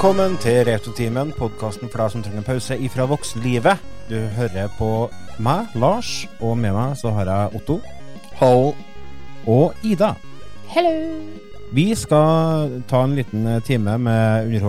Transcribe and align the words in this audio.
Velkommen 0.00 0.38
til 0.40 0.62
Retotimen, 0.64 1.28
podkasten 1.36 1.90
for 1.92 2.00
deg 2.00 2.12
som 2.14 2.22
trenger 2.24 2.44
pause 2.46 2.76
ifra 2.80 3.04
voksenlivet. 3.04 3.82
Du 4.08 4.14
hører 4.32 4.70
på 4.78 5.10
meg, 5.44 5.74
Lars, 5.76 6.22
og 6.40 6.54
med 6.56 6.72
meg 6.72 6.94
så 6.96 7.10
har 7.18 7.28
jeg 7.28 7.58
Otto. 7.58 7.74
Hallo. 8.38 8.70
Og 9.44 9.84
Ida. 9.84 10.14
Hello! 10.72 10.94
Vi 11.76 11.84
skal 11.92 12.78
ta 12.88 13.02
en 13.04 13.18
liten 13.18 13.44
eh, 13.44 13.60
time 13.60 13.98
med 14.00 14.48
eh, 14.56 14.64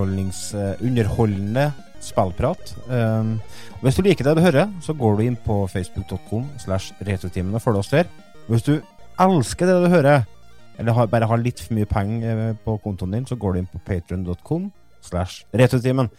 underholdende 0.83 1.69
spillprat. 2.03 2.75
Um, 2.91 3.39
hvis 3.85 3.95
du 3.95 4.03
liker 4.03 4.27
det 4.27 4.35
du 4.35 4.43
hører, 4.43 4.67
så 4.83 4.91
går 4.99 5.15
du 5.15 5.23
inn 5.29 5.39
på 5.39 5.61
facebook.com 5.71 6.43
slash 6.59 6.91
retotimen 7.07 7.55
og 7.55 7.63
følger 7.63 7.85
oss 7.85 7.93
der. 7.95 8.11
Hvis 8.51 8.67
du 8.67 8.81
elsker 9.15 9.71
det 9.71 9.79
du 9.79 9.89
hører, 9.95 10.27
eller 10.75 10.99
har, 10.99 11.07
bare 11.07 11.31
har 11.31 11.39
litt 11.39 11.63
for 11.63 11.79
mye 11.79 11.87
penger 11.87 12.45
eh, 12.49 12.53
på 12.67 12.75
kontoen 12.83 13.15
din, 13.15 13.31
så 13.31 13.39
går 13.39 13.55
du 13.55 13.63
inn 13.63 13.71
på 13.71 13.83
patron.com 13.87 14.67
slash 15.05 15.45
retrotimen. 15.53 16.11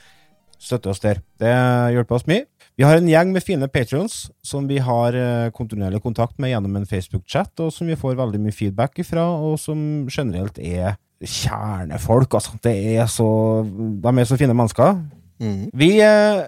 Støtte 0.62 0.92
oss 0.92 1.02
der. 1.02 1.22
Det 1.42 1.52
hjelper 1.94 2.18
oss 2.18 2.28
mye. 2.30 2.46
Vi 2.78 2.86
har 2.86 2.96
en 2.96 3.08
gjeng 3.10 3.32
med 3.34 3.44
fine 3.44 3.68
patrions 3.68 4.30
som 4.46 4.64
vi 4.70 4.78
har 4.80 5.16
eh, 5.18 5.50
kontinuerlig 5.52 6.00
kontakt 6.04 6.38
med 6.40 6.54
gjennom 6.54 6.78
en 6.78 6.88
Facebook-chat, 6.88 7.52
og 7.60 7.72
som 7.74 7.90
vi 7.90 7.98
får 7.98 8.16
veldig 8.20 8.40
mye 8.40 8.56
feedback 8.56 9.02
ifra, 9.02 9.26
og 9.42 9.58
som 9.60 10.06
generelt 10.08 10.56
er 10.62 10.96
kjernefolk. 11.20 12.32
Altså, 12.38 12.56
det 12.64 12.74
er 12.96 13.06
så, 13.12 13.28
de 13.66 14.14
er 14.14 14.28
så 14.28 14.38
fine 14.40 14.56
mennesker. 14.56 14.96
Mm. 15.42 15.68
Vi 15.76 15.92
eh, 16.00 16.42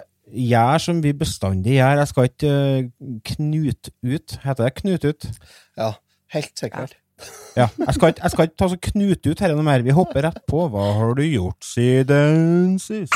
gjør 0.49 0.81
som 0.81 1.03
vi 1.03 1.13
bestandig 1.13 1.77
gjør. 1.77 2.01
Jeg 2.01 2.11
skal 2.11 2.29
ikke 2.31 2.53
eh, 2.57 3.15
knute 3.31 3.93
ut. 4.01 4.37
Heter 4.43 4.65
det 4.65 4.75
knute 4.81 5.13
ut? 5.13 5.31
Ja, 5.77 5.93
helt 6.33 6.55
sikkert. 6.57 6.97
Ja. 7.55 7.69
Jeg 7.79 7.95
skal 7.95 8.11
ikke, 8.11 8.21
jeg 8.23 8.33
skal 8.33 8.47
ikke 8.49 8.57
ta 8.59 8.67
så 8.71 8.79
knute 8.89 9.31
ut 9.31 9.39
dette 9.39 9.51
noe 9.55 9.65
mer. 9.65 9.83
Vi 9.85 9.95
hopper 9.95 10.27
rett 10.27 10.41
på. 10.49 10.65
Hva 10.71 10.89
har 10.97 11.15
du 11.15 11.23
gjort 11.23 11.63
siden 11.63 12.75
sist? 12.83 13.15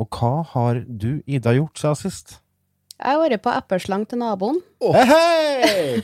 Og 0.00 0.08
hva 0.18 0.42
har 0.54 0.80
du, 0.86 1.20
Ida, 1.26 1.52
gjort 1.56 1.78
siden 1.80 1.98
sist? 2.00 2.38
Jeg 3.02 3.16
har 3.16 3.18
vært 3.18 3.42
på 3.42 3.50
epleslang 3.50 4.04
til 4.06 4.20
naboen. 4.20 4.60
Hei, 4.94 5.04
hei! 5.10 6.02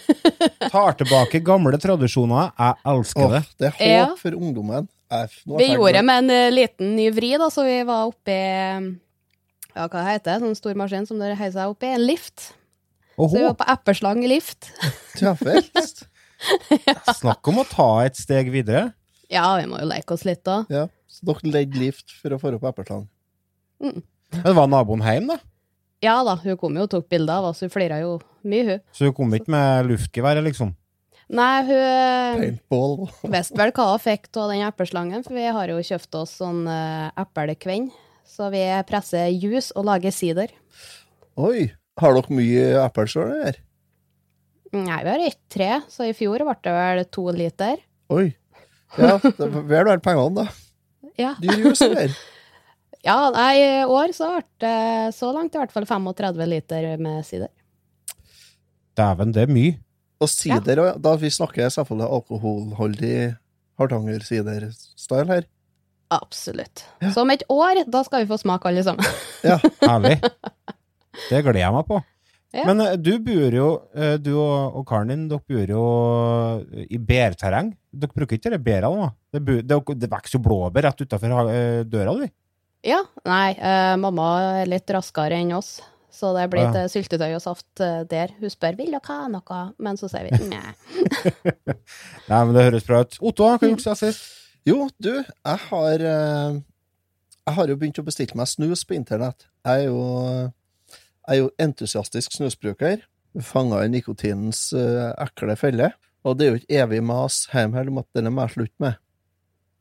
Tar 0.72 0.97
tilbake 0.98 1.41
gamle 1.47 1.78
tradisjoner. 1.78 2.50
Jeg 2.59 2.75
elsker 2.92 3.34
det. 3.36 3.42
det 3.61 3.69
er 3.69 3.77
håp 3.77 3.84
Ja. 3.86 4.06
for 4.19 4.34
ungdommen. 4.34 4.89
Vi 5.09 5.69
gjorde 5.72 5.92
det 6.00 6.05
med 6.05 6.25
en 6.25 6.31
eh, 6.34 6.50
liten 6.53 6.91
ny 6.98 7.06
vri, 7.16 7.31
da, 7.41 7.47
så 7.48 7.64
vi 7.64 7.78
var 7.88 8.10
oppi 8.10 8.34
Ja, 9.78 9.87
hva 9.87 10.03
heter 10.05 10.34
det? 10.34 10.41
Sånn 10.43 10.59
stor 10.59 10.75
maskin 10.76 11.06
som 11.09 11.20
dere 11.22 11.38
heiser 11.38 11.60
seg 11.62 11.72
oppi? 11.72 11.87
En 11.94 12.05
lift. 12.05 12.50
Så 13.19 13.31
vi 13.32 13.44
var 13.47 13.55
på 13.59 13.66
epleslang 13.72 14.20
i 14.26 14.31
lift. 14.34 14.69
ja. 15.22 15.34
snakk 17.19 17.49
om 17.50 17.62
å 17.62 17.66
ta 17.66 17.88
et 18.05 18.19
steg 18.19 18.50
videre. 18.55 18.88
Ja, 19.31 19.56
vi 19.59 19.66
må 19.70 19.81
jo 19.81 19.88
leke 19.91 20.15
oss 20.15 20.26
litt, 20.26 20.43
da. 20.47 20.65
Ja. 20.72 20.87
Så 21.09 21.25
dere 21.31 21.50
legger 21.55 21.81
lift 21.87 22.12
for 22.20 22.34
å 22.34 22.38
få 22.43 22.53
opp 22.59 22.69
epleslang. 22.72 23.06
Men 23.78 24.56
var 24.59 24.69
naboen 24.71 25.05
hjemme, 25.05 25.39
da? 25.39 25.55
Ja 26.05 26.21
da, 26.22 26.37
hun 26.39 26.59
kom 26.61 26.77
jo 26.78 26.84
og 26.87 26.91
tok 26.93 27.09
bilder 27.11 27.41
av 27.41 27.49
oss, 27.50 27.65
hun 27.65 27.72
flira 27.75 27.99
jo 27.99 28.19
mye, 28.47 28.66
hun. 28.69 28.83
Så 28.94 29.09
hun 29.09 29.16
kom 29.16 29.33
ikke 29.34 29.50
med 29.50 29.89
luftgeværet, 29.89 30.44
liksom? 30.47 30.77
Nei, 31.28 31.56
hun 31.66 32.43
Paintball. 32.43 32.94
visste 33.34 33.59
vel 33.59 33.72
hva 33.75 33.88
hun 33.91 34.05
fikk 34.05 34.31
av 34.38 34.53
den 34.53 34.65
epleslangen, 34.69 35.25
for 35.27 35.37
vi 35.37 35.49
har 35.56 35.72
jo 35.72 35.81
kjøpt 35.91 36.21
oss 36.21 36.37
sånn 36.38 36.62
uh, 36.71 37.11
eplekvenn. 37.19 37.91
Så 38.28 38.50
vi 38.53 38.62
presser 38.87 39.33
juice 39.33 39.72
og 39.75 39.88
lager 39.88 40.15
sider. 40.15 40.53
Oi. 41.41 41.72
Har 41.99 42.15
dere 42.15 42.37
mye 42.38 42.67
eple 42.84 43.09
sjøl, 43.11 43.33
eller? 43.34 43.56
Nei, 44.77 45.00
vi 45.03 45.11
har 45.11 45.25
ett 45.25 45.41
tre, 45.50 45.71
så 45.91 46.06
i 46.06 46.15
fjor 46.15 46.44
ble 46.47 46.55
det 46.62 46.75
vel 46.77 47.03
to 47.11 47.25
liter. 47.34 47.81
Oi. 48.15 48.28
Ja, 48.94 49.17
det 49.19 49.34
er 49.49 49.56
vel 49.59 49.88
verdt 49.91 50.05
pengene, 50.05 50.44
da. 50.44 51.11
Ja. 51.19 51.33
Dyr 51.43 51.65
juice, 51.65 51.88
eller? 51.88 52.15
Ja, 53.08 53.30
nei, 53.32 53.52
i 53.56 53.84
år 53.88 54.12
så 54.12 54.34
ble 54.34 54.44
det 54.60 55.16
så 55.16 55.30
langt 55.32 55.54
i 55.56 55.60
hvert 55.60 55.72
fall 55.72 55.86
35 55.88 56.48
liter 56.50 56.88
med 57.00 57.24
sider. 57.24 57.48
Dæven, 58.98 59.32
det 59.32 59.46
er 59.46 59.52
mye. 59.52 59.76
Og 60.19 60.28
sider, 60.28 60.82
ja. 60.82 60.96
da 60.98 61.14
vi 61.16 61.30
snakker 61.30 61.70
selvfølgelig 61.70 62.08
alkoholholdig 62.19 63.14
Hardanger-sider-style 63.78 65.28
her. 65.30 65.46
Absolutt. 66.12 66.82
Så 67.14 67.22
om 67.22 67.32
et 67.32 67.44
år, 67.52 67.84
da 67.88 68.02
skal 68.04 68.24
vi 68.24 68.30
få 68.30 68.41
smake 68.41 68.69
alle 68.69 68.82
sammen. 68.84 69.06
Ja. 69.46 69.56
Herlig. 69.88 70.19
Det 71.28 71.42
gleder 71.44 71.60
jeg 71.62 71.76
meg 71.76 71.86
på. 71.88 72.00
Ja. 72.56 72.64
Men 72.64 72.82
eh, 72.82 72.96
du 72.96 73.12
bor 73.22 73.54
jo, 73.54 73.69
eh, 73.92 74.16
du 74.20 74.32
og, 74.34 74.80
og 74.80 74.84
karen 74.88 75.12
din, 75.12 75.25
dere 75.30 75.44
bor 75.44 75.72
jo 75.75 75.86
i 76.88 76.98
bærterreng. 76.98 77.70
Dere 77.92 78.16
bruker 78.16 78.40
ikke 78.40 78.52
de 78.52 78.60
bærene, 78.60 79.08
da? 79.08 79.38
Det, 79.38 79.60
det, 79.69 79.80
det 80.00 80.10
vokser 80.10 80.38
jo 80.38 80.44
blåbær 80.48 80.88
rett 80.88 81.04
utafor 81.04 81.52
døra 81.88 82.16
di. 82.22 82.30
Ja, 82.87 83.00
nei, 83.27 83.53
eh, 83.59 83.94
mamma 83.99 84.27
er 84.62 84.69
litt 84.71 84.91
raskere 84.94 85.34
enn 85.41 85.50
oss, 85.56 85.81
så 86.15 86.31
det 86.37 86.44
blir 86.53 86.69
Ja. 86.71 86.84
syltetøy 86.91 87.34
og 87.34 87.43
saft 87.43 87.81
eh, 87.83 88.05
der. 88.11 88.31
Hun 88.39 88.50
spør 88.53 88.77
vil 88.78 88.93
dere 88.94 89.03
ha 89.09 89.27
noe, 89.33 89.61
men 89.83 89.97
så 89.99 90.09
sier 90.11 90.28
vi 90.28 90.49
nei. 90.53 90.75
Nei, 92.31 92.41
men 92.44 92.55
det 92.55 92.65
høres 92.69 92.87
bra 92.87 93.00
ut. 93.03 93.19
Otto, 93.21 93.44
hva 93.44 93.56
har 93.56 93.62
du 93.62 93.69
gjort 93.72 93.84
siden 93.87 94.00
sist? 94.03 94.28
Jo, 94.69 94.88
du, 95.00 95.12
jeg 95.25 95.61
har 95.71 96.03
eh, 96.05 96.59
Jeg 97.49 97.55
har 97.56 97.71
jo 97.72 97.77
begynt 97.81 97.99
å 98.03 98.05
bestille 98.05 98.37
meg 98.37 98.49
snus 98.50 98.83
på 98.84 98.94
internett. 98.99 99.47
Jeg 99.65 99.87
er 99.87 99.88
jo, 99.88 100.00
jeg 100.93 101.33
er 101.34 101.38
jo 101.41 101.50
entusiastisk 101.65 102.34
snusbruker. 102.37 103.00
Fanga 103.44 103.81
i 103.87 103.88
nikotinens 103.93 104.67
eh, 104.77 105.09
ekle 105.25 105.56
felle. 105.56 105.91
Og 106.28 106.37
det 106.37 106.44
er 106.47 106.50
jo 106.53 106.59
ikke 106.61 106.81
evig 106.83 107.03
mas 107.09 107.47
hjemme 107.53 107.87
om 107.88 108.03
at 108.03 108.09
den 108.19 108.28
er 108.28 108.37
jeg 108.43 108.55
slutt 108.59 108.75
med. 108.84 108.99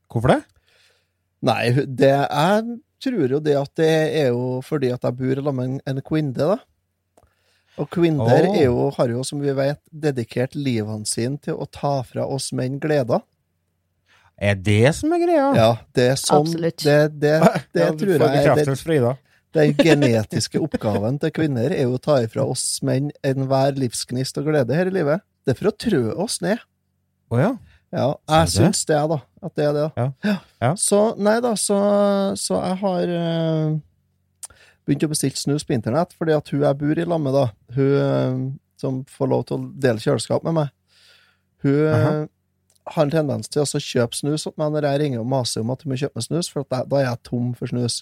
Hvorfor 0.08 0.32
det? 0.32 0.40
Nei, 1.44 1.60
det 1.84 2.08
jeg 2.14 2.78
tror 3.04 3.36
jo 3.36 3.40
det 3.42 3.54
at 3.58 3.72
det 3.78 3.92
er 4.22 4.28
jo 4.32 4.58
fordi 4.66 4.92
at 4.94 5.04
jeg 5.06 5.18
bor 5.18 5.42
sammen 5.42 5.56
med 5.58 5.70
en, 5.70 5.80
en 5.96 6.04
kvinne, 6.04 6.34
da. 6.34 6.58
Og 7.78 7.86
kvinner 7.94 8.26
oh. 8.26 8.56
er 8.58 8.64
jo, 8.64 8.88
har 8.96 9.12
jo, 9.12 9.22
som 9.26 9.42
vi 9.42 9.54
vet, 9.54 9.78
dedikert 9.90 10.56
livene 10.58 11.06
sine 11.06 11.38
til 11.42 11.58
å 11.58 11.66
ta 11.70 12.00
fra 12.06 12.26
oss 12.26 12.50
menn 12.56 12.80
gleder. 12.82 13.22
Er 14.38 14.58
det 14.58 14.94
som 14.98 15.12
er 15.14 15.22
greia? 15.22 15.46
Ja, 15.58 15.70
det 15.94 16.10
er 16.12 16.18
sånn 16.18 16.44
Absolutt. 16.46 16.82
Det, 16.82 16.98
det, 17.22 17.38
det 17.74 17.86
Ja, 17.86 17.94
tror 17.98 18.12
jeg 18.14 18.42
er 18.42 18.60
det. 18.62 19.14
Den 19.56 19.72
genetiske 19.78 20.60
oppgaven 20.62 21.16
til 21.22 21.32
kvinner 21.34 21.72
er 21.74 21.86
jo 21.88 21.96
å 21.96 22.02
ta 22.02 22.18
ifra 22.22 22.44
oss 22.46 22.66
menn 22.86 23.08
enhver 23.26 23.78
livsgnist 23.78 24.38
og 24.38 24.50
glede 24.50 24.76
her 24.76 24.90
i 24.90 24.94
livet. 24.94 25.24
Det 25.46 25.54
er 25.54 25.58
for 25.58 25.70
å 25.70 25.74
trø 25.86 26.02
oss 26.20 26.38
ned. 26.44 26.62
Å 27.32 27.40
ja. 27.40 27.50
Ja, 27.88 28.08
jeg 28.28 28.52
syns 28.52 28.82
det, 28.84 28.98
da. 29.08 29.16
At 29.42 29.54
det 29.58 29.64
er 29.68 29.74
det. 29.76 29.84
Ja. 29.96 30.36
Ja. 30.62 30.70
Så 30.80 31.00
nei 31.20 31.36
da, 31.44 31.52
så, 31.58 31.76
så 32.38 32.56
jeg 32.58 32.78
har 32.80 33.12
eh, 33.18 33.76
begynt 34.86 35.04
å 35.06 35.10
bestille 35.12 35.38
snus 35.38 35.66
på 35.68 35.76
internett, 35.76 36.14
fordi 36.18 36.34
at 36.34 36.48
hun 36.50 36.64
jeg 36.64 36.78
bor 36.80 36.98
i 36.98 37.06
lag 37.06 37.20
med, 37.22 37.36
da, 37.36 37.44
hun 37.76 37.92
eh, 38.00 38.40
som 38.80 39.04
får 39.10 39.30
lov 39.30 39.44
til 39.48 39.58
å 39.58 39.68
dele 39.86 40.02
kjøleskap 40.02 40.42
med 40.48 40.56
meg, 40.58 40.72
hun 41.66 41.78
eh, 41.84 41.94
Aha. 41.94 42.12
har 42.94 43.04
en 43.06 43.14
tendens 43.14 43.50
til 43.52 43.62
å 43.62 43.82
kjøpe 43.82 44.18
snus 44.18 44.46
åt 44.50 44.58
meg 44.60 44.72
når 44.74 44.88
jeg 44.88 45.02
ringer 45.04 45.22
og 45.22 45.30
maser 45.30 45.62
om 45.62 45.70
at 45.74 45.82
hun 45.84 45.92
må 45.92 46.00
kjøpe 46.00 46.18
meg 46.18 46.26
snus, 46.28 46.50
for 46.50 46.64
at 46.66 46.70
da, 46.74 46.82
da 46.88 47.00
er 47.02 47.08
jeg 47.10 47.22
tom 47.30 47.52
for 47.58 47.70
snus. 47.70 48.00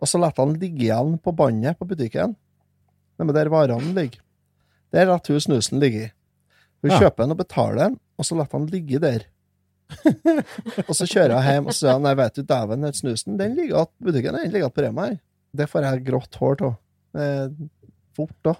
Og 0.00 0.08
så 0.08 0.20
lar 0.22 0.32
han 0.38 0.54
ligge 0.60 0.86
igjen 0.86 1.16
på 1.20 1.34
båndet 1.36 1.76
på 1.80 1.88
butikken, 1.90 2.36
nemlig 3.20 3.36
der 3.36 3.50
varene 3.52 3.92
ligger. 3.96 4.22
Der 4.94 5.06
lar 5.10 5.20
hun 5.26 5.42
snusen 5.42 5.78
ligge. 5.82 6.12
Hun 6.80 6.90
Ja. 6.94 6.98
kjøper 7.02 7.26
den 7.26 7.34
og 7.34 7.38
betaler 7.42 7.82
den, 7.84 7.98
og 8.18 8.24
så 8.24 8.34
lar 8.38 8.48
han 8.52 8.64
ligge 8.72 8.98
der. 9.02 9.26
Og 10.88 10.92
så 10.96 11.06
kjører 11.06 11.34
jeg 11.36 11.54
hjem 11.54 11.68
og 11.68 11.74
så 11.74 11.78
sier 11.82 11.92
han, 11.96 12.04
nei, 12.06 12.14
vet 12.18 12.38
du, 12.38 12.42
dæven, 12.46 12.86
den 12.86 12.96
snusen, 12.96 13.38
den 13.40 13.56
ligger 13.58 13.84
at 13.84 13.92
butikken 14.02 14.38
den 14.38 14.52
ligger 14.52 14.70
at 14.70 14.76
på 14.76 14.84
Rema 14.84 15.08
her. 15.08 15.16
Det 15.56 15.66
får 15.70 15.86
jeg 15.86 16.04
grått 16.06 16.38
hår 16.40 16.66
av. 16.68 16.76
Eh, 17.18 17.46
Fort, 18.18 18.36
da. 18.46 18.54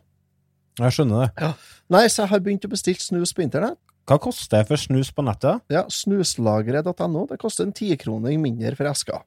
Jeg 0.81 0.97
skjønner 0.97 1.29
det. 1.29 1.53
Nei, 1.93 2.05
så 2.09 2.25
jeg 2.25 2.33
har 2.33 2.43
begynt 2.43 2.67
å 2.67 2.73
bestille 2.73 3.03
snus 3.03 3.35
på 3.37 3.45
internett. 3.45 3.79
Hva 4.09 4.17
koster 4.23 4.59
det 4.63 4.71
for 4.71 4.81
snus 4.81 5.11
på 5.15 5.23
nettet? 5.27 5.63
Ja, 5.71 5.85
Snuslageret.no. 5.93 7.27
Det 7.31 7.39
koster 7.43 7.67
en 7.67 7.75
tikroning 7.77 8.41
mindre 8.43 8.73
for 8.79 8.91
eska. 8.91 9.21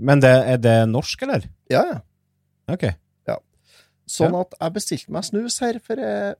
Men 0.00 0.22
det, 0.24 0.32
er 0.54 0.60
det 0.62 0.76
norsk, 0.88 1.26
eller? 1.26 1.44
Ja, 1.72 1.82
ja. 1.90 2.00
Ok. 2.70 2.86
Sånn 4.10 4.34
at 4.38 4.56
jeg 4.58 4.74
bestilte 4.74 5.14
meg 5.14 5.26
snus 5.26 5.60
her 5.62 5.78
for 5.84 6.02
eh, 6.02 6.32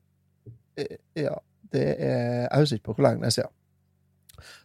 eh, 0.80 0.96
Ja, 1.18 1.36
det 1.70 1.86
er 2.02 2.48
Jeg 2.48 2.64
husker 2.64 2.80
ikke 2.80 2.88
på 2.88 2.96
hvor 2.98 3.06
lenge 3.06 3.22
det 3.22 3.30
er 3.30 3.36
siden. 3.38 3.54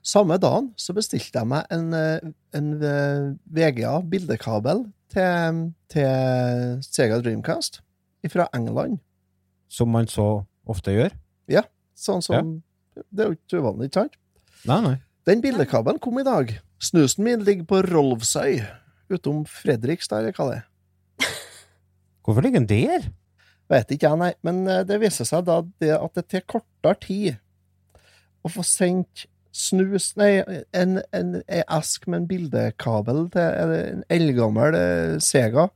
Samme 0.05 0.37
dagen 0.41 0.71
så 0.79 0.95
bestilte 0.97 1.41
jeg 1.41 1.49
meg 1.49 1.65
en, 1.73 1.87
eh, 1.97 2.29
en 2.57 2.69
eh, 2.81 3.31
VGA 3.57 3.97
bildekabel 4.11 4.85
til, 5.13 5.63
til 5.91 6.77
Sega 6.85 7.19
Dreamcast 7.21 7.81
fra 8.31 8.47
England. 8.57 8.99
Som 9.69 9.91
man 9.93 10.07
så 10.09 10.45
ofte 10.69 10.93
gjør. 10.95 11.13
Ja. 11.51 11.65
Sånn 11.95 12.23
som 12.25 12.61
Det 12.95 13.21
er 13.21 13.29
jo 13.29 13.35
ikke 13.35 13.59
uvanlig, 13.59 13.89
ikke 13.89 14.05
sant? 14.05 14.15
Nei, 14.65 14.79
nei. 14.81 14.95
Den 15.27 15.41
bildekabelen 15.43 15.99
kom 16.01 16.17
i 16.21 16.25
dag. 16.25 16.53
Snusen 16.81 17.25
min 17.25 17.43
ligger 17.43 17.67
på 17.67 17.81
Rolvsøy, 17.85 18.61
utom 19.11 19.43
Fredrikstad, 19.49 20.23
eller 20.23 20.35
hva 20.37 20.47
det 20.49 20.57
er. 20.61 20.65
Hvorfor 22.25 22.45
ligger 22.45 22.63
den 22.63 22.69
der? 22.69 23.09
Vet 23.69 23.91
ikke 23.93 24.09
jeg, 24.09 24.19
nei. 24.21 24.31
Men 24.45 24.63
eh, 24.69 24.83
det 24.87 24.99
viser 25.01 25.27
seg 25.27 25.45
da 25.47 25.59
det 25.81 25.93
at 25.97 26.17
det 26.17 26.27
tar 26.31 26.45
kortere 26.49 26.99
tid 27.01 27.41
å 28.45 28.51
få 28.53 28.65
sendt 28.65 29.25
snus 29.55 30.11
Nei, 30.19 30.43
en, 30.75 30.99
en, 31.15 31.39
en 31.47 31.63
esk 31.77 32.07
med 32.09 32.23
en 32.23 32.29
bildekabel 32.29 33.25
til 33.33 33.59
en 33.63 34.05
eldgammel 34.11 34.77
eh, 34.77 35.15
Sega 35.23 35.69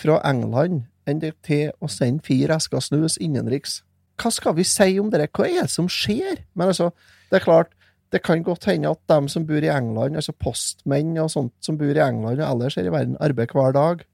fra 0.00 0.20
England 0.24 0.86
enn 1.04 1.20
til 1.20 1.72
å 1.84 1.90
sende 1.92 2.24
fire 2.24 2.56
esker 2.56 2.80
snus 2.80 3.18
innenriks. 3.20 3.82
Hva 4.20 4.30
skal 4.32 4.54
vi 4.56 4.64
si 4.64 4.94
om 5.00 5.10
det? 5.12 5.26
Hva 5.36 5.48
er 5.50 5.66
det 5.66 5.72
som 5.74 5.90
skjer? 5.90 6.40
Men 6.56 6.70
altså, 6.72 6.90
det 7.28 7.42
er 7.42 7.44
klart, 7.44 7.74
det 8.14 8.22
kan 8.24 8.44
godt 8.46 8.68
hende 8.70 8.92
at 8.94 9.00
dem 9.10 9.28
som 9.28 9.44
bor 9.46 9.60
i 9.60 9.72
England, 9.72 10.16
altså 10.16 10.32
postmenn 10.32 11.16
og 11.20 11.32
sånt 11.34 11.52
som 11.64 11.76
bor 11.80 11.92
i 11.92 12.04
England 12.04 12.38
og 12.38 12.46
ellers 12.46 12.78
her 12.78 12.88
i 12.88 12.94
verden, 12.94 13.18
arbeider 13.20 13.58
hver 13.58 13.74
dag, 13.74 14.04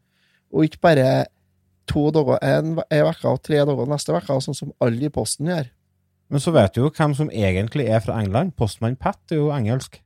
og 0.50 0.66
ikke 0.66 0.82
bare 0.82 1.10
to 1.90 2.08
dager 2.14 2.40
en, 2.46 2.78
en 2.80 3.10
uke 3.10 3.28
og 3.28 3.42
tre 3.46 3.60
dager 3.60 3.90
neste 3.90 4.16
uke, 4.16 4.40
sånn 4.40 4.56
som 4.56 4.72
alle 4.82 5.06
i 5.06 5.12
Posten 5.12 5.50
gjør. 5.50 5.68
Men 6.30 6.42
så 6.42 6.52
vet 6.54 6.76
du 6.76 6.84
jo 6.84 6.92
hvem 6.94 7.14
som 7.18 7.30
egentlig 7.30 7.88
er 7.90 8.00
fra 8.04 8.20
England. 8.22 8.54
Postmann 8.58 8.96
Pat 9.00 9.18
er 9.34 9.40
jo 9.40 9.50
engelsk. 9.54 9.98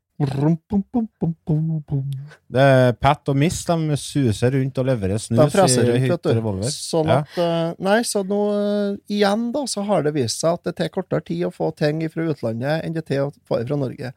Det 2.54 2.62
er 2.62 2.92
Pat 3.02 3.30
og 3.32 3.36
Miss 3.36 3.64
de 3.66 3.96
suser 3.98 4.54
rundt 4.54 4.78
og 4.78 4.86
leverer 4.86 5.18
snus 5.18 5.40
De 5.40 5.46
freser 5.50 5.82
i 5.82 5.88
rundt, 5.90 6.04
hytte 6.04 6.28
vet 6.30 6.38
og 6.38 6.44
volver. 6.44 6.70
Sånn 6.70 7.10
Ja. 7.10 7.16
at 7.24 7.38
eh, 7.42 7.74
Nei, 7.82 7.96
så 8.06 8.22
nå 8.22 8.38
eh, 8.54 8.96
igjen, 9.10 9.48
da, 9.52 9.64
så 9.66 9.82
har 9.88 10.06
det 10.06 10.14
vist 10.14 10.40
seg 10.44 10.54
at 10.54 10.70
det 10.70 10.76
tar 10.78 10.92
kortere 10.94 11.24
tid 11.26 11.42
å 11.48 11.52
få 11.54 11.72
ting 11.76 12.04
fra 12.12 12.28
utlandet 12.30 12.84
enn 12.86 12.94
det 12.94 13.04
tar 13.10 13.26
å 13.26 13.32
få 13.48 13.58
det 13.58 13.66
fra 13.68 13.80
Norge. 13.80 14.12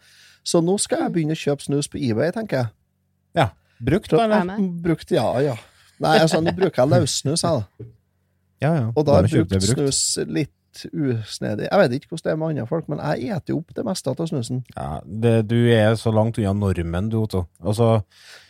Så 0.46 0.62
nå 0.64 0.78
skal 0.80 1.08
jeg 1.08 1.16
begynne 1.18 1.36
å 1.36 1.42
kjøpe 1.44 1.66
snus 1.66 1.90
på 1.92 1.98
eBay, 2.00 2.32
tenker 2.36 2.62
jeg. 2.62 2.74
Brukt, 3.78 4.10
da, 4.10 4.24
Er 4.24 4.32
eller? 4.42 4.62
Brukt, 4.82 5.12
ja, 5.14 5.26
ja. 5.44 5.58
Nei, 6.02 6.16
altså, 6.22 6.40
nå 6.42 6.54
bruker 6.58 6.82
jeg 6.82 6.90
løssnus, 6.94 7.44
jeg, 7.44 7.62
da. 7.62 7.90
Ja, 8.62 8.72
ja. 8.74 8.86
Og 8.96 9.04
da 9.06 9.18
har 9.20 9.28
jeg 9.28 9.46
brukt 9.50 9.66
snus 9.68 10.00
litt 10.26 10.54
usnedig. 10.94 11.68
Jeg 11.72 11.80
vet 11.82 11.92
ikke 11.98 12.08
hvordan 12.12 12.24
det 12.24 12.32
er 12.34 12.38
med 12.42 12.48
andre 12.54 12.68
folk, 12.68 12.88
men 12.90 13.00
jeg 13.00 13.30
eter 13.36 13.54
jo 13.54 13.58
opp 13.60 13.74
det 13.74 13.86
meste 13.88 14.10
av 14.12 14.28
snusen. 14.30 14.64
Ja, 14.76 15.02
det, 15.06 15.34
du 15.48 15.56
er 15.74 15.96
så 16.00 16.12
langt 16.14 16.38
unna 16.38 16.54
normen, 16.54 17.10
du, 17.10 17.18
Otto. 17.24 17.46
Altså, 17.64 18.04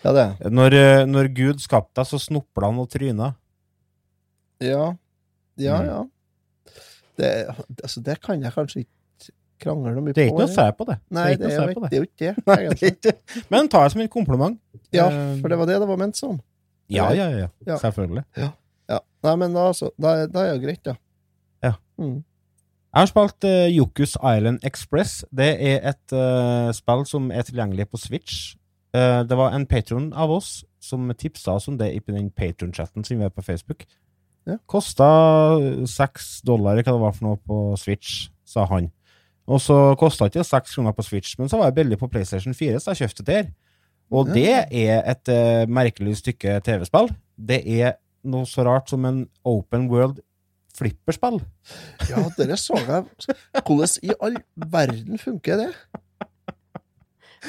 Ja, 0.04 0.12
det 0.14 0.52
når, 0.52 0.74
eh, 0.74 1.06
når 1.06 1.30
Gud 1.36 1.60
skapte 1.64 1.96
deg, 2.02 2.06
så 2.10 2.20
snopla 2.20 2.70
han 2.72 2.80
og 2.80 2.90
tryna. 2.90 3.36
Ja. 4.60 4.94
Ja, 5.58 5.80
Mm. 5.82 5.86
ja. 5.88 6.04
Det, 7.18 7.48
altså, 7.84 8.02
det 8.06 8.20
kan 8.22 8.42
jeg 8.42 8.54
kanskje 8.54 8.80
ikke 8.84 9.32
krangle 9.60 9.94
noe 9.96 10.04
mye 10.06 10.14
Det 10.14 10.22
er 10.24 10.28
ikke 10.30 10.38
noe 10.38 10.46
å 10.46 10.52
på. 10.52 10.54
si 10.54 10.72
på 10.78 10.86
det. 10.92 10.98
Nei, 11.10 11.36
det 11.36 11.48
er 11.48 11.56
jo 11.56 11.70
ikke- 11.70 11.82
på 11.82 11.90
det. 11.90 12.36
Nei, 12.46 12.70
det 12.70 12.92
ikke. 12.94 13.14
Men 13.50 13.68
ta 13.70 13.84
det 13.84 13.92
som 13.92 14.02
en 14.02 14.08
kompliment. 14.10 14.60
Ja, 14.94 15.08
Eh, 15.10 15.40
for 15.42 15.50
det 15.50 15.58
var 15.58 15.66
det 15.66 15.80
det 15.82 15.88
var 15.88 15.98
ment 15.98 16.16
som. 16.16 16.40
Ja, 16.90 17.10
ja, 17.12 17.30
ja. 17.30 17.48
Ja. 17.66 17.78
Selvfølgelig. 17.78 18.24
Ja. 18.38 18.52
Nei, 19.24 19.36
men 19.36 19.52
da, 19.52 19.60
altså, 19.74 19.90
da, 20.00 20.28
da 20.28 20.40
er 20.46 20.54
det 20.54 20.62
greit, 20.64 20.84
da. 20.86 20.92
Ja. 20.92 20.98
Mm. 21.98 22.24
Jeg 22.94 23.04
har 23.04 23.10
spilt 23.12 23.46
uh, 23.46 23.68
Yokus 23.70 24.16
Island 24.16 24.64
Express. 24.66 25.20
Det 25.38 25.50
er 25.62 25.84
et 25.92 26.16
uh, 26.16 26.72
spill 26.74 27.04
som 27.06 27.32
er 27.32 27.46
tilgjengelig 27.46 27.90
på 27.92 28.00
Switch. 28.02 28.56
Uh, 28.96 29.22
det 29.28 29.38
var 29.38 29.54
en 29.54 29.68
patron 29.70 30.14
av 30.14 30.32
oss 30.32 30.64
som 30.82 31.12
tipsa 31.20 31.58
oss 31.60 31.68
om 31.68 31.78
det 31.78 31.92
i 31.94 32.02
den 32.08 32.32
patron-chatten 32.32 33.04
som 33.04 33.20
vi 33.20 33.28
er 33.28 33.34
på 33.34 33.44
Facebook. 33.44 33.84
Ja. 34.48 34.56
Kosta 34.66 35.08
seks 35.86 36.42
dollar, 36.48 36.80
hva 36.80 36.94
det 36.94 37.02
var 37.04 37.14
for 37.14 37.28
noe 37.28 37.40
på 37.44 37.76
Switch, 37.78 38.30
sa 38.48 38.66
han. 38.72 38.90
Og 39.48 39.62
så 39.64 39.76
kosta 40.00 40.28
ikke 40.28 40.42
det 40.42 40.48
seks 40.48 40.76
kroner 40.76 40.96
på 40.96 41.04
Switch, 41.04 41.36
men 41.40 41.52
så 41.52 41.60
var 41.60 41.70
det 41.70 41.80
billig 41.80 42.00
på 42.00 42.10
PlayStation 42.12 42.56
4, 42.56 42.80
så 42.80 42.94
jeg 42.94 43.04
kjøpte 43.04 43.28
det 43.28 43.36
der. 43.36 43.50
Og 44.12 44.30
det 44.32 44.54
er 44.72 45.02
et 45.04 45.32
uh, 45.32 45.68
merkelig 45.68 46.18
stykke 46.22 46.62
TV-spill. 46.64 47.12
Det 47.36 47.60
er 47.68 47.98
noe 48.28 48.48
så 48.48 48.64
rart 48.68 48.88
som 48.92 49.04
en 49.08 49.26
open 49.48 49.90
world 49.92 50.22
flipperspill. 50.78 51.40
Ja, 52.10 52.24
dere 52.38 52.58
så 52.62 52.78
jeg. 52.80 53.06
Hvordan 53.66 53.96
i 54.06 54.12
all 54.22 54.38
verden 54.72 55.18
funker 55.22 55.64
det? 55.64 55.72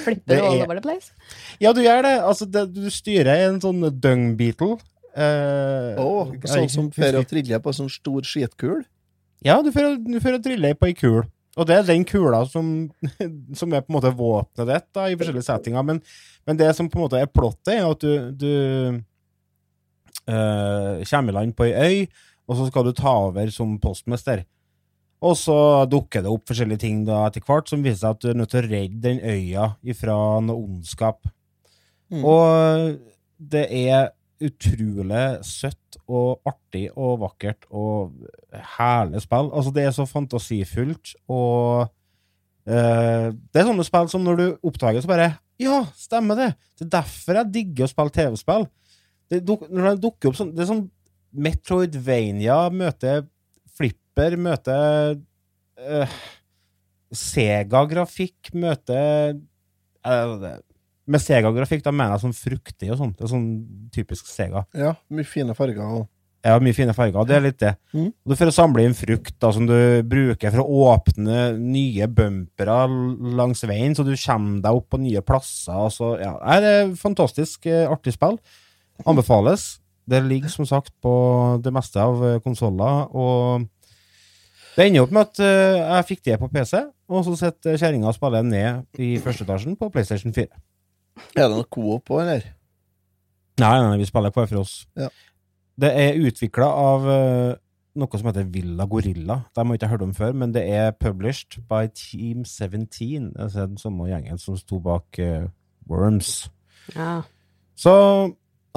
Flipper 0.04 0.34
Det 0.34 0.38
all 0.42 0.58
er- 0.58 0.64
over 0.66 0.74
the 0.78 0.84
place. 0.84 1.12
Ja, 1.60 1.72
du 1.72 1.80
gjør 1.82 2.02
det. 2.06 2.14
Altså, 2.22 2.46
det, 2.46 2.66
du 2.74 2.88
styrer 2.92 3.48
en 3.48 3.60
sånn 3.60 3.82
dung 4.00 4.30
beetle. 4.38 4.76
Eh, 5.18 5.96
jeg 5.98 6.50
sånn 6.52 6.68
som 6.70 6.90
fører 6.94 7.22
og 7.24 7.26
triller 7.30 7.58
på 7.64 7.72
en 7.72 7.78
sånn 7.80 7.90
stor 7.90 8.22
skitkul? 8.28 8.84
Ja, 9.44 9.60
du 9.62 9.72
fører 9.74 10.36
og 10.38 10.44
triller 10.44 10.74
på 10.78 10.86
ei 10.90 10.94
kul. 10.98 11.24
Og 11.58 11.66
det 11.66 11.74
er 11.74 11.86
den 11.88 12.04
kula 12.06 12.44
som, 12.46 12.68
som 13.58 13.72
er 13.74 13.82
på 13.82 13.90
en 13.90 13.96
måte 13.96 14.12
våpenet 14.14 14.68
ditt 14.68 14.86
da, 14.94 15.08
i 15.10 15.16
forskjellige 15.18 15.48
settinger. 15.48 15.82
Men, 15.88 15.98
men 16.46 16.56
det 16.60 16.68
som 16.76 16.86
på 16.90 17.00
en 17.00 17.06
måte 17.08 17.18
er 17.18 17.26
plottet, 17.26 17.72
er 17.80 17.88
at 17.88 18.04
du, 18.04 18.12
du 18.38 19.00
eh, 20.28 21.02
kommer 21.08 21.32
i 21.32 21.36
land 21.40 21.56
på 21.58 21.66
ei 21.66 21.72
øy, 21.74 22.06
og 22.48 22.56
så 22.56 22.68
skal 22.68 22.88
du 22.88 22.94
ta 22.96 23.12
over 23.28 23.50
som 23.52 23.76
postmester. 23.82 24.44
Og 25.24 25.34
så 25.36 25.56
dukker 25.90 26.22
det 26.22 26.30
opp 26.30 26.46
forskjellige 26.48 26.84
ting 26.84 27.02
da 27.06 27.24
etter 27.26 27.42
hvert 27.44 27.70
som 27.70 27.82
viser 27.82 28.04
seg 28.04 28.14
at 28.14 28.22
du 28.22 28.28
er 28.30 28.38
nødt 28.38 28.52
til 28.54 28.62
å 28.62 28.68
redde 28.70 29.02
den 29.02 29.18
øya 29.18 29.72
ifra 29.82 30.16
noe 30.44 30.62
ondskap. 30.62 31.26
Mm. 32.08 32.22
Og 32.22 32.94
det 33.38 33.66
er 33.74 34.12
utrolig 34.44 35.24
søtt 35.46 35.98
og 36.06 36.46
artig 36.46 36.86
og 36.94 37.18
vakkert 37.24 37.66
og 37.74 38.14
herlig 38.78 39.24
spill. 39.24 39.50
Altså, 39.50 39.72
det 39.74 39.84
er 39.84 39.94
så 39.96 40.06
fantasifullt, 40.08 41.16
og 41.26 41.88
uh, 42.70 43.26
det 43.34 43.60
er 43.60 43.68
sånne 43.68 43.86
spill 43.86 44.10
som 44.12 44.24
når 44.24 44.40
du 44.40 44.46
oppdager, 44.70 45.02
så 45.02 45.10
bare 45.10 45.32
Ja, 45.58 45.82
stemmer 45.98 46.38
det! 46.38 46.52
Det 46.78 46.86
er 46.86 46.94
derfor 47.00 47.40
jeg 47.40 47.54
digger 47.56 47.88
å 47.88 47.90
spille 47.90 48.14
TV-spill. 48.14 48.68
Det, 49.28 49.42
duk, 49.44 49.66
når 49.66 49.90
det 49.90 50.02
dukker 50.06 50.30
opp 50.30 50.38
sånn 50.38 50.54
Det 50.56 50.62
er 50.62 50.70
sånn 50.70 50.86
Metroidvania 51.32 52.60
møter 52.72 53.26
Flipper, 53.78 54.36
møter 54.40 55.18
uh, 55.78 56.18
Sega-grafikk, 57.14 58.52
møter 58.58 59.36
uh, 60.04 60.48
Med 61.08 61.24
Sega-grafikk, 61.24 61.84
da 61.84 61.94
mener 61.94 62.16
jeg 62.16 62.26
sånn 62.26 62.36
fruktig 62.36 62.92
og 62.92 63.00
sånt. 63.00 63.18
Det 63.18 63.26
er 63.28 63.32
sånn 63.32 63.50
typisk 63.94 64.28
Sega. 64.30 64.64
Ja, 64.76 64.94
mye 65.12 65.28
fine 65.28 65.56
farger. 65.56 66.00
Og... 66.00 66.06
Ja, 66.46 66.54
mye 66.62 66.76
fine 66.76 66.94
farger. 66.94 67.26
Det 67.26 67.34
er 67.36 67.42
litt 67.44 67.58
det. 67.62 67.72
Mm. 67.96 68.10
Du 68.28 68.34
får 68.38 68.52
samle 68.54 68.84
inn 68.86 68.96
frukt 68.96 69.34
da, 69.42 69.50
som 69.54 69.66
du 69.68 69.74
bruker 70.06 70.52
for 70.54 70.62
å 70.62 70.84
åpne 70.92 71.50
nye 71.58 72.06
bumpere 72.12 72.76
langs 73.40 73.64
veien, 73.68 73.96
så 73.96 74.06
du 74.06 74.14
kommer 74.14 74.62
deg 74.64 74.78
opp 74.78 74.88
på 74.92 75.00
nye 75.02 75.24
plasser. 75.26 75.88
Så, 75.94 76.14
ja. 76.22 76.36
Det 76.62 76.74
er 76.76 76.94
fantastisk 77.00 77.66
eh, 77.70 77.88
artig 77.90 78.14
spill. 78.14 78.38
Anbefales. 79.08 79.76
Det 80.08 80.22
ligger 80.24 80.52
som 80.52 80.66
sagt 80.68 80.94
på 81.04 81.12
det 81.64 81.72
meste 81.74 82.00
av 82.00 82.22
eh, 82.24 82.38
konsoller, 82.44 83.10
og 83.12 83.66
det 84.76 84.86
ender 84.86 85.04
opp 85.04 85.12
med 85.12 85.26
at 85.26 85.40
eh, 85.42 85.80
jeg 85.82 86.08
fikk 86.12 86.24
det 86.28 86.38
på 86.40 86.48
PC, 86.52 86.80
og 87.10 87.24
så 87.26 87.36
sitter 87.40 87.76
kjerringa 87.80 88.08
og 88.10 88.16
spiller 88.16 88.44
ned 88.46 89.00
i 89.02 89.16
første 89.22 89.44
etasjen 89.44 89.76
på 89.76 89.90
PlayStation 89.92 90.34
4. 90.34 90.46
Er 91.34 91.48
det 91.48 91.54
noe 91.56 91.66
coop 91.66 92.06
på, 92.06 92.20
eller? 92.22 92.44
Nei, 93.58 93.72
nei, 93.74 93.88
nei, 93.88 93.98
vi 93.98 94.06
spiller 94.06 94.30
hver 94.30 94.46
for 94.46 94.62
oss. 94.62 94.84
Ja. 94.96 95.08
Det 95.78 95.90
er 95.94 96.20
utvikla 96.22 96.68
av 96.70 97.08
eh, 97.10 97.56
noe 97.98 98.20
som 98.20 98.28
heter 98.30 98.46
Villa 98.54 98.86
Gorilla. 98.86 99.40
De 99.54 99.64
har 99.66 99.78
ikke 99.78 99.90
hørt 99.90 100.04
om 100.06 100.14
før, 100.14 100.36
men 100.38 100.54
det 100.54 100.62
er 100.70 100.94
published 100.94 101.58
by 101.70 101.88
Team 101.90 102.44
17. 102.46 103.32
Altså 103.34 103.66
den 103.66 103.78
samme 103.82 104.08
gjengen 104.10 104.38
som 104.38 104.56
sto 104.58 104.78
bak 104.82 105.18
uh, 105.18 105.48
Worms. 105.90 106.50
Ja. 106.94 107.22
Så 107.78 107.94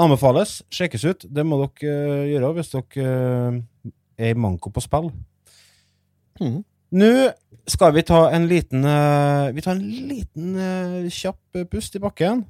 anbefales. 0.01 0.59
Sjekkes 0.73 1.05
ut. 1.05 1.25
Det 1.29 1.45
må 1.47 1.59
dere 1.61 1.93
eh, 1.93 2.25
gjøre 2.33 2.53
hvis 2.57 2.73
dere 2.73 3.05
eh, 3.05 3.61
er 4.21 4.33
i 4.33 4.39
manko 4.39 4.71
på 4.73 4.83
spill. 4.83 5.11
Mm. 6.41 6.61
Nå 7.01 7.11
skal 7.69 7.93
vi 7.95 8.03
ta 8.03 8.25
en 8.33 8.47
liten 8.49 8.83
eh, 8.87 9.51
Vi 9.55 9.63
tar 9.63 9.77
en 9.77 10.07
liten 10.09 11.09
kjapp 11.13 11.63
pust 11.71 11.95
i 11.95 12.03
bakken. 12.03 12.45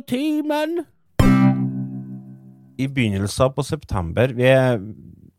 Retrotimen. 0.00 0.84
I 2.80 2.86
begynnelsen 2.88 3.52
på 3.52 3.62
september 3.66 4.32
vi 4.32 4.46
er, 4.48 4.78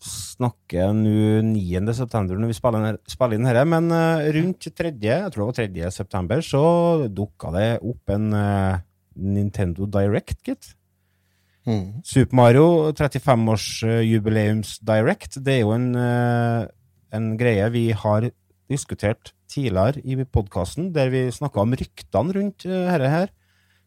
snakker 0.02 0.92
nå 0.94 1.42
9. 1.46 1.94
september 1.98 2.38
når 2.38 2.52
vi 2.52 2.58
spiller, 2.58 2.86
inn- 2.92 3.00
spiller 3.10 3.38
inn 3.40 3.48
dette, 3.50 3.64
men 3.70 3.90
eh, 3.92 4.30
rundt 4.36 4.68
3. 4.78 4.92
jeg 5.02 5.32
tror 5.34 5.42
det 5.42 5.48
var 5.50 5.58
3. 5.58 5.92
september, 5.92 6.42
så 6.46 6.62
dukka 7.10 7.52
det 7.56 7.68
opp 7.82 8.10
en 8.14 8.30
eh, 8.34 8.80
Nintendo 9.18 9.86
Direct, 9.90 10.38
gitt. 10.46 10.76
Mm. 11.66 12.02
Super 12.06 12.36
Mario 12.38 12.68
35-årsjubileums 12.98 14.78
Direct, 14.86 15.42
det 15.46 15.58
er 15.58 15.62
jo 15.66 15.74
en, 15.76 15.90
eh, 15.98 16.66
en 17.14 17.34
greie 17.38 17.70
vi 17.74 17.88
har 17.94 18.30
diskutert 18.72 19.34
tidligere 19.52 20.02
i 20.06 20.16
podkasten, 20.24 20.94
der 20.94 21.10
vi 21.14 21.26
snakka 21.34 21.62
om 21.66 21.74
ryktene 21.74 22.34
rundt 22.38 22.66
dette 22.70 23.10
her. 23.18 23.30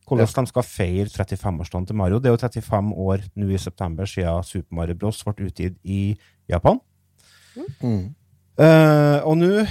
Hvordan 0.04 0.46
de 0.46 0.50
skal 0.52 0.66
feire 0.68 1.08
35-årsdagen 1.08 1.86
til 1.88 1.96
Mario. 1.96 2.18
Det 2.20 2.28
er 2.28 2.34
jo 2.34 2.40
35 2.42 2.92
år 3.06 3.22
nå 3.40 3.48
i 3.48 3.60
september 3.60 4.08
siden 4.08 4.44
Super 4.44 4.76
Mario 4.76 4.98
Bros. 5.00 5.22
ble 5.24 5.48
utgitt 5.48 5.78
i 5.84 6.16
Japan. 6.50 6.80
Mm. 7.80 8.12
Uh, 8.60 9.18
og 9.24 9.38
nå 9.40 9.64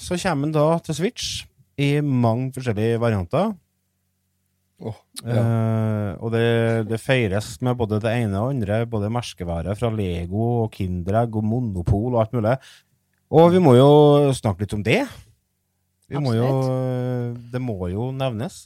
så 0.00 0.16
kommer 0.22 0.48
den 0.48 0.54
da 0.54 0.78
til 0.84 0.96
Switch 0.96 1.42
i 1.80 1.98
mange 2.00 2.52
forskjellige 2.54 3.00
varianter. 3.02 3.50
Oh, 4.80 4.96
ja. 5.26 5.42
uh, 5.42 6.12
og 6.24 6.30
det, 6.32 6.44
det 6.88 7.00
feires 7.02 7.58
med 7.60 7.76
både 7.76 7.98
det 8.00 8.14
ene 8.22 8.38
og 8.40 8.54
andre, 8.54 8.86
både 8.88 9.10
merkevarer 9.12 9.76
fra 9.76 9.90
Lego 9.92 10.62
og 10.62 10.70
Kinderegg 10.76 11.36
og 11.36 11.44
Monopol 11.44 12.14
og 12.14 12.22
alt 12.22 12.38
mulig. 12.38 12.54
Og 13.30 13.50
vi 13.52 13.60
må 13.62 13.74
jo 13.76 13.90
snakke 14.34 14.64
litt 14.64 14.78
om 14.78 14.86
det. 14.86 15.02
Vi 16.10 16.18
må 16.18 16.32
jo, 16.34 16.48
det 17.52 17.60
må 17.62 17.76
jo 17.92 18.08
nevnes. 18.14 18.64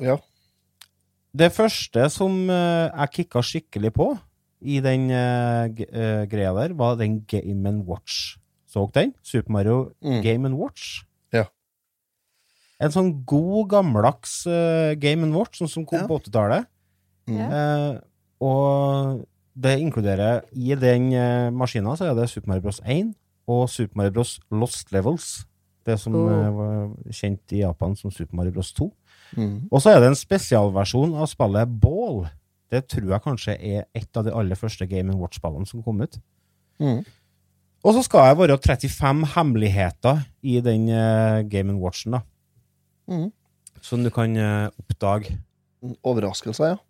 Ja. 0.00 0.16
Det 1.36 1.50
første 1.52 2.06
som 2.10 2.48
eh, 2.48 2.88
jeg 2.88 3.10
kicka 3.12 3.42
skikkelig 3.44 3.90
på 3.92 4.06
i 4.64 4.78
den 4.80 5.10
eh, 5.12 5.66
eh, 5.92 6.22
greia 6.30 6.54
der, 6.56 6.72
var 6.74 6.96
den 6.96 7.18
Game 7.28 7.82
Watch. 7.84 8.36
Så 8.66 8.86
den? 8.94 9.12
Super 9.22 9.52
Mario 9.52 9.92
Mm. 10.02 10.22
Game 10.24 10.54
Watch. 10.56 11.02
Ja. 11.32 11.44
En 12.80 12.90
sånn 12.92 13.24
god, 13.24 13.68
gammeldags 13.72 14.46
uh, 14.46 14.94
Game 15.00 15.28
Watch, 15.32 15.60
sånn 15.60 15.68
som 15.70 15.84
kom 15.88 16.00
Ja. 16.02 16.06
på 16.06 16.18
80-tallet. 16.20 16.66
Mm. 17.28 17.38
Eh, 17.40 18.00
og 18.40 19.22
det 19.56 19.78
inkluderer 19.80 20.42
I 20.52 20.74
den 20.76 21.08
uh, 21.16 21.50
maskina 21.56 21.96
så 21.96 22.10
er 22.10 22.14
det 22.14 22.28
Super 22.30 22.48
Mario 22.52 22.62
Bros. 22.68 22.80
1 22.84 23.14
og 23.48 23.68
Super 23.72 23.96
Mario 23.96 24.12
Bros. 24.18 24.38
Lost 24.50 24.92
Levels. 24.92 25.44
Det 25.86 25.98
som 26.00 26.14
Oh. 26.14 26.28
var 26.56 27.12
kjent 27.12 27.52
i 27.52 27.60
Japan 27.62 27.94
som 27.96 28.10
Super 28.10 28.36
Mario 28.36 28.52
Bros. 28.52 28.72
2. 28.72 28.90
Mm. 29.34 29.66
Og 29.70 29.82
så 29.82 29.92
er 29.92 30.00
det 30.02 30.12
en 30.12 30.18
spesialversjon 30.18 31.14
av 31.18 31.28
spillet 31.30 31.76
Ball. 31.82 32.24
Det 32.72 32.84
tror 32.90 33.12
jeg 33.14 33.24
kanskje 33.24 33.56
er 33.56 33.86
et 33.94 34.18
av 34.18 34.26
de 34.26 34.34
aller 34.34 34.58
første 34.58 34.86
Game 34.90 35.14
Watch-spillene 35.18 35.68
som 35.68 35.82
kom 35.86 36.02
ut. 36.02 36.18
Mm. 36.82 37.02
Og 37.86 37.94
så 37.94 38.02
skal 38.02 38.30
jeg 38.30 38.38
være 38.40 38.58
35 38.58 39.26
hemmeligheter 39.36 40.24
i 40.42 40.58
den 40.64 40.88
uh, 40.90 41.42
Game 41.50 41.76
Watchen, 41.78 42.16
da. 42.18 42.22
Mm. 43.06 43.28
Som 43.84 44.02
du 44.02 44.10
kan 44.10 44.34
uh, 44.34 44.72
oppdage. 44.82 45.36
Overraskelser, 46.02 46.74
ja. 46.74 46.80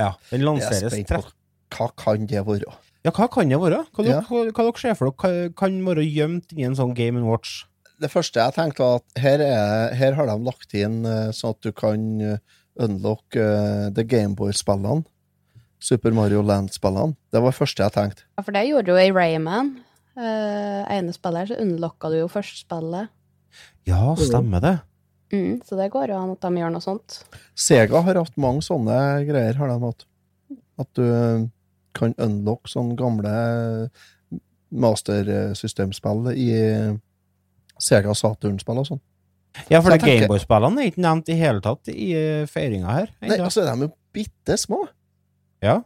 Ja, 0.00 0.12
Den 0.30 0.40
er 0.40 0.48
lanseres 0.48 0.94
på 0.96 1.04
30 1.06 1.36
hva 1.70 1.90
kan 1.94 2.26
det 2.26 2.40
være. 2.46 2.72
Ja, 3.04 3.12
hva 3.14 3.28
kan 3.32 3.48
det 3.48 3.58
være? 3.60 3.84
Hva, 3.94 4.04
Ja. 4.04 4.18
dere, 4.20 4.26
hva, 4.26 4.40
hva 4.50 4.64
dere 4.66 4.80
ser 4.80 4.96
for 4.98 5.10
dere 5.10 5.18
kan, 5.20 5.52
kan 5.54 5.86
være 5.86 6.04
gjemt 6.04 6.52
i 6.56 6.66
en 6.66 6.74
sånn 6.74 6.94
Game 6.96 7.22
Watch? 7.24 7.64
Det 8.00 8.08
første 8.08 8.40
jeg 8.40 8.56
tenkte, 8.56 8.84
var 8.84 9.00
at 9.02 9.20
her, 9.20 9.42
er, 9.44 9.94
her 9.98 10.16
har 10.16 10.30
de 10.30 10.36
lagt 10.46 10.72
inn 10.76 11.02
eh, 11.04 11.30
sånn 11.36 11.52
at 11.52 11.66
du 11.66 11.72
kan 11.76 12.04
eh, 12.24 12.38
unlock 12.80 13.36
uh, 13.36 13.90
The 13.92 14.04
Gameboy-spillene. 14.08 15.04
Super 15.80 16.12
Mario 16.16 16.40
Land-spillene. 16.44 17.16
Det 17.32 17.40
var 17.40 17.52
det 17.52 17.58
første 17.58 17.84
jeg 17.84 17.96
tenkte. 17.96 18.24
Ja, 18.36 18.44
for 18.44 18.56
det 18.56 18.66
gjorde 18.68 18.92
du 18.92 19.00
i 19.00 19.10
Rayman. 19.12 19.74
Uh, 20.16 20.84
ene 20.92 21.12
her, 21.12 21.48
så 21.48 21.58
unlocka 21.60 22.10
du 22.12 22.18
jo 22.22 22.30
første 22.32 22.62
spillet. 22.62 23.12
Ja, 23.88 24.14
stemmer 24.20 24.64
det. 24.64 24.76
Mm, 25.32 25.60
så 25.66 25.76
det 25.78 25.90
går 25.94 26.12
jo 26.12 26.18
an 26.18 26.34
at 26.34 26.42
de 26.42 26.60
gjør 26.60 26.72
noe 26.74 26.84
sånt. 26.84 27.20
Sega 27.58 28.02
har 28.06 28.18
hatt 28.18 28.40
mange 28.40 28.64
sånne 28.66 28.96
greier, 29.28 29.60
har 29.60 29.70
de 29.70 29.78
hatt. 29.84 30.06
At 30.80 30.90
du 30.96 31.04
kan 31.96 32.16
unlock 32.22 32.70
sånne 32.70 32.96
gamle 32.98 33.34
mastersystemspill 34.70 36.28
i 36.32 36.50
Sega 37.82 38.14
Saturn-spill 38.16 38.82
og 38.82 38.88
sånn. 38.88 39.02
Ja, 39.70 39.80
for 39.82 39.90
det 39.90 40.04
Gameboy-spillene 40.04 40.82
er 40.82 40.90
ikke 40.92 41.02
nevnt 41.02 41.30
i 41.32 41.36
hele 41.38 41.62
tatt 41.64 41.90
i 41.90 42.10
uh, 42.14 42.48
feiringa 42.50 42.92
her. 42.94 43.14
Nei, 43.24 43.38
altså, 43.42 43.64
de 43.66 43.72
er 43.72 43.88
jo 43.88 43.90
bitte 44.14 44.56
små. 44.60 44.84
Ja. 45.64 45.80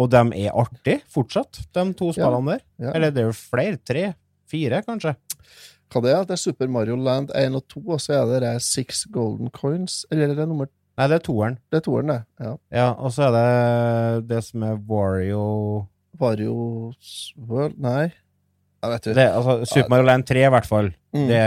Og 0.00 0.10
de 0.10 0.22
er 0.40 0.56
artige 0.58 1.00
fortsatt, 1.12 1.62
de 1.74 1.84
to 1.98 2.10
spillene 2.16 2.56
der. 2.56 2.64
Ja. 2.82 2.94
Eller 2.96 3.14
det 3.14 3.22
er 3.22 3.30
jo 3.30 3.36
flere. 3.36 3.78
Tre? 3.86 4.10
Fire, 4.50 4.82
kanskje? 4.82 5.14
Hva 5.90 6.02
det 6.02 6.10
er? 6.10 6.26
Det 6.26 6.34
er 6.34 6.42
Super 6.42 6.70
Mario 6.70 6.96
Land 6.98 7.30
1 7.38 7.54
og 7.58 7.64
2, 7.70 7.84
og 7.86 8.02
så 8.02 8.18
er 8.18 8.26
det 8.30 8.42
der 8.44 8.58
Six 8.62 9.04
Golden 9.14 9.50
Coins. 9.54 10.04
Eller 10.10 10.32
er 10.32 10.42
det 10.42 10.50
nummer 10.50 10.70
Nei, 10.98 11.06
det 11.08 11.16
er 11.16 11.22
toeren. 11.24 11.54
Det 11.72 11.78
er 11.78 11.84
toeren, 11.86 12.10
det. 12.10 12.18
Ja. 12.44 12.50
Ja, 12.76 12.88
og 13.00 13.12
så 13.14 13.30
er 13.30 13.32
det 13.32 14.26
det 14.28 14.40
som 14.44 14.66
er 14.66 14.74
Wario 14.90 15.44
Wario's 16.20 17.30
World 17.38 17.78
Nei, 17.80 18.10
vet 18.88 19.04
du. 19.04 19.12
det, 19.12 19.26
altså, 19.28 19.58
Super 19.68 19.90
Mario 19.92 20.06
Land 20.08 20.24
3, 20.30 20.44
i 20.46 20.52
hvert 20.54 20.68
fall. 20.68 20.90
Mm. 21.12 21.26
Det, 21.28 21.42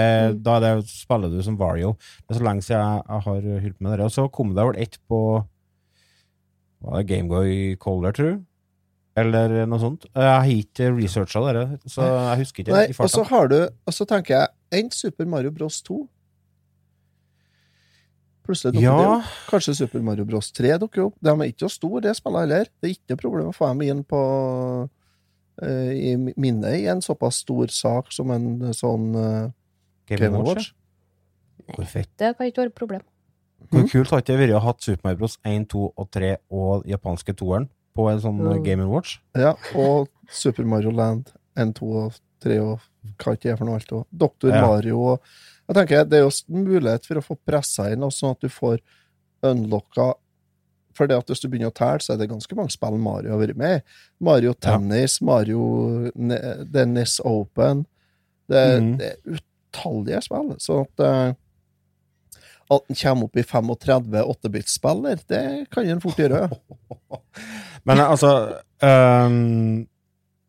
da 0.45 0.59
det, 0.61 0.71
spiller 0.91 1.33
du 1.33 1.39
som 1.41 1.57
Vario. 1.57 1.95
Det 2.21 2.35
er 2.35 2.39
så 2.39 2.45
lenge 2.45 2.65
siden 2.65 2.81
jeg, 2.83 3.03
jeg 3.07 3.25
har 3.25 3.25
holdt 3.25 3.81
med 3.81 3.97
det. 3.97 4.05
Og 4.05 4.13
så 4.13 4.27
kom 4.29 4.53
det 4.53 4.65
vel 4.69 4.81
ett 4.85 4.99
på 5.09 5.19
Var 6.83 6.99
det 6.99 7.07
Gameboy 7.09 7.75
Color, 7.81 8.11
tror 8.13 8.33
du? 8.35 8.41
Eller 9.17 9.59
noe 9.69 9.81
sånt. 9.81 10.07
Jeg 10.09 10.29
har 10.29 10.49
ikke 10.49 10.89
researcha 10.93 11.41
det, 11.53 11.65
så 11.89 12.05
jeg 12.05 12.39
husker 12.41 12.63
ikke 12.63 12.73
Nei, 12.73 12.87
i 12.89 12.95
og 12.97 13.11
så 13.13 13.21
har 13.29 13.51
du 13.51 13.59
Og 13.61 13.93
så 13.93 14.07
tenker 14.09 14.33
jeg 14.39 14.79
enn 14.79 14.89
Super 14.93 15.27
Mario 15.29 15.53
Bros 15.53 15.77
2. 15.85 15.99
Plutselig 18.43 18.73
dukker 18.73 18.81
det 18.81 19.05
Ja, 19.05 19.19
opp. 19.19 19.35
Kanskje 19.51 19.75
Super 19.77 20.01
Mario 20.03 20.25
Bros 20.27 20.49
3 20.51 20.75
dukker 20.81 21.05
opp. 21.05 21.15
De 21.21 21.31
er 21.31 21.45
ikke 21.47 21.67
så 21.67 21.77
store, 21.77 22.01
det 22.03 22.15
spillet 22.17 22.45
heller. 22.45 22.71
Det 22.81 22.89
er 22.89 22.95
ikke 22.97 23.13
noe 23.13 23.21
problem 23.21 23.51
å 23.51 23.55
få 23.55 23.69
dem 23.69 23.85
inn 23.85 24.01
på 24.03 24.23
i 25.61 26.15
minnet 26.17 26.79
i 26.81 26.85
en 26.89 27.01
såpass 27.01 27.43
stor 27.43 27.67
sak 27.69 28.11
som 28.11 28.31
en 28.33 28.73
sånn 28.73 29.11
uh, 29.15 29.51
Game 30.09 30.31
Watch. 30.41 30.71
Hvor 31.75 31.85
fett. 31.87 32.09
Det 32.17 32.33
kan 32.37 32.49
ikke 32.49 32.63
være 32.63 32.71
et 32.73 32.75
problem. 32.79 33.03
Hvor 33.71 33.85
kult 33.87 34.09
hadde 34.11 34.25
det 34.27 34.39
vært 34.41 34.57
å 34.57 34.63
ha 34.65 34.73
Super 34.79 35.05
Mario 35.07 35.21
Bros 35.21 35.37
1, 35.47 35.67
2 35.71 35.83
og 35.95 36.09
3 36.11 36.31
og 36.51 36.87
japanske 36.89 37.35
toeren 37.39 37.69
på 37.95 38.09
en 38.09 38.19
sånn 38.19 38.41
Mm. 38.41 38.63
Game 38.65 38.87
Watch? 38.89 39.19
Ja, 39.37 39.53
og 39.75 40.09
Super 40.29 40.65
Mario 40.65 40.91
Land 40.91 41.29
1, 41.55 41.75
2 41.79 41.91
og 42.01 42.17
3 42.43 42.59
og 42.59 42.79
hva 43.21 43.33
ikke 43.37 43.53
er 43.53 43.57
for 43.57 43.65
noe 43.69 43.77
alt. 43.79 43.93
Og 43.93 44.07
Dr. 44.11 44.49
Ja. 44.51 44.65
Mario 44.67 44.99
og 45.13 45.21
Jeg 45.69 45.75
tenker 45.77 46.03
Det 46.03 46.17
er 46.19 46.25
jo 46.25 46.31
mulighet 46.51 47.05
for 47.07 47.15
å 47.15 47.23
få 47.23 47.37
pressa 47.39 47.85
inn, 47.93 48.03
og 48.03 48.11
sånn 48.11 48.33
at 48.35 48.41
du 48.43 48.49
får 48.51 48.81
unlocka 49.43 50.13
For 50.93 51.07
det 51.09 51.17
at 51.17 51.27
hvis 51.31 51.41
du 51.41 51.47
begynner 51.49 51.71
å 51.71 51.75
telle, 51.77 51.99
så 52.03 52.13
er 52.13 52.17
det 52.21 52.29
ganske 52.29 52.55
mange 52.55 52.71
spill 52.73 52.97
Mario 53.01 53.31
har 53.33 53.39
vært 53.41 53.57
med 53.57 53.79
i. 53.79 53.83
Mario 54.23 54.53
Tennis, 54.53 55.21
Mario 55.21 56.11
The 56.13 56.39
Dennis 56.69 57.19
Open 57.25 57.85
Det, 58.49 58.81
Mhm. 58.81 58.97
det 58.99 59.07
er 59.13 59.37
utallige 59.37 60.21
spill. 60.21 60.53
Så 60.59 60.81
at 60.83 60.99
eh, 61.05 61.33
at 62.73 62.87
den 62.87 62.95
kommer 62.95 63.27
opp 63.27 63.37
i 63.37 63.43
35 63.43 64.23
8-bit-spiller, 64.23 65.19
det 65.29 65.41
kan 65.71 65.85
en 65.89 66.01
fort 66.01 66.17
gjøre. 66.17 66.49
Men 67.85 67.99
altså 67.99 68.31
øhm, 68.81 69.85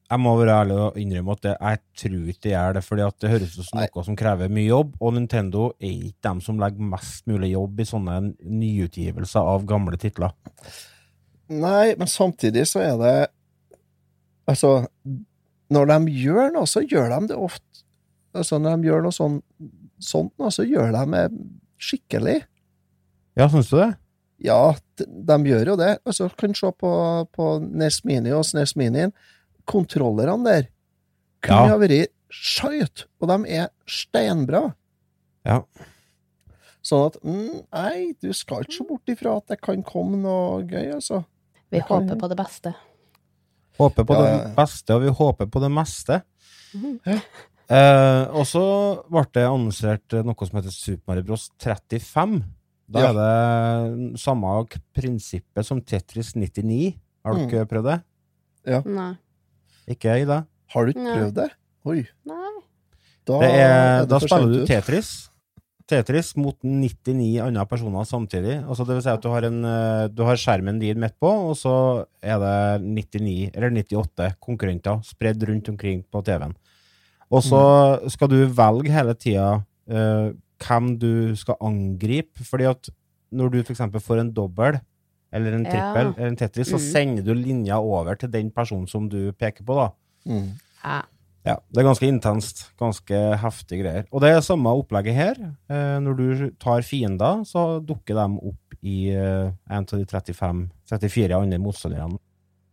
Jeg 0.04 0.20
må 0.20 0.34
være 0.36 0.56
ærlig 0.60 0.74
og 0.76 0.98
innrømme 1.00 1.34
at 1.34 1.46
jeg 1.48 1.78
tror 1.96 2.26
ikke 2.28 2.42
det 2.44 2.50
gjør 2.52 2.74
det, 2.76 2.82
fordi 2.84 3.04
at 3.06 3.20
det 3.22 3.30
høres 3.32 3.54
ut 3.56 3.66
som 3.66 3.80
noe 3.80 4.04
som 4.04 4.18
krever 4.20 4.52
mye 4.52 4.66
jobb, 4.66 4.90
og 5.00 5.14
Nintendo 5.16 5.68
er 5.78 5.94
ikke 6.10 6.26
dem 6.28 6.42
som 6.44 6.58
legger 6.60 6.90
mest 6.92 7.24
mulig 7.30 7.54
jobb 7.54 7.80
i 7.80 7.86
sånne 7.88 8.18
nyutgivelser 8.44 9.48
av 9.54 9.64
gamle 9.68 9.96
titler. 10.00 10.34
Nei, 11.48 11.94
men 11.96 12.10
samtidig 12.10 12.66
så 12.70 12.84
er 12.84 13.00
det 13.00 13.16
Altså, 14.44 14.90
når 15.72 15.86
de 15.88 16.12
gjør 16.20 16.50
noe, 16.52 16.68
så 16.68 16.82
gjør 16.84 17.08
de 17.14 17.30
det 17.30 17.36
ofte 17.40 17.84
Altså, 18.36 18.58
når 18.60 18.76
de 18.76 18.90
gjør 18.90 19.04
noe 19.06 19.14
sånn, 19.14 19.38
sånt 20.02 20.32
nå, 20.42 20.50
så 20.52 20.66
gjør 20.66 20.90
de 20.92 21.04
det 21.12 21.24
skikkelig. 21.80 22.40
Ja, 23.38 23.46
syns 23.50 23.70
du 23.70 23.76
det? 23.78 23.92
Ja, 24.42 24.74
de, 24.98 25.06
de 25.06 25.36
gjør 25.48 25.70
jo 25.72 25.76
det. 25.78 25.92
Altså, 26.02 26.26
kan 26.38 26.56
se 26.58 26.70
på, 26.80 26.90
på 27.30 27.46
NES 27.62 28.00
Mini 28.04 28.34
og 28.34 28.42
SNES 28.48 28.74
Minien. 28.80 29.14
Kontrollerne 29.66 30.44
der 30.44 30.68
kunne 31.44 31.66
Ja. 31.68 31.72
ha 31.74 31.78
vært 31.78 32.08
skjøt, 32.34 33.04
og 33.20 33.28
de 33.28 33.50
er 33.54 33.68
steinbra. 33.86 34.74
Ja. 35.46 35.62
Sånn 36.84 37.06
at 37.06 37.18
mm, 37.22 37.62
Nei, 37.72 38.12
du 38.20 38.32
skal 38.36 38.64
ikke 38.64 38.76
så 38.78 38.86
bort 38.88 39.06
ifra 39.12 39.36
at 39.38 39.46
det 39.48 39.60
kan 39.64 39.82
komme 39.86 40.18
noe 40.20 40.62
gøy, 40.68 40.90
altså. 40.96 41.24
Vi 41.70 41.80
kan 41.80 42.04
håper 42.08 42.18
på 42.20 42.28
det 42.28 42.36
beste. 42.38 42.74
Håper 43.78 44.04
på 44.06 44.14
Ja, 44.14 44.22
det 44.22 44.30
ja, 44.30 44.42
ja. 44.48 44.54
beste, 44.54 44.94
og 44.94 45.02
vi 45.02 45.08
håper 45.10 45.46
på 45.50 45.60
det 45.64 45.70
meste. 45.72 46.22
Mhm. 46.74 47.20
Eh, 47.70 48.24
og 48.36 48.44
så 48.44 48.62
ble 49.08 49.22
det 49.32 49.46
annonsert 49.48 50.12
noe 50.24 50.34
som 50.46 50.58
heter 50.60 50.70
Super 50.74 51.14
Mario 51.14 51.22
Bros 51.24 51.48
35. 51.58 52.42
Da 52.90 53.00
Ja. 53.00 53.10
er 53.10 53.14
det 53.96 54.20
samme 54.20 54.66
prinsippet 54.94 55.64
som 55.64 55.80
Tetris 55.80 56.34
99. 56.36 56.98
Har 57.24 57.32
Mm. 57.34 57.48
dere 57.50 57.64
prøvd 57.66 57.84
det? 57.88 58.02
Ja. 58.66 58.80
Nei. 58.84 59.16
Ikke 59.90 60.16
i 60.22 60.24
det. 60.28 60.40
Har 60.74 60.84
du 60.86 60.92
ikke 60.94 61.04
prøvd 61.12 61.34
det? 61.36 61.50
Oi. 61.84 62.00
Nei. 62.26 62.50
Da, 63.24 63.38
Det 63.40 63.50
er, 63.56 64.00
det 64.04 64.08
da 64.10 64.18
spiller 64.20 64.52
du. 64.52 64.66
Tetris. 64.68 65.12
Tetris 65.88 66.30
mot 66.40 66.56
99 66.64 67.40
andre 67.44 67.64
personer 67.68 68.06
samtidig. 68.08 68.56
Altså 68.64 68.86
det 68.88 68.94
vil 68.96 69.02
si 69.04 69.12
at 69.12 69.20
du 69.24 69.28
har, 69.28 69.44
en, 69.44 69.58
eh, 69.68 70.06
du 70.08 70.22
har 70.24 70.36
skjermen 70.40 70.78
din 70.80 71.00
midt 71.00 71.16
på, 71.20 71.28
og 71.50 71.56
så 71.60 71.74
er 72.24 72.38
det 72.40 72.84
99 72.84 73.50
eller 73.54 73.70
98 73.76 74.30
konkurrenter 74.40 75.02
spredd 75.04 75.44
rundt 75.48 75.68
omkring 75.68 76.00
på 76.08 76.22
TV-en. 76.24 76.54
Og 77.30 77.42
så 77.44 77.60
Mm. 78.00 78.08
skal 78.10 78.28
du 78.28 78.46
velge 78.46 78.92
hele 78.92 79.14
tida 79.14 79.64
uh, 79.90 80.32
hvem 80.64 80.98
du 80.98 81.34
skal 81.36 81.56
angripe, 81.60 82.44
fordi 82.44 82.64
at 82.64 82.88
når 83.32 83.50
du 83.50 83.58
f.eks. 83.62 83.80
får 84.00 84.20
en 84.20 84.30
dobbel 84.32 84.78
eller 85.34 85.52
en 85.58 85.64
Ja. 85.66 85.70
trippel 85.74 86.14
eller 86.16 86.28
en 86.30 86.36
Tetris, 86.40 86.68
så 86.70 86.78
Mm. 86.78 86.86
sender 86.92 87.22
du 87.26 87.34
linja 87.34 87.78
over 87.80 88.14
til 88.16 88.30
den 88.30 88.50
personen 88.50 88.86
som 88.88 89.08
du 89.08 89.32
peker 89.32 89.64
på, 89.66 89.74
da. 89.76 89.90
Mm. 90.30 90.52
Ja. 90.84 91.02
Ja, 91.46 91.56
det 91.74 91.82
er 91.82 91.84
ganske 91.90 92.08
intenst. 92.08 92.70
Ganske 92.80 93.18
heftige 93.36 93.82
greier. 93.82 94.04
Og 94.10 94.22
det 94.22 94.30
er 94.32 94.40
samme 94.40 94.70
opplegget 94.72 95.14
her. 95.14 95.34
Eh, 95.68 95.98
når 96.00 96.16
du 96.16 96.50
tar 96.58 96.80
fiender, 96.80 97.42
så 97.44 97.84
dukker 97.84 98.14
de 98.16 98.38
opp 98.48 98.78
i 98.82 99.10
eh, 99.10 99.50
en 99.68 99.84
av 99.84 99.84
de 99.86 100.06
35-34 100.06 101.34
andre 101.42 101.58
motstanderne. 101.58 102.18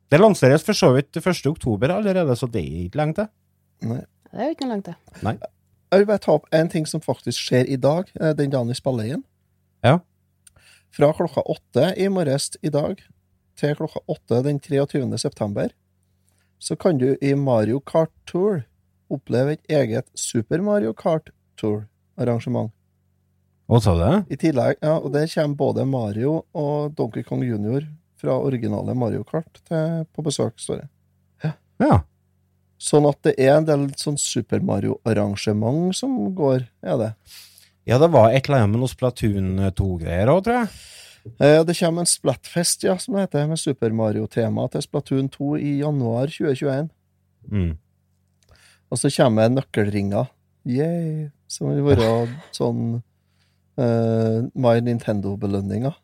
Det 0.10 0.20
lanseres 0.20 0.64
for 0.64 0.74
så 0.74 0.94
vidt 0.96 1.12
1. 1.20 1.46
oktober 1.52 1.90
allerede, 1.90 2.32
så 2.38 2.50
det 2.50 2.64
er 2.64 2.88
ikke 2.90 2.96
lenge 3.02 3.16
til. 3.16 3.28
Nei. 3.90 4.02
Det 4.32 4.40
er 4.40 4.46
jo 4.46 4.56
ikke 4.56 4.66
noe 4.68 4.76
langt 4.78 4.86
til. 4.86 4.96
Jeg 5.92 6.00
vil 6.00 6.06
bare 6.08 6.20
ta 6.24 6.32
opp 6.38 6.46
en 6.56 6.70
ting 6.70 6.86
som 6.88 7.02
faktisk 7.04 7.38
skjer 7.50 7.68
i 7.70 7.76
dag, 7.76 8.06
eh, 8.22 8.32
den 8.34 8.50
dagen 8.50 8.68
vi 8.72 8.74
spiller 8.80 9.04
igjen. 9.04 9.24
Ja. 9.84 9.98
Fra 10.92 11.14
klokka 11.14 11.42
åtte 11.42 11.94
i 11.98 12.10
morges 12.12 12.52
i 12.62 12.70
dag 12.70 13.00
til 13.60 13.78
klokka 13.80 14.02
åtte 14.12 14.42
den 14.44 14.60
23. 14.60 15.06
september, 15.18 15.72
så 16.60 16.76
kan 16.76 17.00
du 17.00 17.16
i 17.22 17.32
Mario 17.36 17.80
Kart 17.80 18.12
Tour 18.28 18.66
oppleve 19.12 19.56
et 19.56 19.72
eget 19.72 20.12
Super 20.14 20.62
Mario 20.62 20.94
Kart 20.94 21.32
Tour-arrangement. 21.60 22.72
Hva 23.72 23.80
sa 23.80 23.96
du 23.96 24.02
det? 24.04 24.16
I 24.36 24.40
tillegg, 24.42 24.82
ja, 24.84 24.98
og 25.00 25.14
der 25.16 25.32
kommer 25.32 25.60
både 25.60 25.88
Mario 25.88 26.42
og 26.52 26.96
Donkey 26.98 27.24
Kong 27.24 27.44
Junior 27.48 27.88
fra 28.20 28.36
originale 28.36 28.94
Mario 28.94 29.24
Kart 29.28 29.62
til, 29.64 30.04
på 30.12 30.26
besøk, 30.26 30.60
står 30.60 30.84
det. 30.84 30.90
Ja. 31.82 32.02
Sånn 32.82 33.08
at 33.10 33.20
det 33.26 33.36
er 33.40 33.56
en 33.56 33.66
del 33.68 33.88
sånn 33.98 34.20
Super 34.20 34.62
Mario-arrangement 34.66 35.96
som 35.98 36.18
går, 36.36 36.68
er 36.84 37.00
det. 37.00 37.10
Ja, 37.90 37.98
det 37.98 38.12
var 38.14 38.30
et 38.32 38.46
eller 38.48 38.62
annet 38.62 38.76
med 38.76 38.84
noe 38.84 38.92
Splatoon 38.92 39.56
2-greier 39.78 40.30
òg, 40.30 40.44
tror 40.46 40.60
jeg. 40.60 40.68
Eh, 41.42 41.64
Det 41.66 41.76
kommer 41.80 42.04
en 42.06 42.10
Splatfest, 42.10 42.84
ja, 42.86 42.98
som 42.98 43.16
det 43.16 43.28
heter, 43.28 43.48
med 43.50 43.60
Super 43.62 43.90
Mario-tema 43.94 44.68
til 44.74 44.82
Splatoon 44.86 45.30
2 45.34 45.56
i 45.58 45.72
januar 45.82 46.30
2021. 46.30 46.90
Mm. 47.52 47.72
Og 48.92 48.98
så 49.02 49.10
kommer 49.16 49.50
nøkkelringer. 49.50 50.30
Yay! 50.66 51.30
Som 51.50 51.72
vil 51.74 51.84
være 51.84 52.28
sånn 52.60 53.02
eh, 53.82 54.40
My 54.54 54.78
Nintendo-belønninger. 54.86 55.98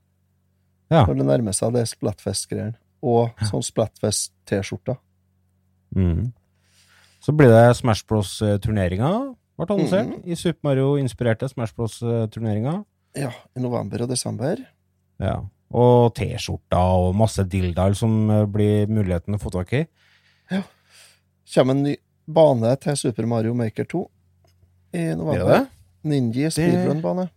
Ja. 0.89 1.03
Når 1.05 1.17
det 1.19 1.25
nærmer 1.29 1.53
seg 1.55 1.73
det 1.75 1.85
Splatfest-greiene. 1.91 2.77
Og 3.05 3.29
sånn 3.45 3.61
Splatfest-T-skjorter. 3.61 4.97
Mm. 5.95 6.31
Så 7.21 7.33
blir 7.37 7.51
det 7.51 7.75
Smash 7.77 8.05
Bros-turneringa, 8.07 9.35
ble 9.57 9.75
annonsert. 9.75 10.07
Mhm. 10.11 10.23
I 10.29 10.35
Super 10.35 10.69
Mario-inspirerte 10.69 11.49
Smash 11.49 11.73
Bros-turneringa. 11.75 12.83
Ja, 13.17 13.31
i 13.57 13.59
november 13.63 14.03
og 14.05 14.09
desember. 14.11 14.59
Ja. 15.19 15.39
Og 15.73 16.13
T-skjorter 16.15 16.77
og 16.77 17.15
masse 17.17 17.43
dildaer 17.43 17.95
som 17.97 18.29
eh, 18.29 18.45
blir 18.45 18.87
muligheten 18.87 19.35
å 19.35 19.39
få 19.41 19.49
tak 19.51 19.73
i. 19.73 19.81
Ja. 20.51 20.61
Kommer 21.53 21.73
en 21.75 21.83
ny 21.83 21.95
bane 22.27 22.75
til 22.83 22.95
Super 22.99 23.25
Mario 23.25 23.53
Maker 23.57 23.85
2 23.89 24.03
i 24.93 25.07
november. 25.15 25.47
det 25.47 25.57
det? 25.57 25.67
Ninji 26.07 26.47
speedrun-bane. 26.51 27.29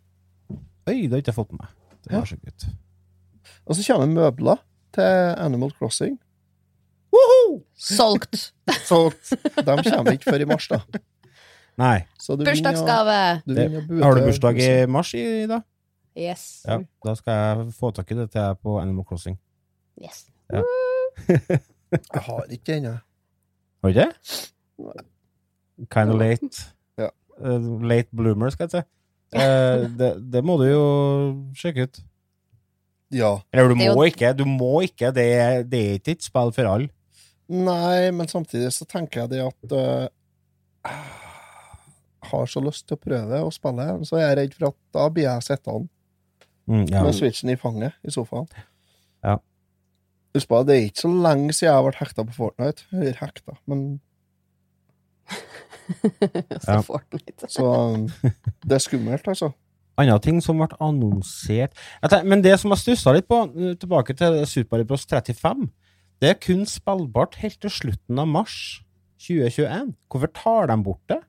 Oi, 0.87 1.06
det 1.06 1.11
har 1.11 1.22
ikke 1.22 1.33
jeg 1.33 1.38
fått 1.40 1.52
med 1.52 1.61
meg. 1.64 1.68
Det 2.04 2.12
Ja. 2.12 2.18
var 2.20 2.26
så 2.26 2.37
gutt. 2.44 2.66
Og 3.66 3.76
så 3.76 3.87
kommer 3.87 4.06
møbler 4.14 4.59
til 4.92 5.35
Animal 5.38 5.70
Crossing. 5.78 6.18
Solgt! 7.80 8.52
Solgt. 8.85 9.30
de 9.56 9.76
kommer 9.90 10.12
ikke 10.14 10.30
før 10.30 10.42
i 10.44 10.48
mars, 10.48 10.68
da. 10.68 10.78
Nei. 11.80 11.98
Så 12.20 12.36
du 12.36 12.44
Bursdagsgave! 12.44 13.18
du 13.46 13.54
Det, 13.56 13.66
har 14.04 14.14
du 14.18 14.20
bursdag 14.26 14.58
i 14.60 14.70
mars 14.90 15.14
i 15.16 15.24
dag? 15.48 15.62
Yes. 16.18 16.62
Ja. 16.68 16.80
Da 17.06 17.14
skal 17.16 17.32
jeg 17.38 17.72
få 17.78 17.90
tak 17.96 18.10
i 18.12 18.16
det 18.18 18.26
til 18.34 18.40
deg 18.42 18.58
på 18.60 18.76
Animal 18.82 19.06
Crossing. 19.08 19.38
yes. 20.02 20.26
Jeg 21.90 22.22
har 22.22 22.44
ikke 22.50 22.64
det 22.66 22.76
ennå. 22.80 22.92
Har 23.82 23.88
du 23.88 23.88
ikke 23.88 24.04
det? 24.04 25.00
Kind 25.90 26.10
of 26.12 26.18
late. 26.20 26.60
Ja. 27.00 27.08
Uh, 27.40 27.80
late 27.82 28.08
bloomer, 28.16 28.50
skal 28.54 28.68
jeg 28.68 28.70
si. 28.70 28.82
Uh, 29.34 29.86
det, 29.98 30.10
det 30.32 30.42
må 30.46 30.54
du 30.60 30.66
jo 30.68 30.84
sjekke 31.58 31.86
ut. 31.88 32.00
Ja. 33.10 33.32
Eller 33.52 33.72
du 33.72 33.74
er 33.74 33.80
må 33.80 34.04
jo- 34.04 34.06
ikke. 34.10 34.32
Du 34.38 34.44
må 34.46 34.80
ikke. 34.86 35.10
Det 35.16 35.26
er, 35.34 35.62
det 35.66 35.80
er 35.80 35.98
ikke 35.98 36.14
et 36.18 36.22
spill 36.26 36.52
for 36.54 36.70
alle. 36.70 36.90
Nei, 37.50 38.10
men 38.14 38.28
samtidig 38.30 38.70
så 38.76 38.86
tenker 38.86 39.24
jeg 39.24 39.30
det 39.32 39.40
at 39.48 39.74
Jeg 39.74 40.98
har 42.22 42.46
så 42.46 42.61
lyst 42.64 42.87
til 42.88 42.96
å 42.96 43.00
prøve 43.00 43.40
å 43.44 43.50
spille, 43.52 44.04
så 44.04 44.18
jeg 44.20 44.30
er 44.33 44.37
redd 44.37 44.54
for 44.54 44.68
at 44.68 44.76
da 44.92 45.09
blir 45.09 45.24
jeg 45.24 45.42
sittende 45.42 45.88
Mm, 46.68 46.85
ja. 46.90 47.02
med 47.02 47.14
switchen 47.16 47.50
i 47.50 47.56
fanget 47.56 47.92
i 48.06 48.11
sofaen. 48.14 48.46
Ja. 49.24 49.38
Husk 50.35 50.46
på, 50.48 50.61
det 50.66 50.76
er 50.76 50.85
ikke 50.87 51.00
så 51.02 51.09
lenge 51.11 51.52
siden 51.56 51.66
jeg 51.66 51.74
har 51.74 51.83
vært 51.88 51.98
hekta 51.98 52.24
på 52.28 52.37
Fortnite. 52.37 52.85
Eller 52.92 53.16
hekta, 53.18 53.56
men 53.66 54.00
Så 56.61 56.70
Ja. 56.70 56.80
Fortnite. 56.87 57.48
Så 57.50 57.64
um, 57.66 58.06
det 58.62 58.76
er 58.76 58.83
skummelt, 58.85 59.26
altså. 59.28 59.50
Andre 59.98 60.18
ting 60.22 60.38
som 60.42 60.56
ble 60.62 60.68
annonsert 60.80 61.74
tenker- 62.02 62.24
Men 62.24 62.42
det 62.42 62.54
som 62.61 62.70
jeg 62.70 62.78
stussa 62.78 63.12
litt 63.12 63.26
på, 63.28 63.40
eh, 63.56 63.74
tilbake 63.74 64.14
til 64.16 64.46
Super 64.46 64.85
Bros 64.85 65.04
35, 65.06 65.68
det 66.22 66.30
er 66.30 66.38
kun 66.40 66.64
spillbart 66.66 67.35
helt 67.42 67.59
til 67.61 67.70
slutten 67.70 68.18
av 68.18 68.28
mars 68.28 68.83
2021. 69.18 69.94
Hvorfor 70.11 70.33
tar 70.33 70.66
de 70.70 70.83
bort 70.83 71.02
det? 71.09 71.20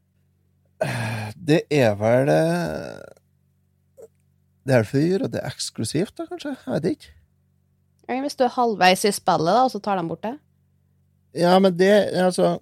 Det 1.52 1.64
er 1.74 1.96
vel 2.00 2.30
eh, 2.34 4.06
Det 4.68 4.76
er 4.78 4.86
for 4.88 5.00
å 5.00 5.04
gjøre 5.06 5.30
det 5.34 5.42
eksklusivt, 5.46 6.16
da, 6.18 6.28
kanskje? 6.30 6.56
Jeg 6.58 6.74
vet 6.76 6.88
ikke. 6.92 7.12
Hvis 8.22 8.36
du 8.38 8.44
er 8.44 8.54
halvveis 8.58 9.06
i 9.08 9.12
spillet, 9.16 9.54
da, 9.56 9.62
og 9.66 9.72
så 9.72 9.80
tar 9.84 10.02
de 10.02 10.04
bort 10.10 10.24
det? 10.26 10.36
Ja, 11.40 11.54
men 11.64 11.78
det 11.80 11.92
Altså, 12.20 12.58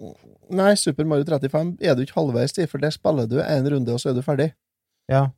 nei, 0.52 0.72
Super 0.78 1.08
Mario 1.10 1.26
35 1.26 1.74
er 1.82 1.96
du 1.98 2.04
ikke 2.04 2.20
halvveis 2.20 2.54
i, 2.60 2.68
for 2.70 2.82
der 2.82 2.94
spiller 2.94 3.26
du 3.26 3.40
en 3.42 3.68
runde, 3.74 3.92
og 3.96 4.02
så 4.02 4.12
er 4.12 4.18
du 4.18 4.22
ferdig. 4.26 4.52
Ja, 5.10 5.28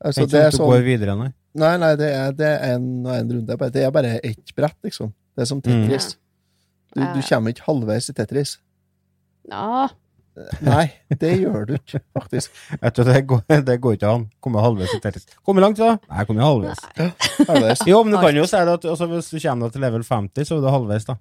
Altså, 0.00 0.24
ikke 0.24 0.32
det 0.32 0.40
er 0.40 0.54
sånn 0.54 0.54
du 0.54 0.62
sånn 0.62 0.70
går 0.70 0.84
videre, 0.86 1.14
nei. 1.18 1.30
Nei, 1.60 1.72
nei, 1.82 1.90
det 1.98 2.08
er, 2.14 2.30
det 2.32 2.46
er 2.48 2.76
en 2.76 2.84
og 3.04 3.10
en 3.12 3.32
runde. 3.34 3.56
Det 3.74 3.82
er 3.84 3.90
bare 3.92 4.12
ett 4.24 4.52
brett, 4.56 4.76
liksom. 4.86 5.10
Det 5.36 5.44
er 5.44 5.48
som 5.50 5.60
Tetris. 5.64 6.14
Du, 6.94 7.02
du 7.02 7.20
kommer 7.26 7.52
ikke 7.52 7.66
halvveis 7.66 8.08
i 8.08 8.14
Tetris. 8.16 8.54
Ja. 9.50 9.88
Nei, 10.64 10.84
det 11.20 11.32
gjør 11.40 11.66
du 11.68 11.74
ikke, 11.76 12.00
faktisk. 12.16 12.54
Vet 12.80 12.96
du, 12.96 13.02
det 13.08 13.22
går, 13.28 13.42
det 13.66 13.76
går 13.82 13.96
ikke 13.96 14.12
an. 14.14 14.26
Komme 14.42 14.62
halvveis 14.64 14.94
i 14.96 15.00
Tetris. 15.02 15.26
Komme 15.46 15.64
langt, 15.64 15.80
da? 15.80 15.96
Nei, 16.10 16.26
komme 16.28 16.44
halvveis. 16.44 16.80
Halvveis. 17.48 17.84
Jo, 17.88 18.02
men 18.06 18.14
du 18.14 18.20
kan 18.22 18.36
jo 18.36 18.46
si 18.48 18.60
det 18.60 18.78
at 18.78 18.86
altså, 18.92 19.08
hvis 19.10 19.30
du 19.32 19.38
kommer 19.38 19.68
deg 19.68 19.76
til 19.76 19.86
level 19.86 20.06
50, 20.06 20.48
så 20.48 20.58
er 20.58 20.64
du 20.64 20.70
halvveis, 20.72 21.08
da. 21.08 21.18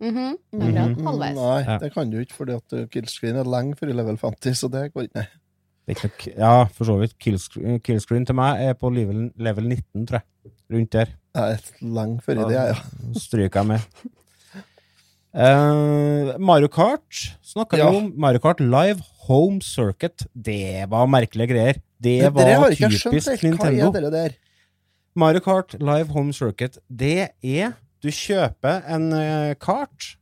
Mhm. 0.00 0.36
Mm 0.52 0.76
-hmm. 0.76 1.02
Halvveis. 1.06 1.36
Nei, 1.36 1.78
det 1.78 1.92
kan 1.92 2.10
du 2.10 2.18
ikke, 2.18 2.34
fordi 2.34 2.52
at 2.52 2.72
uh, 2.72 2.86
killscreen 2.86 3.36
er 3.36 3.44
lenge 3.44 3.76
før 3.76 3.88
i 3.88 3.92
level 3.92 4.18
50, 4.18 4.54
så 4.58 4.68
det 4.68 4.92
går 4.92 5.02
ikke. 5.02 5.14
Det 5.14 5.26
er. 5.26 6.32
Ja, 6.38 6.64
for 6.64 6.84
så 6.84 6.96
vidt. 6.98 7.18
Killscreen, 7.18 7.80
killscreen 7.80 8.26
til 8.26 8.34
meg 8.34 8.64
er 8.64 8.72
på 8.72 8.90
level, 8.90 9.30
level 9.36 9.68
19, 9.68 10.06
tror 10.06 10.18
jeg. 10.18 10.52
Rundt 10.72 10.92
der. 10.92 11.06
Er 11.34 11.56
lenge 11.80 12.20
før 12.20 12.32
i 12.32 12.52
det, 12.52 12.54
ja. 12.54 12.74
Stryker 13.14 13.60
jeg 13.60 13.66
med. 13.66 13.78
Eh, 15.36 16.38
Mario 16.40 16.68
Kart 16.72 17.36
snakka 17.44 17.76
Ja. 17.78 17.90
vi 17.90 17.96
om. 17.96 18.12
Mario 18.16 18.38
Kart 18.40 18.60
Live 18.60 19.02
Home 19.28 19.60
Circuit. 19.60 20.26
Det 20.34 20.86
var 20.88 21.06
merkelige 21.06 21.48
greier. 21.50 21.74
Det 22.00 22.20
Det 22.22 22.32
var 22.34 22.70
skjønt 22.70 23.02
typisk. 23.02 23.28
Hva 23.42 23.70
Nintendo. 23.70 24.06
er 24.06 24.10
der? 24.10 24.30
Mario 25.14 25.40
Kart 25.40 25.74
Live 25.80 26.08
Home 26.12 26.32
Circuit, 26.32 26.78
det 26.94 27.30
er 27.42 27.74
Du 28.02 28.08
kjøper 28.08 28.82
en 28.88 29.12
eh, 29.12 29.54
kart, 29.54 30.16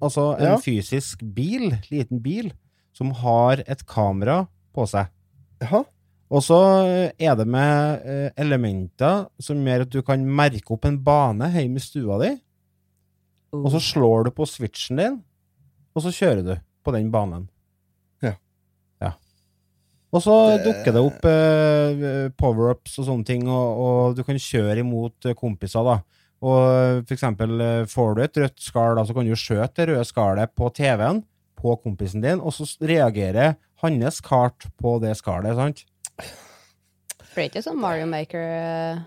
altså 0.00 0.38
en 0.38 0.44
Ja. 0.44 0.56
fysisk 0.56 1.18
bil, 1.34 1.70
liten 1.90 2.22
bil, 2.22 2.52
som 2.94 3.10
har 3.10 3.62
et 3.66 3.84
kamera 3.86 4.46
på 4.74 4.86
seg. 4.88 5.08
Jaha. 5.60 5.84
Og 6.30 6.42
så 6.42 7.10
er 7.18 7.34
det 7.36 7.46
med 7.46 8.00
eh, 8.06 8.30
elementer 8.38 9.26
som 9.40 9.56
gjør 9.64 9.82
at 9.82 9.90
du 9.90 10.00
kan 10.02 10.24
merke 10.24 10.70
opp 10.70 10.84
en 10.84 10.98
bane 10.98 11.50
hjemme 11.52 11.76
i 11.76 11.80
stua 11.80 12.18
di, 12.22 12.40
og 13.52 13.70
så 13.72 13.80
slår 13.80 14.24
du 14.28 14.30
på 14.36 14.46
switchen 14.48 14.98
din, 15.00 15.16
og 15.96 16.02
så 16.04 16.12
kjører 16.14 16.42
du 16.44 16.54
på 16.84 16.92
den 16.94 17.10
banen. 17.12 17.48
Ja. 18.22 18.34
Ja. 19.02 19.12
Og 20.12 20.22
så 20.24 20.34
Det- 20.58 20.64
dukker 20.66 20.92
det 20.96 21.02
opp 21.04 21.24
eh, 21.24 22.28
power-ups 22.38 22.98
og 22.98 23.06
sånne 23.08 23.24
ting, 23.26 23.48
og, 23.48 23.80
og 23.84 24.16
du 24.16 24.22
kan 24.24 24.36
kjøre 24.36 24.78
imot 24.84 25.26
eh, 25.26 25.34
kompiser, 25.34 25.84
da. 25.84 25.98
Og 26.38 27.02
for 27.08 27.14
eksempel 27.16 27.60
eh, 27.60 27.84
får 27.90 28.14
du 28.14 28.22
et 28.22 28.36
rødt 28.44 28.60
skall, 28.62 28.94
da, 28.96 29.04
så 29.04 29.14
kan 29.16 29.26
du 29.26 29.34
skjøte 29.34 29.74
det 29.82 29.88
røde 29.90 30.04
skallet 30.06 30.52
på 30.54 30.68
TV-en 30.72 31.24
på 31.58 31.74
kompisen 31.82 32.22
din, 32.22 32.38
og 32.40 32.52
så 32.54 32.68
reagerer 32.86 33.56
hans 33.82 34.20
kart 34.22 34.68
på 34.78 35.00
det 35.02 35.16
skallet, 35.18 35.56
sant? 35.58 35.84
For 37.28 37.42
det 37.42 37.50
ikke 37.52 37.62
sånn 37.66 37.78
Mario 37.82 38.06
Maker 38.10 38.44
eh, 38.44 39.00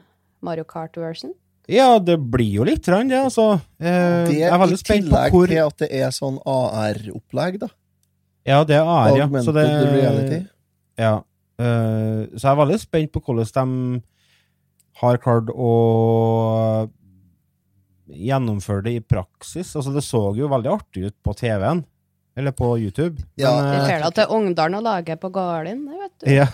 Mario 0.44 0.64
Kart-version? 0.68 1.34
Ja, 1.72 2.00
det 2.04 2.18
blir 2.20 2.50
jo 2.60 2.66
litt, 2.68 2.84
det, 2.84 3.16
altså. 3.16 3.54
Eh, 3.80 4.28
Det 4.28 4.42
er 4.44 4.52
i 4.52 4.60
veldig 4.60 4.80
spent 4.80 5.06
på 5.08 5.08
tillegg 5.08 5.36
hvor 5.36 5.48
til 5.48 5.62
at 5.64 5.84
det 5.84 5.90
er 6.02 6.12
sånn 6.16 6.40
AR-opplegg, 6.44 7.60
da. 7.62 7.70
Ja, 8.48 8.64
det 8.68 8.76
er 8.76 8.88
AR, 8.90 9.12
ja. 9.16 9.28
Så 9.28 9.54
Augmented 9.54 9.56
det, 9.56 9.68
reality. 9.96 10.40
Ja. 11.00 11.14
Uh, 11.62 12.26
så 12.34 12.42
jeg 12.42 12.52
er 12.52 12.60
veldig 12.64 12.80
spent 12.82 13.12
på 13.14 13.22
hvordan 13.22 13.52
de 13.54 14.02
har 15.02 15.20
klart 15.22 15.52
å 15.54 15.70
gjennomføre 18.12 18.86
det 18.90 18.96
i 18.98 19.04
praksis. 19.06 19.72
Altså, 19.78 19.94
det 19.96 20.04
så 20.06 20.24
jo 20.38 20.50
veldig 20.52 20.74
artig 20.74 21.06
ut 21.08 21.18
på 21.24 21.36
TV-en, 21.38 21.86
eller 22.38 22.56
på 22.58 22.74
YouTube. 22.82 23.24
Ja, 23.40 23.54
men, 23.56 23.72
Vi 23.72 23.78
eh, 23.78 23.88
ser 23.88 24.04
det 24.04 24.12
til 24.20 24.36
Ungdalen 24.38 24.80
og 24.82 24.86
lager 24.90 25.22
på 25.22 25.32
Garlin, 25.34 25.86
det 25.88 26.04
vet 26.04 26.18
du. 26.20 26.30
ja. 26.42 26.50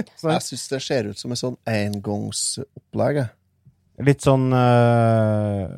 Jeg 0.00 0.40
syns 0.46 0.68
det 0.70 0.78
ser 0.80 1.10
ut 1.10 1.18
som 1.20 1.34
et 1.34 1.40
sånn 1.42 1.58
engangsopplegg. 1.68 3.26
Litt 4.00 4.22
sånn 4.24 4.48
uh, 4.56 5.68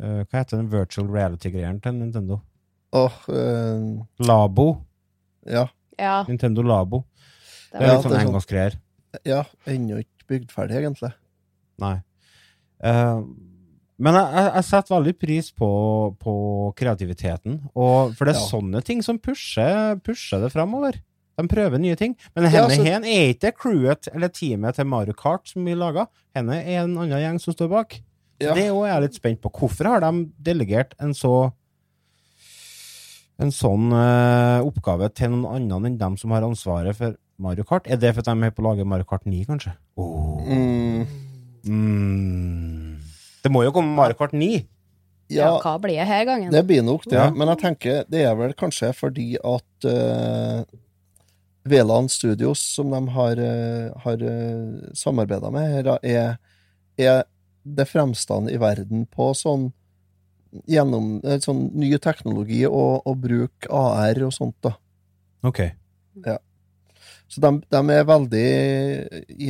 uh, 0.00 0.22
Hva 0.24 0.40
heter 0.40 0.56
den 0.56 0.70
virtual 0.72 1.08
reality-greieren 1.12 1.80
til 1.84 1.98
Nintendo? 1.98 2.40
Åh, 2.96 3.16
eh, 3.28 3.82
Labo. 4.24 4.68
ja. 5.44 5.66
Ja, 5.98 6.22
Nintendo 6.28 6.62
Labo. 6.64 7.02
det 7.72 7.80
er 7.82 7.86
Ja, 7.86 7.92
litt 7.94 8.02
sånn 8.06 8.12
det 8.14 8.20
er 8.22 8.24
sånn- 8.24 8.78
ja 9.26 9.42
ennå 9.66 9.98
ikke 10.00 10.26
bygd 10.28 10.50
ferdig, 10.54 10.76
egentlig. 10.78 11.12
Nei. 11.82 11.96
Men 13.98 14.14
jeg, 14.14 14.26
jeg, 14.38 14.52
jeg 14.54 14.64
setter 14.68 14.94
veldig 14.94 15.14
pris 15.18 15.50
på, 15.58 15.68
på 16.22 16.34
kreativiteten, 16.78 17.58
og, 17.74 18.14
for 18.16 18.24
det 18.28 18.36
er 18.36 18.40
Ja. 18.40 18.46
sånne 18.46 18.82
ting 18.86 19.02
som 19.02 19.18
pusher, 19.18 19.96
pusher 20.06 20.40
det 20.44 20.52
framover. 20.54 21.00
De 21.38 21.46
prøver 21.50 21.78
nye 21.78 21.94
ting. 21.98 22.16
Men 22.34 22.48
henne 22.50 22.74
ja, 22.74 22.84
hen 22.88 23.06
er 23.06 23.32
ikke 23.32 23.54
crewet 23.62 24.10
eller 24.10 24.32
teamet 24.34 24.78
til 24.78 24.88
Mario 24.90 25.14
Kart 25.18 25.46
som 25.50 25.66
vi 25.66 25.76
laga. 25.78 26.08
Henne 26.36 26.58
er 26.64 26.82
en 26.82 26.96
annen 26.98 27.22
gjeng 27.22 27.38
som 27.42 27.54
står 27.54 27.70
bak. 27.72 28.00
Ja. 28.42 28.54
Det 28.58 28.68
òg 28.70 28.84
er 28.84 28.92
jeg 28.92 29.04
litt 29.06 29.18
spent 29.18 29.40
på. 29.42 29.52
Hvorfor 29.54 29.88
har 29.90 30.02
de 30.02 30.26
delegert 30.46 30.94
en 31.02 31.14
så 31.16 31.52
en 33.38 33.52
sånn 33.54 33.92
uh, 33.94 34.66
oppgave 34.66 35.06
til 35.14 35.30
noen 35.30 35.46
annen 35.70 35.92
enn 35.92 35.98
dem 36.00 36.16
som 36.18 36.34
har 36.34 36.42
ansvaret 36.46 36.98
for 36.98 37.14
Mario 37.38 37.66
Kart? 37.66 37.86
Er 37.86 38.00
det 38.02 38.10
fordi 38.16 38.34
de 38.34 38.48
er 38.48 38.54
på 38.54 38.64
å 38.64 38.72
lage 38.72 38.86
Mario 38.86 39.06
Kart 39.06 39.28
9, 39.30 39.44
kanskje? 39.46 39.74
Oh. 39.98 40.42
Mm, 40.42 41.06
Mm. 41.68 42.98
Det 43.42 43.50
må 43.52 43.62
jo 43.66 43.72
komme 43.74 43.94
Mario 43.94 44.16
Kart 44.18 44.32
9. 44.32 44.48
ja, 45.28 45.42
ja, 45.44 45.48
hva 45.60 45.74
blir 45.82 45.98
det 45.98 46.06
her 46.08 46.24
gangen? 46.24 46.52
det 46.54 46.62
blir 46.66 46.82
nok 46.82 47.04
det. 47.04 47.18
Ja. 47.18 47.28
Men 47.34 47.50
jeg 47.52 47.60
tenker 47.60 48.04
det 48.08 48.22
er 48.24 48.36
vel 48.38 48.54
kanskje 48.56 48.92
fordi 48.96 49.34
at 49.36 49.88
uh, 49.90 50.62
Veland 51.68 52.12
Studios, 52.12 52.60
som 52.76 52.92
de 52.92 53.00
har, 53.14 53.40
uh, 53.40 53.98
har 54.04 54.22
uh, 54.24 54.92
samarbeida 54.96 55.50
med 55.54 55.90
er, 56.02 56.38
er 56.98 57.26
det 57.68 57.88
fremste 57.88 58.38
i 58.52 58.58
verden 58.60 59.06
på 59.12 59.32
sånn 59.36 59.68
gjennom 60.68 61.18
eh, 61.24 61.40
sånn 61.44 61.66
ny 61.76 61.90
teknologi 62.02 62.62
og, 62.68 63.04
og 63.04 63.18
bruk 63.20 63.68
AR 63.68 64.22
og 64.24 64.32
sånt, 64.34 64.56
da. 64.64 64.74
Ok. 65.46 65.60
Så 67.28 67.42
de, 67.44 67.50
de 67.68 67.80
er 67.92 68.06
veldig 68.08 68.46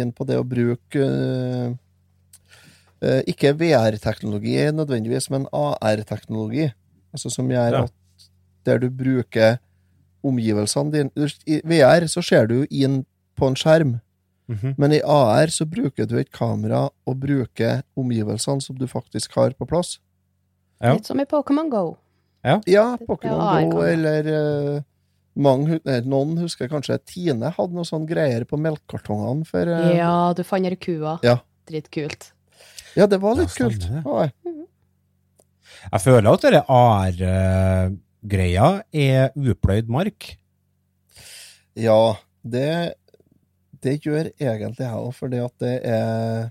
inn 0.00 0.10
på 0.14 0.26
det 0.26 0.40
å 0.40 0.46
bruke 0.46 1.04
uh, 1.04 1.70
eh, 2.98 3.20
Ikke 3.30 3.54
VR-teknologi 3.54 4.56
nødvendigvis, 4.74 5.30
men 5.30 5.46
AR-teknologi. 5.54 6.66
Altså 7.14 7.30
som 7.32 7.48
gjør 7.50 7.76
Ja. 7.78 7.84
at 7.86 8.26
der 8.66 8.82
du 8.82 8.90
bruker 8.90 9.60
omgivelsene 10.24 10.90
dine 10.92 11.28
I 11.46 11.60
VR 11.64 12.06
så 12.10 12.22
ser 12.24 12.46
du 12.46 12.60
jo 12.62 12.66
inn 12.70 13.04
på 13.38 13.46
en 13.48 13.54
skjerm, 13.54 14.00
Mhm. 14.48 14.74
men 14.78 14.92
i 14.92 15.00
AR 15.04 15.46
så 15.52 15.66
bruker 15.68 16.06
du 16.08 16.16
et 16.18 16.30
kamera 16.32 16.88
og 17.06 17.16
bruker 17.20 17.82
omgivelsene 17.96 18.62
som 18.62 18.76
du 18.76 18.86
faktisk 18.86 19.34
har 19.34 19.50
på 19.52 19.66
plass. 19.68 19.98
Ja. 20.80 20.94
Litt 20.94 21.04
som 21.06 21.20
i 21.20 21.24
Pokémon 21.24 21.68
Go. 21.70 21.98
Ja, 22.44 22.58
Det 22.64 22.74
er 22.74 22.96
Pokémon 23.06 23.70
Go, 23.70 23.80
eller 23.82 24.76
uh, 24.78 24.80
mange, 25.36 25.80
eh, 25.84 26.00
noen 26.00 26.38
husker 26.38 26.66
kanskje 26.68 26.98
Tine 27.04 27.50
hadde 27.52 27.74
noe 27.74 27.84
sånn 27.84 28.06
greier 28.08 28.44
på 28.48 28.56
melkekartongene 28.56 29.44
for 29.46 29.66
uh, 29.68 29.92
Ja, 29.94 30.32
du 30.32 30.42
fant 30.44 30.80
kua. 30.80 31.18
Ja. 31.22 31.40
Dritkult. 31.68 32.32
Ja, 32.96 33.06
det 33.06 33.20
var 33.20 33.34
Ja, 33.36 33.42
litt 33.42 33.54
kult. 33.54 33.82
stemmer 33.82 34.02
det. 34.02 34.32
Ja, 34.46 34.62
Jeg 35.92 36.00
føler 36.00 36.32
at 36.32 36.40
denne 36.42 37.98
AR-greia 38.28 38.82
er 38.92 39.30
upløyd 39.36 39.88
mark. 39.88 40.36
ja 41.74 42.16
det, 42.44 42.94
det 43.80 44.00
gjør 44.04 44.28
egentlig 44.36 44.84
jeg 44.84 44.92
òg, 45.00 45.14
fordi 45.14 45.38
at 45.40 45.54
det 45.60 45.80
er 45.84 46.50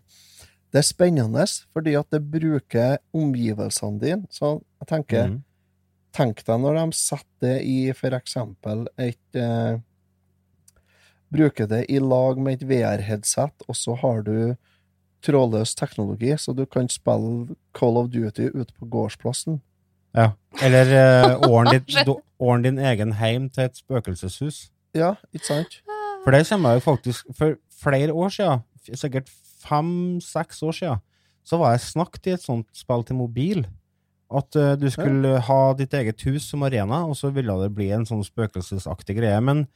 Det 0.74 0.80
er 0.80 0.84
spennende, 0.84 1.46
fordi 1.72 1.94
at 1.96 2.10
det 2.12 2.20
bruker 2.30 2.98
omgivelsene 3.14 4.00
dine. 4.00 4.26
Så 4.30 4.62
jeg 4.82 4.88
tenker 4.88 5.28
mm. 5.28 5.44
Tenk 6.14 6.44
deg 6.46 6.60
når 6.60 6.74
de 6.74 6.98
setter 6.98 7.26
det 7.42 7.62
i 7.64 7.94
for 7.94 8.12
eksempel 8.18 8.88
et 8.98 9.38
eh, 9.38 9.78
Bruker 11.30 11.68
det 11.68 11.86
i 11.90 12.00
lag 12.00 12.40
med 12.40 12.58
et 12.58 12.68
VR-headset, 12.68 13.64
og 13.68 13.76
så 13.76 13.96
har 13.96 14.22
du 14.24 14.56
trådløs 15.22 15.76
teknologi, 15.76 16.34
så 16.38 16.54
du 16.54 16.66
kan 16.66 16.90
spille 16.90 17.56
Call 17.76 17.98
of 17.98 18.10
Duty 18.10 18.50
ute 18.54 18.74
på 18.74 18.86
gårdsplassen. 18.86 19.62
Ja. 20.16 20.32
Eller 20.64 20.92
uh, 20.94 21.50
åren, 21.52 21.74
ditt- 21.76 22.06
do- 22.08 22.22
din 22.64 22.80
egen 22.80 23.14
heim 23.20 23.50
til 23.50 23.64
et 23.68 23.78
spøkelseshus. 23.78 24.70
Ja, 24.96 25.16
ikke 25.34 25.46
sant? 25.46 25.82
For 26.24 26.32
det 26.34 26.48
kommer 26.50 26.74
jeg 26.74 26.82
jo 26.82 26.86
faktisk 26.92 27.26
For 27.38 27.58
flere 27.82 28.14
år 28.14 28.30
siden, 28.34 28.64
sikkert 28.96 29.30
fem-seks 29.68 30.64
år 30.64 30.72
siden, 30.72 31.02
så 31.46 31.58
var 31.58 31.76
jeg 31.76 31.86
snakket 31.86 32.28
i 32.28 32.34
et 32.36 32.44
sånt 32.44 32.68
spill 32.76 33.04
til 33.08 33.20
mobil. 33.20 33.66
At 34.34 34.56
uh, 34.60 34.74
du 34.76 34.90
skulle 34.92 35.38
ha 35.40 35.60
ditt 35.80 35.94
eget 35.96 36.22
hus 36.28 36.50
som 36.52 36.64
arena, 36.68 37.06
og 37.08 37.16
så 37.16 37.30
ville 37.32 37.54
det 37.62 37.74
bli 37.76 37.92
en 37.96 38.08
sånn 38.08 38.26
spøkelsesaktig 38.28 39.16
greie. 39.20 39.40
Men 39.44 39.68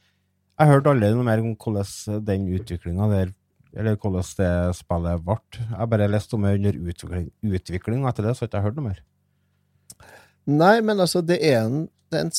jeg 0.60 0.68
hørte 0.68 0.92
aldri 0.92 1.12
noe 1.14 1.24
mer 1.26 1.40
om 1.40 1.54
hvordan 1.56 2.24
den 2.26 2.50
utviklinga 2.52 3.08
der 3.12 3.32
Eller 3.72 3.96
hvordan 3.96 4.26
det 4.36 4.76
spillet 4.76 5.22
ble. 5.24 5.38
Jeg 5.56 5.88
bare 5.88 6.08
leste 6.12 6.36
om 6.36 6.42
det 6.44 6.58
under 6.58 6.76
utvikling, 6.76 7.30
utvikling, 7.40 8.02
og 8.04 8.10
etter 8.10 8.26
det 8.26 8.34
så 8.36 8.44
har 8.44 8.48
jeg 8.48 8.52
ikke 8.52 8.64
hørt 8.66 8.76
noe 8.76 8.88
mer. 8.90 8.98
Nei, 10.46 10.80
men 10.82 10.98
altså, 11.00 11.20
det 11.22 11.38
er 11.46 11.60
en, 11.66 11.88
det 12.10 12.18
er 12.18 12.24
en, 12.26 12.32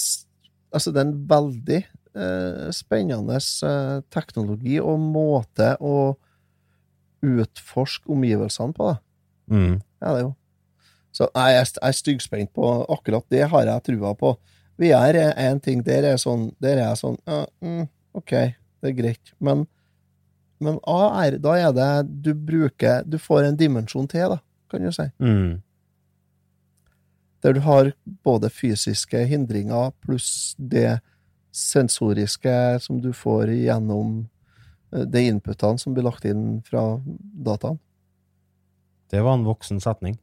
altså, 0.75 0.91
det 0.91 0.99
er 1.01 1.07
en 1.07 1.17
veldig 1.29 1.79
eh, 1.79 2.69
spennende 2.75 3.37
eh, 3.39 4.01
teknologi 4.13 4.79
og 4.83 4.99
måte 4.99 5.73
å 5.79 5.95
utforske 7.23 8.09
omgivelsene 8.11 8.75
på, 8.75 8.89
da. 8.91 8.97
Mm. 9.53 9.77
Ja, 10.03 10.09
det 10.11 10.17
er 10.17 10.25
jo. 10.25 10.33
Så 11.13 11.27
nei, 11.35 11.49
jeg 11.53 11.61
er- 11.61 11.79
jeg 11.81 11.87
er 11.89 11.97
styggspent 11.99 12.53
på 12.53 12.69
akkurat 12.89 13.25
det, 13.29 13.43
har 13.49 13.65
jeg 13.65 13.83
trua 13.83 14.13
på. 14.17 14.35
VR 14.79 15.15
er 15.15 15.33
én 15.37 15.61
ting, 15.61 15.83
der 15.83 16.03
er 16.03 16.15
sånn 16.17 16.51
Der 16.59 16.77
er 16.77 16.87
jeg 16.89 16.97
sånn 16.97 17.17
ja, 17.27 17.45
mm, 17.61 17.87
OK, 18.15 18.31
det 18.81 18.89
er 18.89 18.91
greit. 18.97 19.31
Men, 19.39 19.67
men 20.59 20.79
AR, 20.87 21.37
da 21.37 21.53
er 21.53 21.71
det 21.71 22.23
Du 22.23 22.33
bruker 22.33 23.03
Du 23.05 23.19
får 23.19 23.43
en 23.45 23.55
dimensjon 23.55 24.07
til, 24.09 24.29
da, 24.33 24.39
kan 24.71 24.81
du 24.81 24.91
si. 24.91 25.03
Mm. 25.21 25.61
Der 27.43 27.53
du 27.53 27.59
har 27.65 27.91
både 28.23 28.49
fysiske 28.49 29.25
hindringer 29.27 29.91
pluss 30.03 30.55
det 30.57 31.01
sensoriske 31.53 32.53
som 32.81 33.01
du 33.03 33.11
får 33.13 33.51
gjennom 33.53 34.21
eh, 34.93 35.03
de 35.05 35.25
inputene 35.29 35.79
som 35.81 35.93
blir 35.95 36.07
lagt 36.07 36.25
inn 36.29 36.61
fra 36.65 36.85
dataen. 37.03 37.79
Det 39.11 39.21
var 39.21 39.35
en 39.37 39.45
voksen 39.45 39.81
setning. 39.83 40.15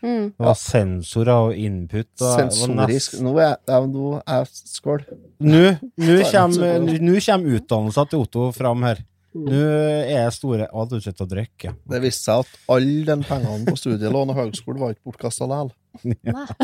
Mm. 0.00 0.30
Det 0.32 0.46
var 0.46 0.56
sensorer 0.56 1.48
og 1.50 1.56
input. 1.60 2.08
Og 2.22 2.36
Sensorisk 2.38 3.18
Nå 3.20 3.34
er 3.36 3.50
jeg, 3.68 3.88
nå 3.90 4.12
er 4.22 4.38
jeg 4.38 4.70
Skål. 4.70 5.02
Nå 5.44 5.64
nå 6.00 6.14
kommer, 6.30 6.54
så- 6.54 7.00
nå 7.04 7.16
kommer 7.26 7.58
utdannelsen 7.58 8.08
til 8.08 8.22
Otto 8.22 8.46
fram 8.56 8.82
her. 8.86 9.02
Nå 9.34 9.58
er 9.60 10.24
jeg 10.24 10.32
store 10.32 10.68
Å, 10.72 10.86
du 10.88 10.96
sitter 11.00 11.26
og 11.26 11.30
drikker. 11.34 11.76
Det 11.90 12.00
viste 12.02 12.24
seg 12.30 12.46
at 12.46 12.56
alle 12.68 13.04
de 13.04 13.16
pengene 13.28 13.66
på 13.68 13.76
studielån 13.76 14.32
og 14.32 14.40
høgskole 14.40 14.78
var 14.80 14.94
ikke 14.94 15.10
bortkasta 15.10 15.46
likevel. 15.46 15.74
Nei. 16.04 16.46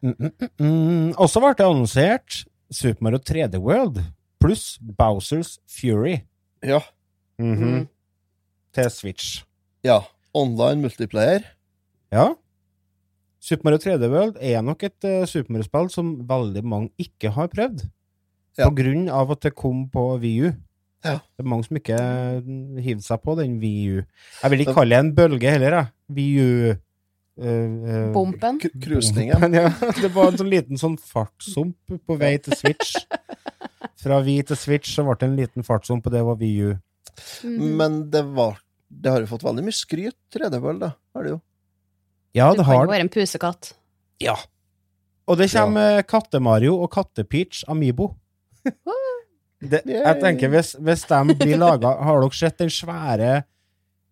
Mm, 0.00 0.14
mm, 0.16 0.30
mm, 0.32 0.48
mm. 0.64 1.08
Og 1.20 1.28
så 1.28 1.40
ble 1.42 1.50
det 1.58 1.66
annonsert 1.66 2.38
Super 2.72 3.04
Mario 3.04 3.20
3D 3.20 3.58
World 3.60 3.98
pluss 4.40 4.78
Bowsers 4.80 5.58
Fury 5.68 6.22
Ja. 6.64 6.80
-hmm. 7.38 7.64
Mm. 7.64 7.88
til 8.74 8.90
Switch. 8.90 9.44
ja. 9.84 10.00
Online 10.34 10.80
multiplayer. 10.82 11.40
Ja. 12.12 12.34
Super 13.40 13.64
Mario 13.64 13.78
3D 13.78 14.08
World 14.12 14.36
er 14.40 14.60
nok 14.62 14.82
et 14.82 15.04
uh, 15.04 15.24
Super 15.26 15.52
Mario-spill 15.52 15.90
som 15.90 16.28
veldig 16.28 16.64
mange 16.64 16.90
ikke 16.98 17.30
har 17.30 17.48
prøvd. 17.48 17.88
Ja. 18.58 18.68
På 18.68 18.74
grunn 18.76 19.08
av 19.08 19.30
at 19.32 19.40
det 19.42 19.54
kom 19.56 19.88
på 19.90 20.04
VU. 20.22 20.52
Ja. 21.04 21.16
Det 21.18 21.40
er 21.40 21.48
mange 21.48 21.64
som 21.64 21.76
ikke 21.80 21.96
hiver 22.84 23.00
seg 23.02 23.22
på 23.24 23.34
den 23.40 23.56
VU. 23.62 24.02
Jeg 24.42 24.50
vil 24.50 24.60
ikke 24.60 24.74
kalle 24.76 24.94
det 24.96 25.04
en 25.04 25.14
bølge 25.16 25.50
heller, 25.50 25.76
jeg. 25.78 25.86
VU. 26.08 26.74
Eh, 27.40 27.94
eh, 27.94 28.12
Bompen. 28.14 28.60
Krusningen. 28.60 29.54
Ja, 29.54 29.72
det 30.02 30.12
var 30.14 30.30
en 30.30 30.38
sånn 30.40 30.52
liten 30.52 30.80
sånn 30.80 30.96
fartssump 31.00 31.98
på 32.06 32.16
vei 32.20 32.36
til 32.42 32.56
Switch. 32.58 32.94
Fra 34.00 34.20
vi 34.24 34.38
til 34.46 34.58
Switch 34.58 34.94
så 34.94 35.04
ble 35.06 35.16
det 35.20 35.28
en 35.28 35.36
liten 35.38 35.66
fartssump, 35.66 36.06
og 36.06 36.14
det 36.14 36.22
var 36.26 36.38
VU. 36.40 36.76
Mm. 37.44 37.64
Men 37.76 37.98
det 38.12 38.22
var 38.36 38.60
Det 38.88 39.10
har 39.12 39.22
jo 39.22 39.28
fått 39.30 39.44
veldig 39.44 39.62
mye 39.66 39.76
skryt, 39.76 40.16
3D-World, 40.34 40.80
da. 40.82 40.94
Har 41.14 41.26
det 41.26 41.34
jo. 41.34 41.40
Ja, 42.34 42.48
Du 42.50 42.58
det 42.58 42.64
kan 42.64 42.70
har 42.70 42.86
jo 42.86 42.90
være 42.90 43.04
en 43.06 43.12
pusekatt. 43.12 43.74
Ja. 44.22 44.34
Og 45.30 45.38
det 45.38 45.50
kommer 45.52 46.02
Katte-Mario 46.02 46.74
og 46.82 46.90
Katte-Peach 46.94 47.62
Amibo. 47.70 48.16
Det, 49.60 49.82
jeg 49.84 50.16
tenker, 50.22 50.50
hvis, 50.50 50.72
hvis 50.80 51.02
de 51.04 51.34
blir 51.36 51.58
laga 51.60 51.90
Har 52.00 52.22
dere 52.22 52.36
sett 52.36 52.58
den 52.62 52.70
svære 52.72 53.42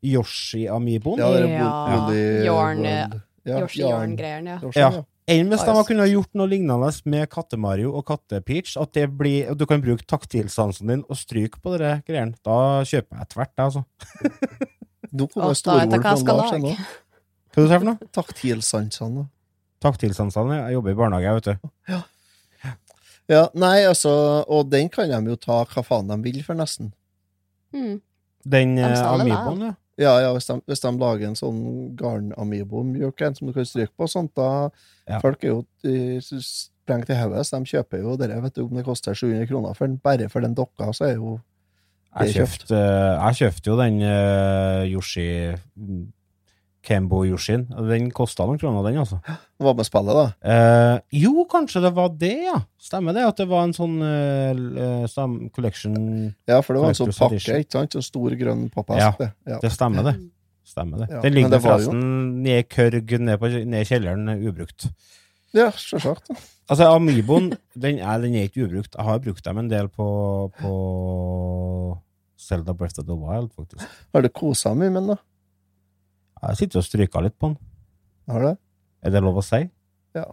Yoshi-amiboen? 0.05 1.21
Ja, 1.21 1.31
det 1.35 2.19
er 2.19 2.45
Ja, 2.47 2.53
World. 2.55 2.85
Ja, 2.87 3.07
ja. 3.49 4.59
Ja. 4.63 4.71
ja. 4.77 4.91
Enn 5.29 5.51
hvis 5.53 5.61
de 5.61 5.73
kunne 5.85 6.05
ha 6.07 6.09
gjort 6.09 6.31
noe 6.41 6.49
lignende 6.49 6.89
med 7.05 7.29
Katte-Mario 7.33 7.91
og 7.99 8.07
Katte-Peach? 8.09 8.79
At 8.81 8.95
det 8.97 9.11
blir, 9.19 9.51
du 9.59 9.67
kan 9.69 9.83
bruke 9.85 10.07
taktilsansen 10.09 10.89
din 10.89 11.03
og 11.05 11.19
stryke 11.21 11.61
på 11.61 11.75
de 11.77 11.99
greiene. 12.09 12.37
Da 12.47 12.81
kjøper 12.89 13.21
jeg 13.21 13.31
tvert, 13.35 13.53
jeg, 13.53 13.65
altså. 13.67 13.85
Nå 15.19 15.27
kommer 15.29 15.45
da 15.45 15.51
vet 15.51 15.53
jeg 15.53 15.61
storord 15.61 15.93
hva 15.93 15.99
jeg 15.99 16.05
fra 16.07 16.15
skal 16.23 16.41
Lars 16.41 16.55
lage. 16.55 16.61
ennå. 16.63 16.87
Hva 17.53 17.59
du 17.59 17.69
sier 17.69 17.83
for 17.83 17.89
noe? 17.91 18.09
Taktilsansene. 18.19 19.27
Taktilsansene. 19.85 20.61
Jeg 20.63 20.79
jobber 20.79 20.95
i 20.95 20.99
barnehage, 21.03 21.35
vet 21.39 21.51
du. 21.51 21.99
Ja, 23.29 23.43
nei, 23.53 23.83
altså 23.85 24.11
Og 24.49 24.71
den 24.73 24.89
kan 24.89 25.11
de 25.13 25.35
jo 25.35 25.37
ta 25.37 25.61
hva 25.69 25.85
faen 25.85 26.09
de 26.09 26.17
vil 26.25 26.41
for, 26.47 26.57
nesten. 26.57 26.95
Mm. 27.77 27.99
Den 28.49 28.77
De 28.79 28.87
eh. 28.89 29.05
Amiboen, 29.05 29.67
ja. 29.69 29.75
Ja, 29.99 30.15
ja, 30.23 30.31
hvis 30.35 30.47
de, 30.47 30.59
hvis 30.71 30.83
de 30.85 30.91
lager 31.01 31.27
en 31.27 31.39
sånn 31.39 31.61
garn-amibo-mjuk 31.99 33.23
en 33.27 33.35
som 33.35 33.49
du 33.49 33.55
kan 33.57 33.67
stryke 33.67 33.95
på 33.99 34.07
sånt, 34.11 34.35
da 34.39 34.71
Ja. 35.09 35.19
Folk 35.25 35.43
er 35.43 35.55
jo 35.55 35.63
sprengt 36.45 37.11
i 37.11 37.17
hodet, 37.17 37.47
så 37.47 37.59
de 37.59 37.73
kjøper 37.73 38.03
jo 38.05 38.17
dere, 38.21 38.41
vet 38.45 38.55
du, 38.55 38.67
om 38.67 38.77
det 38.77 38.85
koster 38.87 39.17
700 39.17 39.49
kroner 39.49 39.77
for 39.77 39.89
den, 39.89 39.97
bare 40.05 40.29
for 40.29 40.45
den 40.45 40.55
dokka, 40.55 40.93
så 40.93 41.11
er 41.11 41.15
jo 41.17 41.39
Jeg 42.19 42.27
Det 42.27 42.35
kjøpte, 42.35 42.75
eh, 42.75 43.27
jeg 43.29 43.39
kjøpte 43.39 43.69
jo 43.69 43.77
den 43.79 43.99
uh, 44.03 44.83
Yoshi 44.89 45.27
Kembo 46.89 47.21
Yoshin. 47.29 47.67
Den 47.89 48.09
kosta 48.17 48.47
noen 48.49 48.59
kroner, 48.61 48.87
den, 48.89 48.97
altså. 49.03 49.19
Hva 49.61 49.75
med 49.77 49.85
spillet, 49.89 50.17
da? 50.17 50.25
Eh, 50.55 51.01
jo, 51.21 51.45
kanskje 51.51 51.83
det 51.85 51.93
var 51.99 52.09
det, 52.17 52.33
ja. 52.47 52.57
Stemmer 52.81 53.13
det? 53.17 53.27
At 53.29 53.43
det 53.43 53.47
var 53.51 53.67
en 53.69 53.75
sånn 53.77 53.99
uh, 54.01 54.55
l- 54.55 54.81
eh, 54.81 55.37
collection 55.53 55.99
Ja, 56.49 56.63
for 56.65 56.75
det 56.79 56.83
var 56.87 56.95
en 56.95 56.99
sånn 57.03 57.13
pakke, 57.13 57.61
ikke 57.61 57.77
sant? 57.77 57.99
En 58.01 58.07
stor, 58.09 58.37
grønn 58.41 58.65
Ja. 58.71 58.75
pappeske. 58.79 59.31
Ja. 59.47 59.61
Det 59.63 59.73
stemmer, 59.77 60.09
det. 60.09 60.17
Stemmer 60.69 61.05
det. 61.05 61.11
Ja, 61.13 61.21
Den 61.25 61.33
ligger 61.37 61.55
det 61.57 61.63
forresten 61.65 62.03
ned 62.45 62.59
i 62.61 62.69
kørg 62.69 63.15
ned, 63.21 63.75
i 63.81 63.85
kjelleren, 63.89 64.29
eh, 64.35 64.49
ubrukt. 64.49 64.89
ja, 65.57 65.71
selvsagt. 65.73 66.29
Altså, 66.69 66.85
Amiboen, 66.93 67.55
den 67.77 67.99
er, 68.05 68.19
den 68.21 68.35
er 68.37 68.49
ikke 68.51 68.67
ubrukt. 68.67 68.93
Jeg 68.97 69.05
har 69.07 69.19
brukt 69.25 69.45
dem 69.45 69.59
en 69.63 69.69
del 69.71 69.89
på, 69.89 70.09
på 70.61 70.73
Zelda 72.39 72.75
Breath 72.75 73.01
of 73.01 73.07
the 73.09 73.17
Wild, 73.17 73.51
faktisk. 73.57 73.85
Har 74.15 74.23
du 74.23 74.29
kosa 74.29 74.75
mye 74.77 74.91
med 74.93 75.03
den, 75.03 75.15
da? 75.15 75.17
Jeg 76.43 76.57
sitter 76.61 76.79
og 76.81 76.85
stryker 76.87 77.25
litt 77.25 77.37
på 77.39 77.49
den. 77.53 77.57
Har 78.31 78.41
du 78.41 78.47
det? 78.51 78.57
Er 79.03 79.11
det 79.15 79.23
lov 79.25 79.39
å 79.41 79.45
si? 79.45 79.63
Ja. 80.15 80.25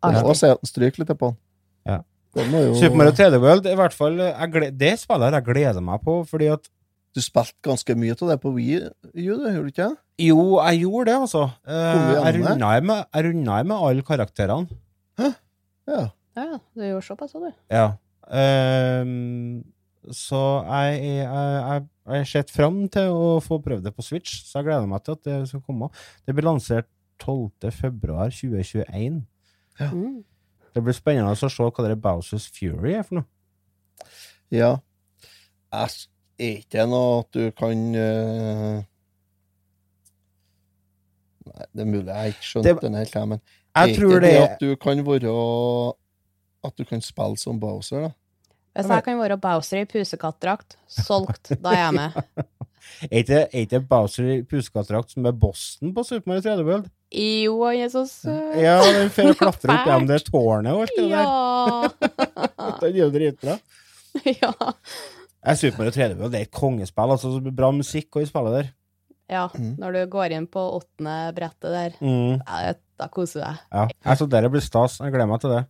Du 0.00 0.18
må 0.24 0.34
si 0.38 0.46
at 0.48 0.60
den 0.62 0.68
stryker 0.70 1.02
litt 1.04 1.12
på 1.18 1.30
den. 1.32 1.38
Ja. 1.88 1.98
den 2.36 2.52
jo 2.68 2.74
Super 2.78 2.96
Mario 3.00 3.12
3D 3.18 3.40
World, 3.42 3.66
i 3.66 3.74
hvert 3.78 3.92
fall, 3.96 4.18
jeg 4.22 4.50
gle- 4.54 4.70
det 4.78 4.92
spillet 5.00 5.32
jeg 5.34 5.44
gleder 5.48 5.80
meg 5.82 6.02
på, 6.06 6.20
fordi 6.30 6.52
at 6.52 6.68
Du 7.12 7.18
spilte 7.20 7.58
ganske 7.66 7.94
mye 7.98 8.14
av 8.14 8.28
det 8.30 8.36
på 8.40 8.52
Wii 8.54 8.76
U, 8.78 8.90
du, 9.34 9.46
gjorde 9.50 9.62
du 9.66 9.70
ikke? 9.72 9.88
Jo, 10.22 10.42
jeg 10.62 10.78
gjorde 10.84 11.06
det, 11.10 11.16
altså. 11.24 11.40
Eh, 11.66 12.12
jeg 12.14 12.34
det? 12.34 12.34
runda 12.46 12.68
jeg 12.76 12.84
med, 12.86 13.00
jeg 13.58 13.66
med 13.66 13.76
alle 13.88 14.02
karakterene. 14.06 14.68
Hæ? 15.18 15.30
Ja. 15.90 16.04
Ja, 16.38 16.44
du 16.76 16.84
gjorde 16.86 17.02
såpass, 17.08 17.32
sa 17.34 17.40
du. 17.42 17.50
Ja. 17.74 17.88
Ehm, 18.30 19.64
så 20.14 20.40
jeg, 20.70 21.02
jeg, 21.02 21.26
jeg, 21.26 21.82
jeg 22.10 22.24
har 22.24 22.30
sett 22.30 22.50
fram 22.50 22.82
til 22.92 23.12
å 23.14 23.28
få 23.44 23.60
prøvd 23.62 23.86
det 23.88 23.94
på 23.96 24.04
Switch, 24.04 24.40
så 24.46 24.58
jeg 24.60 24.68
gleder 24.70 24.88
meg 24.90 25.04
til 25.06 25.16
at 25.18 25.26
det 25.28 25.36
skal 25.50 25.62
komme. 25.66 25.90
Det 26.26 26.34
blir 26.36 26.48
lansert 26.48 26.88
12. 27.20 27.70
februar 27.76 28.32
2021. 28.32 29.20
Mm. 29.80 30.20
Det 30.74 30.82
blir 30.84 30.96
spennende 30.96 31.32
å 31.34 31.38
se 31.38 31.50
hva 31.50 31.84
det 31.84 31.94
er 31.96 32.00
Bowsers 32.00 32.48
Fury 32.54 32.94
er 32.98 33.06
for 33.06 33.20
noe. 33.20 34.08
Ja. 34.54 34.76
Jeg 35.70 35.90
er 36.40 36.54
ikke 36.56 36.76
det 36.76 36.86
noe 36.90 37.20
at 37.22 37.36
du 37.36 37.42
kan 37.56 37.82
uh... 37.94 38.80
Nei, 41.50 41.66
det 41.74 41.84
er 41.84 41.90
mulig 41.90 42.06
jeg 42.14 42.34
ikke 42.34 42.48
skjønte 42.48 42.68
Det- 42.68 42.82
den 42.86 42.98
helt, 42.98 43.18
men 43.28 43.40
Jeg 43.40 43.90
er 43.90 43.94
tror 43.98 44.10
ikke 44.10 44.20
det 44.20 44.30
det 44.30 44.38
er 44.40 44.46
at 44.48 44.60
du 44.60 44.76
kan 44.76 45.04
være 45.06 45.34
At 46.64 46.76
du 46.76 46.84
kan 46.84 47.00
spille 47.00 47.38
som 47.38 47.60
Bowser, 47.60 48.08
da? 48.08 48.10
Hvis 48.80 48.94
jeg 48.96 49.04
kan 49.04 49.18
være 49.20 49.36
Bowser 49.40 49.82
i 49.82 49.84
pusekattdrakt, 49.90 50.76
solgt, 50.88 51.52
da 51.62 51.70
er 51.76 51.84
jeg 51.84 51.94
med. 51.94 52.10
Er 53.06 53.20
ikke, 53.22 53.76
er 53.76 53.82
Bowser 53.86 54.24
i 54.28 54.42
pusekattdrakt 54.48 55.12
som 55.14 55.24
er 55.28 55.32
bossen 55.32 55.92
på 55.94 56.02
Super 56.04 56.26
Mario 56.32 56.42
3D 56.42 56.64
World? 56.66 56.88
Jo, 57.14 57.54
han 57.64 57.84
er 57.84 57.88
så 57.92 58.02
søt. 58.08 58.56
Ja, 58.60 58.80
den 58.92 59.08
får 59.14 59.36
klatre 59.38 59.72
opp 59.76 59.86
gjennom 59.88 60.08
det 60.08 60.18
tårnet 60.26 60.74
og 60.74 60.82
alt 60.82 60.96
det 60.96 61.04
der. 61.06 61.14
Ja. 61.14 62.10
Den 62.80 62.88
er 62.90 62.92
det 62.96 63.08
dritbra. 63.14 63.54
ja. 64.42 64.50
Jeg 64.50 65.52
er 65.54 65.60
Super 65.60 65.78
Mario 65.84 65.94
3D 65.96 66.18
World 66.18 66.34
det 66.34 66.40
er 66.42 66.48
et 66.48 66.52
kongespill. 66.56 67.14
Altså, 67.14 67.30
så 67.36 67.54
bra 67.62 67.70
musikk 67.72 68.16
og 68.18 68.26
i 68.26 68.28
spillet 68.32 68.56
der. 68.58 68.70
Ja, 69.30 69.46
Mm. 69.54 69.76
når 69.78 69.92
du 69.94 70.00
går 70.10 70.32
inn 70.34 70.46
på 70.50 70.60
åttende 70.80 71.16
brettet 71.36 71.70
der, 71.70 71.92
Mm, 72.02 72.40
ja, 72.42 72.72
da 72.98 73.06
koser 73.08 73.40
du 73.40 73.44
deg. 73.46 73.60
ja. 73.72 73.86
Jeg 74.10 74.18
så 74.18 74.28
der 74.28 74.48
blir 74.50 74.60
stas. 74.66 74.98
Jeg 75.00 75.12
gleder 75.14 75.30
meg 75.30 75.40
til 75.40 75.50
det. 75.54 75.64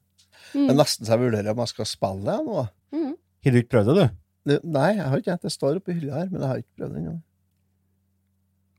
Det 0.55 0.65
er 0.65 0.73
Mm. 0.73 0.77
nesten 0.81 1.07
så 1.07 1.13
jeg 1.19 1.21
vurderer 1.27 1.51
om 1.53 1.59
jeg 1.67 1.69
skal 1.75 1.85
spille 1.87 2.25
det 2.25 2.39
nå. 2.47 2.69
Mm. 2.93 3.15
Har 3.45 3.55
du 3.55 3.59
ikke 3.61 3.73
prøvd 3.77 3.91
det, 3.91 3.97
du? 3.97 4.17
Det, 4.51 4.57
nei, 4.65 4.89
jeg 4.97 5.05
har 5.13 5.21
ikke 5.21 5.35
det. 5.37 5.43
Det 5.47 5.53
står 5.55 5.79
oppi 5.81 5.95
hylla 5.99 6.21
her, 6.23 6.31
men 6.33 6.41
jeg 6.43 6.49
har 6.51 6.61
ikke 6.63 6.77
prøvd 6.81 6.95
det 6.97 7.01
ennå. 7.03 7.17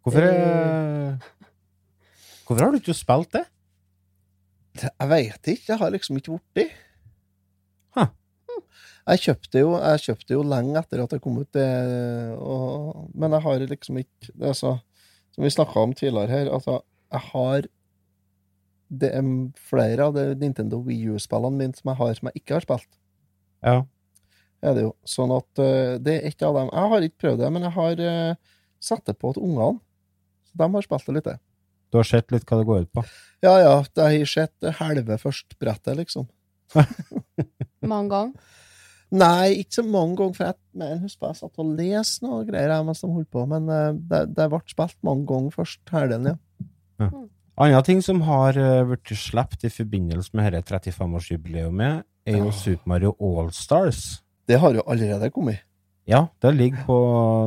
Hvorfor 0.02 0.26
eh, 0.26 1.28
Hvorfor 2.48 2.64
har 2.66 2.72
du 2.74 2.80
ikke 2.82 2.96
spilt 2.98 3.32
det? 3.38 3.44
Det- 4.82 4.90
Jeg 5.00 5.10
veit 5.12 5.48
ikke. 5.54 5.68
Jeg 5.70 5.78
har 5.78 5.92
liksom 5.94 6.18
ikke 6.18 6.32
borti. 6.38 6.66
Huh. 7.96 8.08
Jeg 9.08 9.20
kjøpte 9.26 9.60
jo 9.60 9.72
Jeg 9.78 10.00
kjøpte 10.06 10.34
jo 10.38 10.44
lenge 10.44 10.80
etter 10.80 11.04
at 11.04 11.10
det 11.16 11.22
kom 11.22 11.38
ut, 11.42 11.50
det, 11.54 11.68
og, 12.38 13.10
men 13.14 13.32
jeg 13.32 13.42
har 13.42 13.60
liksom 13.68 13.98
ikke 14.02 14.32
det 14.36 14.50
er 14.50 14.54
så, 14.58 14.76
Som 15.36 15.44
vi 15.44 15.50
snakka 15.54 15.80
om 15.80 15.94
tidligere 15.94 16.28
her, 16.30 16.50
altså, 16.54 16.82
jeg 17.12 17.20
har 17.32 17.62
Det 18.92 19.10
er 19.16 19.24
flere 19.70 20.04
av 20.10 20.14
de 20.16 20.36
Nintendo 20.36 20.82
Wii 20.84 21.14
U-spillene 21.16 21.58
mine 21.58 21.74
som 21.78 21.90
jeg 21.94 21.98
har 22.02 22.14
som 22.18 22.28
jeg 22.32 22.42
ikke 22.42 22.54
har 22.58 22.66
spilt. 22.66 22.90
Ja. 23.64 23.82
Er 24.62 24.76
det 24.78 24.86
jo. 24.86 24.92
Sånn 25.08 25.34
at 25.34 25.62
uh, 25.62 25.98
det 26.02 26.20
er 26.20 26.28
ikke 26.30 26.50
av 26.50 26.60
dem. 26.60 26.70
Jeg 26.70 26.94
har 26.94 27.06
ikke 27.08 27.24
prøvd 27.26 27.42
det, 27.42 27.50
men 27.54 27.66
jeg 27.66 27.76
har 27.78 28.04
uh, 28.06 28.60
satt 28.82 29.08
det 29.10 29.18
på 29.22 29.34
til 29.36 29.48
ungene. 29.48 29.82
Så 30.50 30.62
de 30.62 30.68
har 30.76 30.86
spilt 30.86 31.08
det 31.08 31.16
litt. 31.18 31.30
det. 31.30 31.38
Du 31.92 32.00
har 32.00 32.08
sett 32.08 32.32
litt 32.32 32.46
hva 32.48 32.62
det 32.62 32.68
går 32.70 32.86
ut 32.86 32.92
på? 32.96 33.04
Ja 33.44 33.56
ja, 33.60 33.74
det 33.84 34.04
har 34.06 34.14
jeg 34.16 34.30
sett 34.32 34.54
det 34.64 34.78
halve 34.78 35.18
førstbrettet, 35.20 35.98
liksom. 35.98 36.30
Mange 37.92 38.14
ganger. 38.14 38.58
Nei, 39.12 39.58
ikke 39.60 39.76
så 39.76 39.84
mange 39.84 40.16
ganger, 40.16 40.36
for 40.38 40.48
jeg 40.48 40.56
men 40.80 40.92
jeg 40.94 41.00
husker 41.02 41.28
jeg 41.28 41.40
satt 41.42 41.60
og 41.60 41.72
leste 41.76 42.24
noe 42.24 42.46
greier 42.48 42.72
jeg, 42.72 42.86
mens 42.88 43.02
de 43.04 43.10
holdt 43.12 43.28
på, 43.36 43.42
men 43.52 43.68
uh, 43.68 43.90
det, 43.92 44.22
det 44.38 44.46
ble 44.54 44.62
spilt 44.72 44.96
mange 45.04 45.26
ganger 45.28 45.58
først, 45.58 45.82
halvdelen, 45.92 46.38
ja. 47.02 47.10
Andre 47.62 47.82
ting 47.84 48.00
som 48.06 48.22
har 48.24 48.56
blitt 48.88 49.12
sluppet 49.20 49.66
i 49.68 49.74
forbindelse 49.74 50.32
med 50.38 50.54
dette 50.56 50.80
35-årsjubileet, 50.80 52.06
er 52.24 52.38
jo 52.38 52.48
Ja. 52.48 52.56
Super 52.56 52.88
Mario 52.88 53.12
All-Stars. 53.20 54.22
Det 54.52 54.60
har 54.60 54.74
jo 54.76 54.84
allerede 54.88 55.30
kommet. 55.32 55.62
Ja, 56.10 56.26
det 56.42 56.56
ligger 56.58 56.82
på 56.86 56.96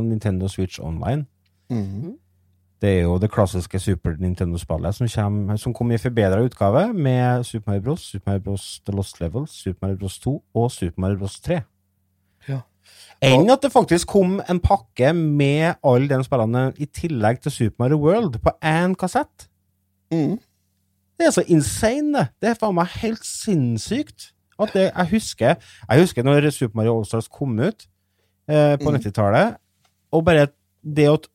Nintendo 0.06 0.48
Switch 0.48 0.80
Online. 0.80 1.26
Mhm. 1.70 2.14
Det 2.82 2.90
er 2.98 3.02
jo 3.06 3.14
det 3.18 3.30
klassiske 3.32 3.78
Super 3.80 4.16
Nintendo-spillet 4.20 4.94
som, 4.94 5.06
kommer- 5.08 5.56
som 5.56 5.72
kom 5.74 5.90
i 5.92 5.96
forbedra 5.98 6.42
utgave 6.44 6.92
med 6.92 7.44
Super 7.44 7.70
Mario 7.72 7.82
Bros, 7.86 8.00
Super 8.10 8.30
Mario 8.32 8.42
Bros 8.44 8.80
The 8.86 8.92
Lost 8.96 9.20
Levels, 9.20 9.50
Super 9.50 9.86
Mario 9.86 9.96
Bros 9.98 10.18
2 10.18 10.34
og 10.54 10.70
Super 10.70 11.00
Mario 11.00 11.18
Bros 11.18 11.38
3. 11.40 11.60
Ja. 12.48 12.58
Enn 13.24 13.48
at 13.50 13.62
det 13.64 13.72
faktisk 13.72 14.08
kom 14.12 14.40
en 14.50 14.60
pakke 14.60 15.14
med 15.16 15.74
alle 15.84 16.08
de 16.10 16.24
spillene 16.26 16.66
i 16.76 16.84
tillegg 16.84 17.40
til 17.40 17.52
Super 17.52 17.76
Mario 17.86 17.96
World 18.02 18.36
på 18.44 18.52
én 18.60 18.94
kassett. 19.00 19.48
Mm. 20.12 20.36
Det 21.18 21.26
er 21.26 21.30
så 21.30 21.44
insane, 21.48 22.12
det. 22.18 22.26
Det 22.42 22.50
er 22.50 22.54
faen 22.60 22.74
meg 22.76 22.86
helt 23.00 23.24
sinnssykt. 23.24 24.33
At 24.60 24.74
det, 24.76 24.84
jeg 24.90 25.10
husker 25.10 25.56
Jeg 25.58 26.00
husker 26.04 26.26
når 26.26 26.50
Super 26.54 26.78
Mario 26.78 26.98
All-Stars 26.98 27.28
kom 27.32 27.56
ut 27.58 27.86
eh, 28.48 28.76
på 28.78 28.90
Mm. 28.90 28.98
90-tallet, 29.00 29.56
og 30.14 30.24
bare 30.24 30.48
det 30.84 31.08
at 31.10 31.26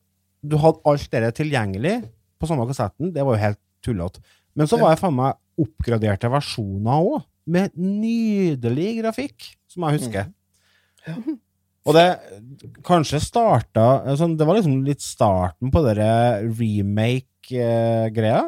du 0.46 0.56
hadde 0.56 0.80
alt 0.88 1.10
det 1.12 1.34
tilgjengelig 1.36 1.98
på 2.40 2.48
samme 2.48 2.64
kassetten, 2.70 3.12
det 3.12 3.24
var 3.26 3.36
jo 3.36 3.42
helt 3.42 3.60
tullete. 3.84 4.22
Men 4.56 4.66
så 4.70 4.78
var 4.80 4.94
jeg 4.94 5.02
faen 5.02 5.18
meg 5.18 5.36
oppgraderte 5.60 6.30
versjoner 6.32 7.04
òg, 7.04 7.26
med 7.50 7.74
nydelig 7.76 9.02
grafikk, 9.02 9.50
som 9.68 9.84
jeg 9.88 9.98
husker. 10.00 10.30
Mm. 11.06 11.36
Og 11.88 11.94
det 11.96 12.04
kanskje 12.84 13.16
starta 13.24 14.02
altså, 14.04 14.26
Det 14.36 14.44
var 14.46 14.58
liksom 14.58 14.82
litt 14.84 15.00
starten 15.00 15.70
på 15.72 15.80
denne 15.86 16.10
remake-greia. 16.60 18.42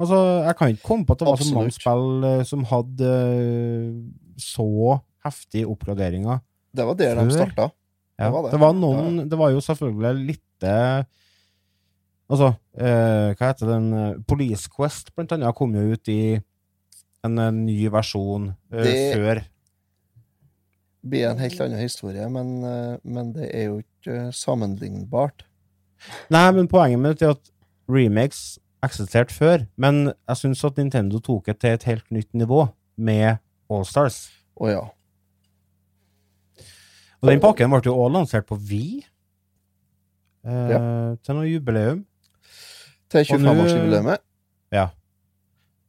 Altså, 0.00 0.18
jeg 0.46 0.56
kan 0.58 0.68
ikke 0.72 0.82
komme 0.88 1.06
på 1.06 1.12
at 1.16 1.18
det 1.22 1.26
var 1.28 1.36
så 1.42 1.54
mange 1.54 1.74
spill 1.74 2.24
eh, 2.28 2.42
som 2.48 2.64
hadde 2.70 3.08
eh, 3.08 3.88
så 4.42 4.66
heftige 5.24 5.68
oppgraderinger. 5.70 6.40
Det 6.74 6.86
var 6.88 6.94
der 6.98 7.14
de 7.20 7.26
Før? 7.28 7.36
starta. 7.36 7.68
Ja, 8.18 8.24
Det 8.26 8.32
var 8.32 8.42
det. 8.44 8.50
det 8.52 8.60
var 8.60 8.72
noen 8.76 9.28
Det 9.30 9.38
var 9.38 9.50
jo 9.54 9.60
selvfølgelig 9.64 10.26
litt 10.28 10.64
eh, 10.68 11.04
Altså, 12.32 12.52
eh, 12.78 13.32
hva 13.36 13.48
heter 13.50 13.66
den 13.68 13.86
eh, 13.92 14.14
Police 14.28 14.68
Quest, 14.72 15.10
blant 15.14 15.32
annet, 15.36 15.54
kom 15.58 15.74
jo 15.76 15.92
ut 15.92 16.08
i 16.08 16.38
en, 17.24 17.38
en 17.38 17.58
ny 17.66 17.88
versjon 17.92 18.50
eh, 18.72 18.82
Det- 18.86 19.14
før. 19.16 19.42
blir 21.02 21.26
en 21.28 21.38
helt 21.42 21.60
annen 21.60 21.80
historie, 21.82 22.28
men, 22.30 22.60
men 23.02 23.32
det 23.34 23.48
er 23.52 23.64
jo 23.72 23.80
ikke 23.82 24.30
sammenlignbart. 24.38 25.42
Nei, 26.30 26.44
men 26.54 26.68
poenget 26.70 27.00
mitt 27.02 27.22
er 27.26 27.34
at 27.34 27.50
remakes 27.90 28.58
eksisterte 28.82 29.34
før, 29.34 29.66
men 29.80 30.08
jeg 30.10 30.40
syns 30.40 30.64
at 30.66 30.78
Nintendo 30.80 31.20
tok 31.22 31.46
det 31.50 31.58
til 31.62 31.76
et 31.76 31.86
helt 31.86 32.08
nytt 32.14 32.30
nivå 32.34 32.64
med 32.98 33.38
Allstars. 33.72 34.24
Å 34.58 34.70
ja. 34.70 34.82
Og 37.22 37.30
den 37.30 37.42
pakken 37.42 37.70
ble 37.70 37.80
jo 37.86 37.94
også 37.94 38.14
lansert 38.16 38.48
på 38.48 38.58
Vi 38.58 38.84
Eh, 40.42 41.14
Til 41.22 41.36
noe 41.38 41.46
jubileum. 41.46 42.00
Til 43.12 43.26
25-årsjubileet. 43.28 44.22
Ja. 44.74 44.88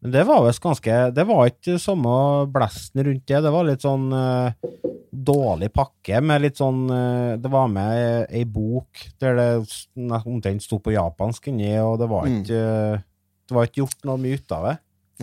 Men 0.04 0.12
det 0.14 0.26
var 0.28 0.44
visst 0.44 0.62
ganske 0.62 0.98
Det 1.16 1.24
var 1.26 1.48
ikke 1.48 1.80
samme 1.82 2.14
blesten 2.54 3.06
rundt 3.08 3.26
det. 3.26 3.40
Det 3.46 3.54
var 3.56 3.66
litt 3.66 3.86
sånn 3.86 4.10
eh, 4.14 4.74
dårlig 5.14 5.70
pakke 5.74 6.20
med 6.26 6.42
litt 6.42 6.58
sånn 6.58 6.88
eh, 6.90 7.34
Det 7.42 7.50
var 7.54 7.68
med 7.70 8.32
ei 8.34 8.44
bok 8.50 9.04
der 9.22 9.38
det 9.38 9.48
omtrent 10.24 10.66
sto 10.66 10.80
på 10.82 10.96
japansk 10.96 11.52
inni, 11.52 11.76
og 11.82 12.00
det 12.02 12.10
var 12.10 12.30
ikke 12.30 12.62
mm. 12.64 13.04
Det 13.44 13.58
var 13.58 13.68
ikke 13.68 13.82
gjort 13.84 14.06
noe 14.08 14.22
mye 14.24 14.40
ut 14.40 14.54
av 14.56 14.66
det. 14.70 14.74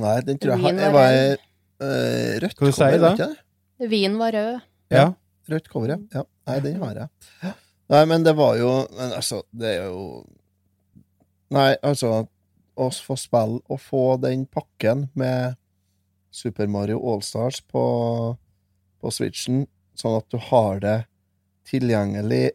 Nei, 0.00 0.16
den 0.26 0.38
tror 0.38 0.52
jeg, 0.52 0.74
jeg 0.76 0.92
var 0.92 1.14
øh, 1.16 2.34
rødt 2.44 2.58
cover, 2.58 2.74
si, 2.76 2.98
var 3.00 3.14
ikke 3.16 3.30
det? 3.32 3.88
Vin 3.90 4.18
var 4.20 4.36
rød. 4.36 4.58
Ja. 4.92 5.06
Rødt 5.50 5.70
cover, 5.72 5.94
ja. 5.94 5.98
ja. 6.14 6.24
Nei, 6.50 6.58
den 6.66 6.76
har 6.82 7.00
jeg. 7.00 7.54
Nei, 7.90 8.02
men 8.06 8.26
det 8.26 8.36
var 8.38 8.58
jo 8.60 8.68
Men 8.94 9.14
altså, 9.16 9.40
det 9.50 9.72
er 9.80 9.88
jo 9.88 10.22
Nei, 11.54 11.72
altså 11.82 12.12
Å 12.78 12.90
få 12.94 13.16
spille 13.18 13.60
og 13.66 13.80
få 13.82 14.04
den 14.22 14.46
pakken 14.46 15.08
med 15.18 15.56
Super 16.30 16.68
Mario 16.70 17.00
Allstars 17.10 17.58
på, 17.66 17.82
på 19.02 19.10
Switchen, 19.10 19.64
sånn 20.00 20.16
at 20.18 20.26
du 20.32 20.38
har 20.50 20.80
det 20.82 20.96
tilgjengelig 21.70 22.50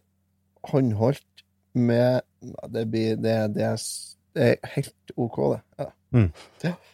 håndholdt 0.71 1.43
med 1.75 2.21
Det 2.73 2.85
blir 2.91 3.15
Det, 3.21 3.35
det, 3.55 3.63
er, 3.67 3.77
det 4.35 4.47
er 4.51 4.69
helt 4.75 5.13
OK, 5.17 5.37
det. 5.53 5.61
Ja. 5.79 5.89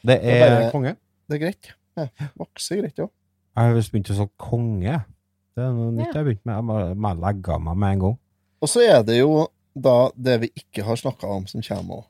Det 0.07 0.15
er 0.17 0.35
er 0.35 0.43
bare- 0.59 0.71
konge. 0.73 0.95
Det 1.29 1.37
er 1.37 1.41
greit. 1.45 1.71
Ja. 1.97 2.05
Vokser 2.39 2.81
greit, 2.81 2.97
jo. 2.99 3.09
Jeg 3.55 3.67
har 3.67 3.73
visst 3.75 3.91
begynt 3.91 4.11
å 4.13 4.15
si 4.17 4.27
konge. 4.39 4.99
Det 5.55 5.63
er 5.65 5.73
noe 5.75 5.91
nytt 5.91 6.05
Ja. 6.07 6.11
jeg 6.13 6.15
har 6.21 6.27
begynt 6.29 6.45
med. 6.45 6.55
Jeg 6.55 6.67
bare, 6.67 6.95
bare 6.95 7.19
legger 7.25 7.59
meg 7.59 7.77
med 7.77 7.91
en 7.97 7.99
gang. 8.05 8.17
Og 8.61 8.69
så 8.71 8.83
er 8.85 9.01
det 9.03 9.17
jo 9.19 9.47
da 9.75 9.95
det 10.15 10.37
vi 10.41 10.49
ikke 10.61 10.83
har 10.87 10.95
snakka 10.99 11.27
om, 11.27 11.45
som 11.47 11.61
kommer 11.61 12.01
òg. 12.01 12.05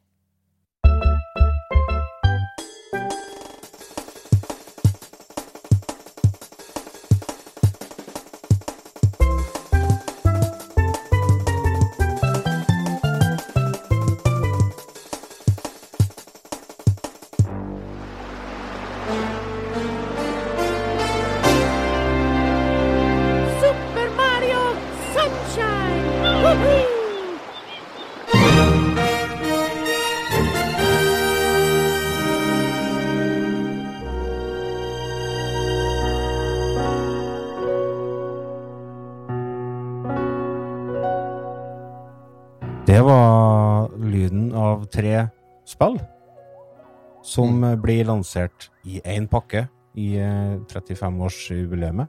Blir 47.78 48.06
lansert 48.06 48.70
i 48.86 49.02
én 49.06 49.28
pakke 49.30 49.68
i 49.96 50.16
eh, 50.18 50.58
35-årsjubileet. 50.72 52.08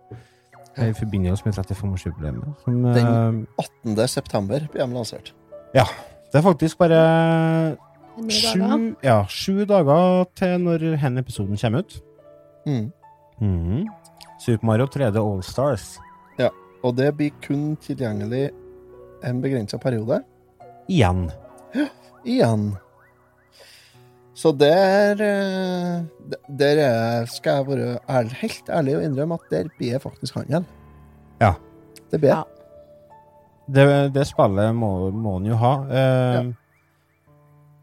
I 0.79 0.92
forbindelse 0.96 1.44
med 1.44 1.55
35-årsjubileet. 1.55 2.44
Som, 2.64 2.85
eh, 2.87 2.94
Den- 2.94 3.46
18. 3.59 4.09
september 4.09 4.68
blir 4.72 4.87
de 4.87 4.94
lansert. 4.94 5.33
Ja. 5.75 5.85
Det 6.33 6.38
er 6.38 6.42
faktisk 6.42 6.79
bare 6.79 7.77
sju, 8.31 8.94
ja, 9.05 9.25
sju 9.29 9.64
dager 9.66 10.25
til 10.35 10.59
når 10.59 10.79
denne 10.96 11.20
episoden 11.20 11.57
kommer 11.57 11.79
ut. 11.79 12.01
Mm. 12.66 12.92
Mm. 13.40 13.87
Super 14.40 14.66
Mario 14.66 14.87
3D 14.87 15.16
All 15.18 15.42
Stars. 15.42 15.98
Og 16.83 16.96
det 16.96 17.12
blir 17.16 17.31
kun 17.42 17.77
tilgjengelig 17.77 18.51
en 19.25 19.40
begrensa 19.42 19.79
periode. 19.79 20.22
Igjen. 20.90 21.29
Igjen. 22.27 22.72
Så 24.34 24.52
der 24.56 25.20
eh, 25.20 26.04
Der 26.58 26.78
er, 26.80 27.26
skal 27.28 27.58
jeg 27.60 27.66
være 27.68 27.98
ærlig, 28.08 28.32
helt 28.40 28.68
ærlig 28.70 28.96
og 28.96 29.04
innrømme 29.04 29.34
at 29.34 29.50
der 29.50 29.68
blir 29.78 29.98
faktisk 30.00 30.34
handel. 30.40 30.64
Ja. 31.40 31.52
Det 32.10 32.20
blir. 32.20 32.28
Ja. 32.36 32.42
Det, 33.72 33.84
det 34.14 34.26
spillet 34.26 34.74
må, 34.74 35.10
må 35.10 35.36
en 35.36 35.46
jo 35.52 35.54
ha. 35.60 35.72
Eh, 35.84 36.52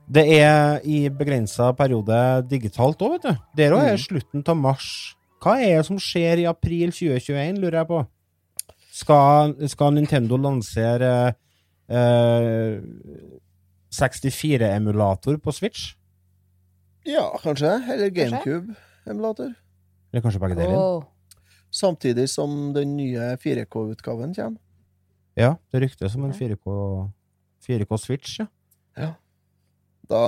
Det 0.09 0.23
er 0.41 0.79
i 0.89 1.03
begrensa 1.13 1.71
periode 1.77 2.17
digitalt 2.49 2.97
òg, 3.05 3.12
vet 3.19 3.27
du. 3.29 3.35
Det 3.57 3.67
òg 3.71 3.83
er 3.83 3.91
Mm. 3.93 4.01
slutten 4.07 4.43
av 4.49 4.57
mars. 4.57 5.15
Hva 5.41 5.53
er 5.62 5.77
det 5.77 5.85
som 5.85 5.97
skjer 6.01 6.39
i 6.41 6.45
april 6.49 6.89
2021, 6.91 7.59
lurer 7.62 7.77
jeg 7.83 7.88
på? 7.88 7.99
Skal, 8.91 9.53
skal 9.69 9.93
Nintendo 9.93 10.35
lansere 10.38 11.35
eh, 11.89 12.81
64-emulator 13.93 15.38
på 15.38 15.51
Switch? 15.53 15.93
Ja, 17.07 17.25
kanskje. 17.43 17.71
Eller 17.93 18.09
GameCube-emulator. 18.09 19.53
Eller 20.12 20.25
kanskje 20.25 20.41
begge 20.41 20.57
deler? 20.59 20.75
Oh. 20.75 21.03
Samtidig 21.71 22.29
som 22.29 22.73
den 22.73 22.95
nye 22.97 23.35
4K-utgaven 23.38 24.33
kommer. 24.35 24.59
Ja, 25.38 25.53
det 25.71 25.83
ryktes 25.83 26.15
om 26.17 26.25
en 26.27 26.33
4K, 26.35 26.73
4K 27.63 27.97
Switch, 28.01 28.39
ja. 28.97 29.13
Da 30.09 30.21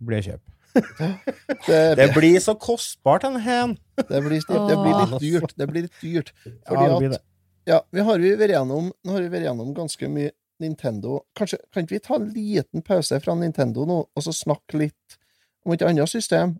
Blir 0.00 0.24
kjøp. 0.24 0.40
Det, 0.76 1.80
Det 2.00 2.06
blir 2.16 2.40
så 2.40 2.54
kostbart, 2.56 3.22
den 3.22 3.36
hen! 3.40 3.76
det, 3.96 4.22
blir, 4.24 4.40
det 4.40 4.76
blir 4.80 4.96
litt 5.02 5.20
dyrt. 5.20 5.54
Det 5.56 5.68
blir 5.68 5.86
litt 5.86 6.00
dyrt. 6.00 6.32
Ja, 6.44 6.52
Fordi 6.68 6.88
det 6.88 6.98
blir 6.98 7.16
at. 7.18 7.24
Ja, 7.66 7.80
vi 7.90 8.02
har 8.06 8.22
vært 8.22 8.52
gjennom, 8.54 8.92
nå 9.04 9.14
har 9.16 9.24
vi 9.24 9.30
vært 9.32 9.48
gjennom 9.48 9.72
ganske 9.76 10.08
mye 10.08 10.32
Nintendo. 10.62 11.20
Kanskje, 11.36 11.58
kan 11.72 11.84
ikke 11.84 11.96
vi 11.96 12.04
ta 12.04 12.16
en 12.18 12.30
liten 12.34 12.84
pause 12.86 13.20
fra 13.22 13.34
Nintendo 13.38 13.86
nå, 13.88 13.98
og 14.06 14.24
så 14.24 14.34
snakke 14.34 14.80
litt 14.80 15.18
om 15.66 15.74
et 15.74 15.84
annet 15.86 16.10
system? 16.10 16.56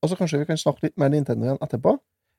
Og 0.00 0.10
så 0.10 0.16
kanskje 0.16 0.40
vi 0.42 0.48
kan 0.48 0.60
snakke 0.60 0.88
litt 0.88 0.96
mer 1.00 1.12
Nintendo 1.12 1.48
igjen 1.48 1.60
etterpå? 1.64 1.96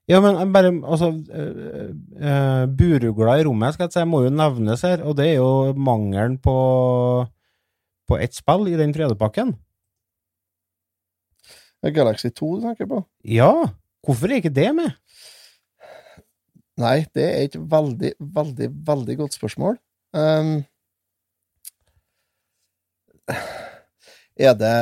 Ja, 0.10 0.18
men 0.24 0.54
bare 0.54 0.72
Altså, 0.82 1.12
uh, 1.14 1.92
uh, 2.18 2.64
burugla 2.66 3.38
i 3.38 3.46
rommet 3.46 3.76
skal 3.76 3.88
jeg 3.88 3.96
si, 3.96 4.06
må 4.10 4.24
jo 4.26 4.32
nevnes 4.34 4.82
her, 4.88 5.04
og 5.06 5.20
det 5.20 5.28
er 5.34 5.38
jo 5.40 5.76
mangelen 5.78 6.40
på 6.42 6.56
på 8.12 8.18
ett 8.20 8.36
spill 8.36 8.68
i 8.68 8.76
den 8.76 8.92
fredepakken. 8.92 9.54
Galaxy 11.96 12.30
2 12.30 12.50
du 12.58 12.66
tenker 12.66 12.90
på? 12.90 13.00
Ja, 13.24 13.54
hvorfor 14.06 14.28
er 14.28 14.42
ikke 14.42 14.52
det 14.54 14.68
med? 14.76 14.98
Nei, 16.82 17.06
det 17.16 17.24
er 17.24 17.46
et 17.46 17.56
veldig, 17.56 18.12
veldig, 18.20 18.68
veldig 18.88 19.16
godt 19.22 19.38
spørsmål. 19.38 19.80
Um, 20.14 20.62
er 24.48 24.58
det 24.60 24.76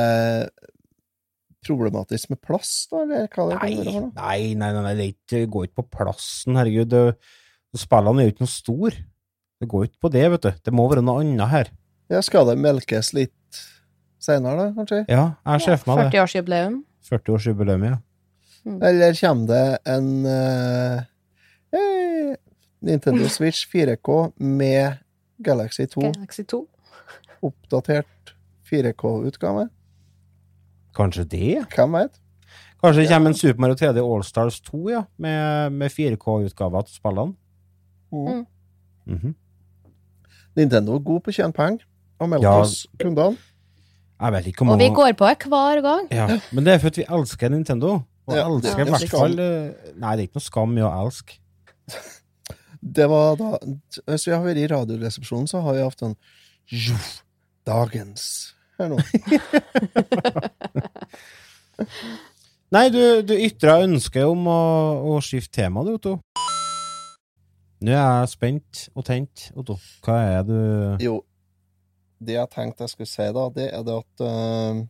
problematisk 1.66 2.32
med 2.32 2.40
plass, 2.42 2.88
da, 2.90 3.02
eller 3.04 3.26
hva 3.28 3.46
det 3.50 3.58
kan 3.60 3.68
Nei, 3.68 3.74
være 3.76 3.84
for 3.84 4.06
noe? 4.06 4.12
nei, 4.16 4.40
nei, 4.58 4.70
nei, 4.74 4.82
nei 4.86 5.08
det, 5.28 5.42
går 5.52 5.68
ikke 5.68 5.82
på 5.82 5.88
plassen, 5.98 6.56
herregud. 6.58 6.92
Det, 6.92 7.02
spillene 7.78 8.22
er 8.22 8.28
jo 8.28 8.34
ikke 8.34 8.46
noe 8.46 8.54
stor. 8.54 8.96
Det 9.60 9.68
går 9.68 9.88
ikke 9.90 10.06
på 10.06 10.12
det, 10.14 10.24
vet 10.34 10.46
du. 10.46 10.62
Det 10.66 10.74
må 10.74 10.86
være 10.90 11.04
noe 11.04 11.20
annet 11.22 11.52
her. 11.52 11.72
Ja, 12.10 12.22
skal 12.24 12.48
det 12.48 12.56
melkes 12.58 13.12
litt 13.14 13.60
seinere, 14.20 14.56
da, 14.56 14.70
kanskje? 14.78 15.02
Ja, 15.10 15.26
jeg 15.52 15.66
ser 15.66 15.82
for 15.82 15.92
meg 15.92 16.06
det. 16.06 16.14
40-årsjubileum. 16.16 16.80
40-årsjubileum, 17.10 17.86
ja. 17.90 18.00
Eller 18.88 19.16
kommer 19.16 19.46
det 19.48 19.78
en 19.88 20.08
uh, 20.26 21.00
eh, 21.76 22.34
Nintendo 22.84 23.28
Switch 23.36 23.68
4K 23.68 24.18
med 24.36 25.00
Galaxy 25.40 25.86
2, 25.88 26.00
Galaxy 26.10 26.44
2. 26.44 26.60
oppdatert 27.48 28.34
4K-utgave? 28.70 29.68
Kanskje 30.96 31.24
det? 31.30 31.66
Hvem 31.74 31.92
vet? 31.98 32.18
Kanskje 32.82 33.02
det 33.04 33.10
kommer 33.12 33.30
en 33.30 33.36
Super 33.36 33.60
Mario 33.60 33.76
3D 33.76 34.00
Allstars 34.00 34.60
2, 34.66 34.80
ja, 34.90 35.02
med, 35.18 35.72
med 35.72 35.92
4K-utgaver 35.92 36.86
til 36.88 36.96
spillene? 36.96 37.34
Mm. 38.12 38.46
Mhm. 39.06 39.34
Nintendo 40.56 40.96
er 40.96 41.04
god 41.06 41.20
på 41.22 41.30
å 41.30 41.34
tjene 41.34 41.54
penger 41.54 41.84
og 42.20 42.28
melde 42.28 42.42
Ja. 42.48 42.56
oss 42.60 42.86
kundene. 42.98 43.36
Jeg 44.20 44.32
vet 44.32 44.46
ikke 44.50 44.62
om 44.66 44.68
Og 44.74 44.78
vi 44.78 44.88
går 44.92 45.12
på 45.16 45.28
det 45.28 45.46
hver 45.48 45.80
gang. 45.82 46.08
Ja, 46.12 46.26
men 46.52 46.64
det 46.66 46.74
er 46.74 46.78
fordi 46.82 47.00
vi 47.00 47.06
elsker 47.08 47.48
Nintendo. 47.48 48.02
Og 48.26 48.34
Ja, 48.36 48.46
elsker 48.48 48.82
i 48.84 48.90
hvert 48.90 49.08
fall 49.10 49.38
eh, 49.40 49.92
Nei, 49.96 50.16
det 50.16 50.22
er 50.24 50.28
ikke 50.28 50.36
noe 50.40 50.44
skam 50.44 50.76
i 50.76 50.82
å 50.84 50.90
elske. 51.06 51.38
Det 52.82 53.06
var 53.08 53.36
da 53.36 53.58
Hvis 54.06 54.26
vi 54.26 54.32
har 54.34 54.42
vært 54.44 54.60
i 54.60 54.66
Radioresepsjonen, 54.70 55.48
så 55.48 55.60
har 55.64 55.74
vi 55.74 55.82
hatt 55.82 56.02
en 56.02 56.16
jo, 56.70 56.94
dagens 57.66 58.54
her 58.80 58.90
nå. 58.92 58.98
Nei, 62.70 62.86
du, 62.94 63.02
du 63.26 63.34
ytra 63.34 63.80
ønske 63.82 64.22
om 64.28 64.46
å, 64.46 64.60
å 65.10 65.18
skifte 65.24 65.60
tema, 65.62 65.82
du, 65.86 65.96
Otto. 65.98 66.12
Nå 67.80 67.94
er 67.96 67.98
jeg 67.98 68.30
spent 68.34 68.86
og 68.92 69.06
tent, 69.08 69.48
Otto. 69.58 69.78
Hva 70.04 70.18
er 70.36 70.42
du 70.46 70.56
Jo, 71.02 71.16
det 72.20 72.36
jeg 72.36 72.52
tenkte 72.52 72.84
jeg 72.84 72.92
skulle 72.92 73.10
si, 73.10 73.28
da, 73.34 73.46
det 73.54 73.70
er 73.72 73.86
det 73.86 73.96
at 74.02 74.24
uh, 74.26 74.82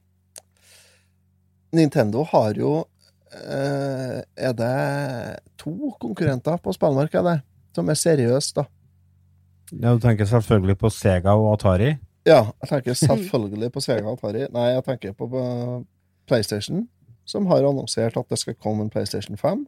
Nintendo 1.78 2.24
har 2.32 2.58
jo 2.58 2.72
uh, 2.82 4.18
Er 4.18 4.56
det 4.58 4.74
to 5.60 5.94
konkurrenter 6.02 6.58
på 6.58 6.74
spillmarkedet 6.74 7.38
som 7.76 7.88
er 7.88 7.98
seriøse, 8.00 8.52
da? 8.58 8.66
Ja, 9.70 9.94
Du 9.94 10.02
tenker 10.02 10.26
selvfølgelig 10.26 10.80
på 10.80 10.90
Sega 10.90 11.36
og 11.38 11.52
Atari? 11.54 11.94
Ja, 12.28 12.50
jeg 12.60 12.68
tenker 12.68 12.96
selvfølgelig 12.98 13.70
på 13.72 13.82
Sega 13.84 14.12
Atari. 14.12 14.46
Nei, 14.52 14.66
jeg 14.74 14.84
tenker 14.84 15.14
på 15.16 15.28
PlayStation, 16.28 16.84
som 17.24 17.46
har 17.50 17.64
annonsert 17.64 18.18
at 18.20 18.28
det 18.28 18.38
skal 18.38 18.58
komme 18.60 18.86
en 18.86 18.92
PlayStation 18.92 19.36
5 19.40 19.66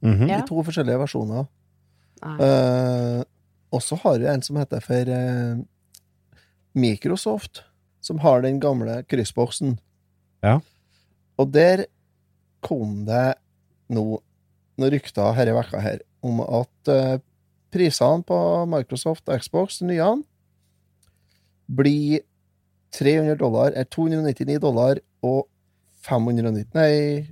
Mm 0.00 0.14
-hmm. 0.14 0.44
i 0.44 0.46
to 0.46 0.62
forskjellige 0.62 0.98
versjoner. 0.98 1.44
Nei. 2.24 2.36
Eh, 2.40 3.24
og 3.70 3.82
så 3.82 3.96
har 3.96 4.18
vi 4.18 4.26
en 4.26 4.42
som 4.42 4.56
heter 4.56 4.80
for 4.80 5.08
eh, 5.08 5.56
Microsoft, 6.74 7.64
som 8.00 8.18
har 8.18 8.40
den 8.42 8.60
gamle 8.60 9.02
kryssboksen. 9.02 9.78
Ja. 10.42 10.60
Og 11.36 11.52
der 11.52 11.84
kom 12.60 13.04
det 13.06 13.34
nå 13.88 14.22
noen 14.76 14.92
rykter 14.92 15.32
her 15.32 15.48
i 15.48 15.54
vekka 15.56 15.80
her 15.80 15.98
om 16.22 16.40
at 16.40 16.90
eh, 16.92 17.18
prisene 17.72 18.24
på 18.26 18.38
Microsoft 18.68 19.24
Xbox, 19.24 19.78
de 19.78 19.86
nye, 19.86 20.22
blir 21.66 22.20
300 22.96 23.38
dollar, 23.40 23.72
er 23.74 23.84
299 23.84 24.60
dollar 24.62 25.00
og 25.22 25.48
590 26.06 26.70
Nei 26.76 27.26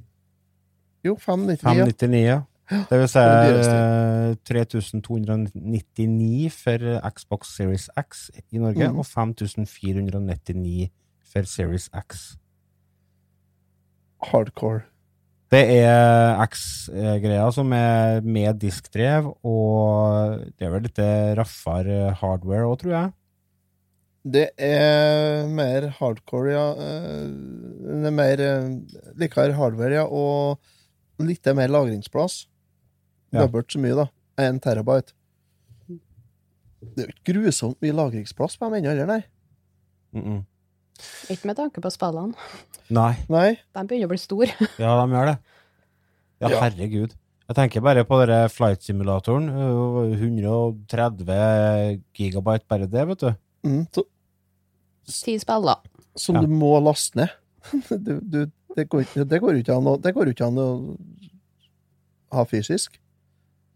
Jo, 1.04 1.18
599. 1.20 1.62
599, 1.62 2.24
ja. 2.24 2.40
Det 2.88 2.96
vil 2.96 3.08
si 3.12 3.20
det 3.20 3.28
er 3.28 3.58
det 3.58 3.68
eh, 3.68 4.34
3299 4.48 6.48
for 6.56 6.80
Xbox 7.12 7.52
Series 7.58 7.90
X 8.00 8.08
i 8.50 8.58
Norge, 8.62 8.86
mm. 8.88 8.96
og 8.98 9.06
5499 9.06 10.88
for 11.28 11.42
Series 11.44 11.90
X. 11.92 12.38
Hardcore. 14.24 14.80
Det 15.52 15.60
er 15.76 16.40
X-greia 16.48 17.52
som 17.52 17.68
er 17.76 18.24
med 18.24 18.56
diskdrev, 18.62 19.28
og 19.44 20.40
det 20.56 20.64
er 20.66 20.72
vel 20.72 20.82
litt 20.88 21.00
raffere 21.38 22.16
hardware 22.16 22.64
òg, 22.64 22.80
tror 22.80 22.92
jeg. 22.96 23.12
Det 24.24 24.46
er 24.56 25.44
mer 25.52 25.90
hardcore, 25.98 26.52
ja. 26.54 26.68
Eh, 26.80 27.26
Det 27.84 28.08
er 28.08 28.14
mer 28.16 28.40
eh, 28.40 28.70
likere 29.20 29.52
hardware, 29.58 29.98
ja, 30.00 30.04
og 30.08 30.58
litt 31.20 31.44
mer 31.54 31.68
lagringsplass. 31.68 32.46
Ja. 33.34 33.44
Dobbelt 33.44 33.70
så 33.72 33.78
mye, 33.82 33.94
da. 33.98 34.06
En 34.40 34.60
terabyte. 34.60 35.12
Det 35.88 37.04
er 37.04 37.06
jo 37.08 37.12
ikke 37.14 37.32
grusomt 37.34 37.80
mye 37.84 37.94
lagringsplass 37.96 38.56
på 38.60 38.66
dem 38.68 38.78
ennå, 38.80 38.90
heller, 38.94 39.06
nei? 39.06 39.22
Mm 40.14 40.24
-mm. 40.24 40.40
Ikke 41.30 41.46
med 41.46 41.56
tanke 41.56 41.80
på 41.80 41.90
spillene. 41.90 42.34
Nei, 42.90 43.14
Nei? 43.28 43.58
De 43.74 43.84
begynner 43.86 44.06
å 44.06 44.08
bli 44.08 44.18
store. 44.18 44.52
ja, 44.78 45.04
de 45.06 45.12
gjør 45.12 45.26
det. 45.26 45.38
Ja, 46.40 46.48
Ja. 46.48 46.60
herregud. 46.60 47.14
Jeg 47.48 47.56
tenker 47.56 47.80
bare 47.80 48.04
på 48.04 48.20
denne 48.20 48.48
flight-simulatoren. 48.48 49.48
øh, 49.48 50.14
130 50.16 52.02
gigabyte 52.14 52.64
bare 52.68 52.86
det, 52.86 53.06
vet 53.08 53.20
du. 53.20 53.34
Mm, 53.64 53.86
så, 53.92 54.02
Ti 55.06 55.38
spiller. 55.38 55.76
som 56.16 56.36
Ja. 56.36 56.42
du 56.42 56.48
må 56.48 56.76
laste 56.82 57.16
ned. 57.16 57.28
du, 57.90 58.20
du, 58.20 58.40
det, 58.76 58.88
går, 58.88 59.04
det 59.24 59.40
går 59.42 59.58
ikke 59.60 59.74
an 59.76 59.86
å 59.88 59.96
Det 60.00 60.12
går 60.14 60.30
ikke 60.32 60.46
an 60.46 60.58
å 60.62 60.68
ha 62.34 62.44
fysisk. 62.44 62.98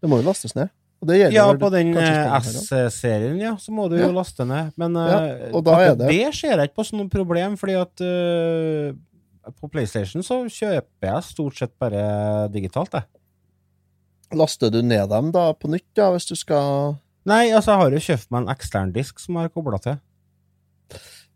Det 0.01 0.09
må 0.09 0.21
jo 0.21 0.27
lastes 0.29 0.55
ned. 0.55 0.69
Og 1.01 1.07
det 1.07 1.31
Ja, 1.31 1.45
på 1.55 1.69
den 1.71 1.93
eh. 1.95 2.39
S-serien, 2.43 3.37
ja, 3.39 3.53
så 3.55 3.71
må 3.71 3.89
du 3.89 3.95
Ja. 3.97 4.07
jo 4.07 4.13
laste 4.15 4.45
ned. 4.47 4.73
Men 4.77 4.93
Ja, 4.95 5.19
eh, 5.25 5.51
og 5.53 5.63
da 5.63 5.77
er 5.79 5.95
det- 5.95 6.09
det 6.09 6.33
ser 6.35 6.57
jeg 6.57 6.69
ikke 6.69 6.75
på 6.81 6.85
som 6.85 6.99
noe 6.99 7.07
problem, 7.09 7.55
fordi 7.57 7.75
at 7.79 8.01
uh, 8.01 9.51
på 9.61 9.71
PlayStation 9.71 10.21
så 10.21 10.43
kjøper 10.45 11.07
jeg 11.07 11.23
stort 11.23 11.55
sett 11.57 11.71
bare 11.79 12.49
digitalt, 12.51 12.91
jeg. 12.91 13.03
Laster 14.33 14.69
du 14.69 14.81
ned 14.81 15.07
dem 15.09 15.31
da 15.31 15.53
på 15.53 15.69
nytt, 15.69 15.87
da, 15.95 16.11
hvis 16.11 16.27
du 16.27 16.35
skal 16.35 16.97
Nei, 17.25 17.49
altså, 17.51 17.71
jeg 17.73 17.79
har 17.79 17.91
jo 17.91 17.97
kjøpt 17.97 18.31
meg 18.31 18.41
en 18.47 18.55
ekstern 18.55 18.91
disk 18.93 19.19
som 19.19 19.35
jeg 19.35 19.43
har 19.43 19.49
kobla 19.49 19.79
til. 19.81 19.97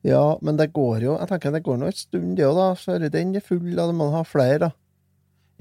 Ja, 0.04 0.38
men 0.44 0.58
det 0.60 0.74
går 0.76 1.06
jo 1.06 1.14
Jeg 1.16 1.30
tenker 1.30 1.54
det 1.56 1.62
går 1.64 1.78
nå 1.80 1.88
en 1.88 1.96
stund, 1.96 2.34
det 2.38 2.48
òg, 2.48 2.58
da. 2.60 2.70
Før 2.76 3.06
den 3.08 3.36
er 3.40 3.44
full, 3.46 3.80
og 3.80 3.94
man 3.96 4.16
har 4.18 4.28
flere, 4.28 4.60
da. 4.66 4.72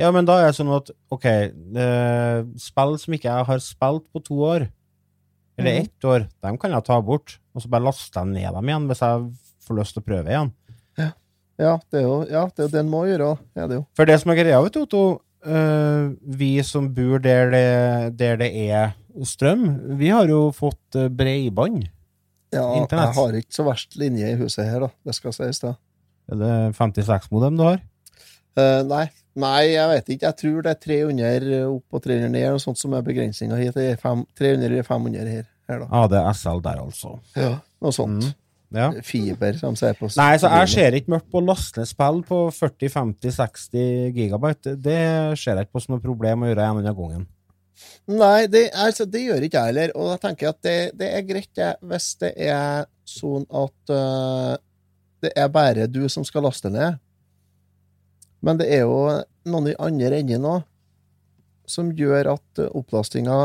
Ja, 0.01 0.09
men 0.11 0.27
da 0.27 0.39
er 0.41 0.49
det 0.51 0.57
sånn 0.57 0.73
at 0.73 0.89
OK, 1.13 1.27
eh, 1.29 2.39
spill 2.59 2.97
som 2.99 3.15
ikke 3.15 3.29
jeg 3.29 3.49
har 3.51 3.61
spilt 3.63 4.07
på 4.11 4.23
to 4.25 4.39
år, 4.49 4.65
eller 5.61 5.77
mm. 5.77 5.85
ett 5.85 6.09
år, 6.09 6.25
dem 6.43 6.57
kan 6.59 6.75
jeg 6.75 6.87
ta 6.89 6.97
bort, 7.05 7.37
og 7.53 7.63
så 7.63 7.71
bare 7.71 7.87
laste 7.87 8.19
jeg 8.19 8.33
ned 8.33 8.57
dem 8.57 8.71
igjen 8.73 8.89
hvis 8.89 9.05
jeg 9.05 9.29
får 9.63 9.79
lyst 9.79 9.95
til 9.95 10.03
å 10.03 10.09
prøve 10.09 10.33
igjen. 10.33 10.51
Ja, 11.61 11.77
det 11.93 12.01
er 12.01 12.07
jo 12.07 12.17
ja, 12.31 12.47
det, 12.49 12.65
er 12.65 12.73
det 12.73 12.81
en 12.81 12.91
må 12.91 13.05
gjøre, 13.07 13.35
er 13.55 13.69
det 13.71 13.79
jo. 13.79 13.85
For 13.99 14.09
det 14.09 14.17
som 14.23 14.33
er 14.33 14.41
greia, 14.41 14.61
vet 14.65 14.75
du, 14.75 14.83
Otto, 14.87 15.03
eh, 15.45 16.13
vi 16.41 16.53
som 16.67 16.89
bor 16.97 17.23
der 17.23 17.53
det, 17.53 17.67
der 18.19 18.41
det 18.41 18.51
er 18.65 18.95
strøm, 19.29 19.69
vi 20.01 20.11
har 20.15 20.31
jo 20.33 20.47
fått 20.57 20.99
eh, 20.99 21.11
breibånd. 21.13 21.85
Ja, 22.53 22.67
Internett. 22.77 23.15
jeg 23.15 23.17
har 23.17 23.39
ikke 23.39 23.57
så 23.57 23.65
verst 23.67 23.97
linje 24.01 24.29
i 24.29 24.37
huset 24.41 24.69
her, 24.69 24.85
da. 24.85 24.91
Det 25.09 25.17
skal 25.17 25.35
sies, 25.37 25.63
da. 25.63 25.73
Er 26.33 26.39
det 26.41 26.53
56-modem 26.77 27.57
du 27.59 27.65
har? 27.65 27.81
Uh, 28.53 28.83
nei. 28.85 29.07
nei, 29.41 29.63
jeg 29.73 29.89
vet 29.95 30.13
ikke. 30.13 30.29
Jeg 30.29 30.39
tror 30.43 30.67
det 30.67 30.75
er 30.75 30.83
300 30.85 31.63
opp 31.71 31.97
og 31.97 32.05
300 32.05 32.29
ned, 32.35 32.51
og 32.53 32.61
sånt 32.61 32.81
som 32.81 32.93
er 32.97 33.07
begrensninga 33.07 33.57
hit. 33.61 33.79
Det 33.79 33.95
er 33.95 33.99
300 34.03 34.69
eller 34.69 34.87
500 34.87 35.33
her, 35.33 35.49
her 35.71 35.83
da. 35.85 35.89
Ja, 35.89 36.05
det 36.13 36.21
er 36.21 36.37
SL 36.37 36.63
der, 36.65 36.85
altså. 36.85 37.17
Ja, 37.39 37.57
noe 37.83 37.97
sånt. 37.97 38.29
Mm. 38.29 38.39
Ja. 38.73 38.89
Fiber, 39.05 39.57
som 39.61 39.75
sier 39.77 39.97
på 39.99 40.09
Nei, 40.17 40.31
så 40.41 40.49
jeg 40.49 40.69
ser 40.73 40.95
ikke 40.97 41.13
mørkt 41.13 41.29
på 41.33 41.43
å 41.43 41.45
laste 41.45 41.83
ned 41.83 41.91
spill 41.91 42.23
på 42.25 42.39
40-50-60 42.57 44.15
gigabyte. 44.17 44.77
Det 44.81 45.03
ser 45.41 45.59
jeg 45.59 45.69
ikke 45.69 45.77
på 45.77 45.83
som 45.85 45.97
noe 45.97 46.05
problem 46.05 46.45
å 46.45 46.49
gjøre 46.49 46.65
en 46.65 46.81
annen 46.81 46.97
gangen. 46.97 47.27
Nei, 48.11 48.49
det, 48.51 48.67
altså, 48.75 49.07
det 49.07 49.23
gjør 49.23 49.47
ikke 49.47 49.61
jeg 49.61 49.73
heller. 49.73 49.95
Og 49.95 50.11
jeg 50.13 50.23
tenker 50.25 50.51
at 50.51 50.61
det, 50.67 50.77
det 50.99 51.09
er 51.15 51.27
greit 51.27 51.51
det, 51.59 51.71
hvis 51.87 52.09
det 52.23 52.33
er 52.49 52.87
sånn 53.09 53.47
at 53.47 53.95
uh, 53.95 54.55
det 55.23 55.31
er 55.39 55.51
bare 55.55 55.87
du 55.91 56.03
som 56.11 56.27
skal 56.27 56.47
laste 56.49 56.71
ned. 56.73 56.99
Men 58.43 58.59
det 58.59 58.69
er 58.75 58.83
jo 58.83 59.23
noen 59.47 59.71
i 59.71 59.79
andre 59.79 60.19
enden 60.19 60.49
òg 60.51 60.65
som 61.71 61.93
gjør 61.95 62.33
at 62.35 62.61
øh, 62.61 62.73
opplastinga 62.75 63.37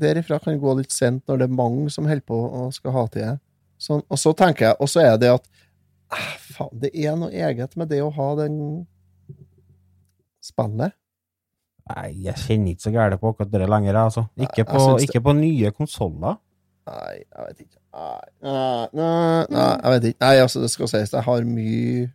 derifra 0.00 0.38
kan 0.42 0.56
gå 0.58 0.72
litt 0.78 0.94
sent 0.94 1.28
når 1.28 1.42
det 1.42 1.46
er 1.46 1.58
mange 1.58 1.90
som 1.92 2.08
holder 2.08 2.24
på 2.26 2.38
og 2.46 2.72
skal 2.74 2.94
ha 2.96 3.04
til 3.12 3.26
det. 3.26 3.34
Sånn, 3.76 4.02
og 4.08 4.18
så 4.20 4.32
tenker 4.36 4.70
jeg, 4.70 4.78
og 4.80 4.88
så 4.88 5.02
er 5.04 5.18
det 5.20 5.34
at 5.36 5.44
eh, 6.16 6.30
faen, 6.56 6.72
det 6.80 6.90
er 6.96 7.18
noe 7.20 7.28
eget 7.28 7.76
med 7.76 7.92
det 7.92 8.00
å 8.04 8.12
ha 8.16 8.28
den 8.40 8.56
spillet. 10.44 10.96
Nei, 11.94 12.06
jeg 12.26 12.34
kjenner 12.42 12.74
ikke 12.74 12.82
så 12.82 12.90
gærent 12.90 13.20
på 13.22 13.30
akkurat 13.30 13.52
det 13.52 13.68
lenger, 13.70 13.98
altså. 14.00 14.24
Ikke 14.42 14.64
på, 14.66 14.78
det- 14.96 15.06
ikke 15.06 15.20
på 15.22 15.32
nye 15.38 15.70
konsoller. 15.70 16.38
Nei, 16.86 17.14
jeg 17.22 17.44
vet 17.48 17.60
ikke. 17.66 17.78
Nei, 17.96 18.86
nei, 18.92 19.44
nei, 19.50 19.68
jeg 19.82 19.92
vet 19.94 20.04
ikke. 20.10 20.20
Nei, 20.20 20.34
altså, 20.42 20.60
det 20.62 20.70
skal 20.70 20.90
sies, 20.90 21.12
jeg 21.14 21.22
har 21.26 21.46
mye 21.48 22.08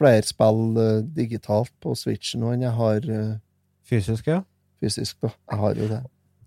flere 0.00 0.22
spill 0.24 0.62
uh, 0.80 1.02
digitalt 1.16 1.72
på 1.82 1.92
Switch 1.98 2.34
nå 2.40 2.54
enn 2.54 2.62
jeg 2.64 2.72
har 2.78 3.06
uh, 3.10 3.34
Fysisk, 3.90 4.26
ja. 4.30 4.40
fysisk, 4.80 5.16
da. 5.22 5.28
Jeg 5.50 5.58
har 5.58 5.74
jo 5.80 5.88
det. 5.90 6.00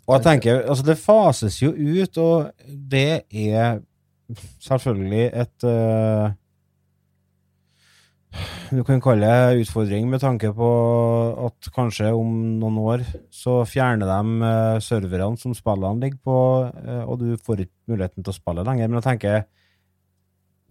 Og 0.07 0.15
jeg 0.15 0.23
tenker, 0.23 0.61
altså 0.67 0.83
det 0.87 0.97
fases 0.97 1.57
jo 1.61 1.69
ut, 1.71 2.17
og 2.17 2.51
det 2.91 3.21
er 3.31 3.79
selvfølgelig 4.63 5.25
et 5.33 5.65
eh, 5.67 6.31
Du 8.73 8.81
kan 8.85 9.01
kalle 9.03 9.29
det 9.29 9.63
utfordring 9.63 10.07
med 10.09 10.21
tanke 10.23 10.49
på 10.55 10.69
at 11.47 11.69
kanskje 11.75 12.09
om 12.17 12.31
noen 12.61 12.79
år 12.81 13.03
så 13.33 13.59
fjerner 13.69 14.09
de 14.09 14.47
eh, 14.49 14.77
serverne 14.81 15.37
som 15.39 15.53
spillene 15.57 16.01
ligger 16.01 16.21
på, 16.25 16.37
eh, 16.81 17.03
og 17.03 17.19
du 17.21 17.35
får 17.37 17.65
ikke 17.65 17.93
muligheten 17.93 18.25
til 18.25 18.33
å 18.33 18.37
spille 18.37 18.65
lenger. 18.65 18.89
Men 18.89 18.99
jeg 18.99 19.07
tenker 19.11 19.43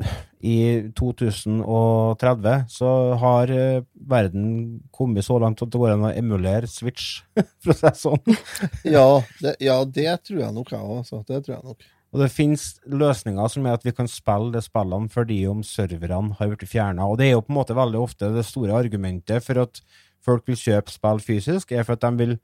i 0.53 0.57
2030 0.99 2.67
så 2.73 2.91
har 3.23 3.55
eh, 3.55 3.87
verden 4.11 4.47
kommet 4.95 5.27
så 5.27 5.39
langt 5.43 5.63
at 5.63 5.71
det 5.71 5.83
går 5.83 5.95
an 5.95 6.09
å 6.11 6.15
emulere 6.17 6.71
Switch, 6.71 7.21
for 7.63 7.75
å 7.75 7.79
si 7.79 7.87
det 7.87 7.97
sånn. 8.03 8.39
Ja, 8.97 9.09
det, 9.45 9.57
ja, 9.63 9.79
det 9.87 10.11
tror 10.27 10.43
jeg 10.49 10.57
nok, 10.59 10.75
jeg 10.75 10.83
òg. 10.83 11.03
Altså. 11.05 11.23
Det 11.29 11.45
tror 11.45 11.59
jeg 11.61 11.67
nok. 11.71 11.93
Og 12.13 12.21
det 12.21 12.29
finnes 12.33 12.65
løsninger 12.93 13.49
som 13.49 13.65
er 13.67 13.73
at 13.79 13.85
vi 13.87 13.93
kan 13.97 14.09
spille 14.11 14.53
de 14.53 14.61
spillene 14.61 15.09
fordi 15.09 15.39
om 15.49 15.63
serverne 15.65 16.35
har 16.37 16.51
blitt 16.53 16.69
fjerna. 16.69 17.07
Og 17.09 17.17
det 17.19 17.27
er 17.31 17.33
jo 17.33 17.41
på 17.47 17.53
en 17.55 17.57
måte 17.57 17.77
veldig 17.79 18.01
ofte 18.03 18.29
det 18.35 18.45
store 18.45 18.77
argumentet 18.77 19.41
for 19.47 19.63
at 19.63 19.81
folk 20.23 20.45
vil 20.47 20.57
kjøpe 20.61 20.93
spill 20.93 21.23
fysisk, 21.25 21.73
er 21.73 21.83
for 21.89 21.97
at 21.97 22.05
de 22.05 22.11
vil 22.21 22.35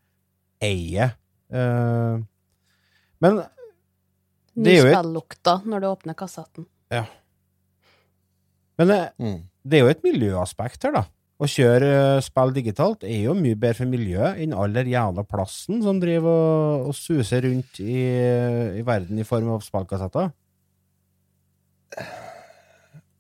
eie. 0.65 1.11
Uh, 1.53 2.25
men 3.21 3.43
Det 4.57 4.73
er 4.73 4.81
jo 4.81 4.87
et- 4.89 4.97
Nyspillukta 4.97 5.59
når 5.69 5.81
du 5.81 5.87
åpner 5.93 6.15
kassetten. 6.19 6.67
Men 8.79 8.87
det, 8.89 9.13
Mm. 9.19 9.43
det 9.67 9.79
er 9.79 9.83
jo 9.85 9.89
et 9.91 10.03
miljøaspekt 10.05 10.83
her, 10.85 10.93
da. 10.93 11.05
Å 11.39 11.47
kjøre 11.47 11.89
eh, 11.95 12.21
spill 12.27 12.51
digitalt 12.57 13.05
er 13.07 13.29
jo 13.29 13.35
mye 13.39 13.55
bedre 13.55 13.79
for 13.85 13.91
miljøet 13.91 14.41
enn 14.43 14.57
all 14.59 14.73
den 14.75 14.89
jævla 14.91 15.23
plasten 15.29 15.79
som 15.85 16.01
driver 16.03 16.33
og, 16.35 16.89
og 16.91 16.97
suser 16.99 17.45
rundt 17.47 17.79
i, 17.79 17.99
i 18.81 18.83
verden 18.87 19.21
i 19.23 19.27
form 19.27 19.53
av 19.55 19.63
spillkassetter. 19.63 20.33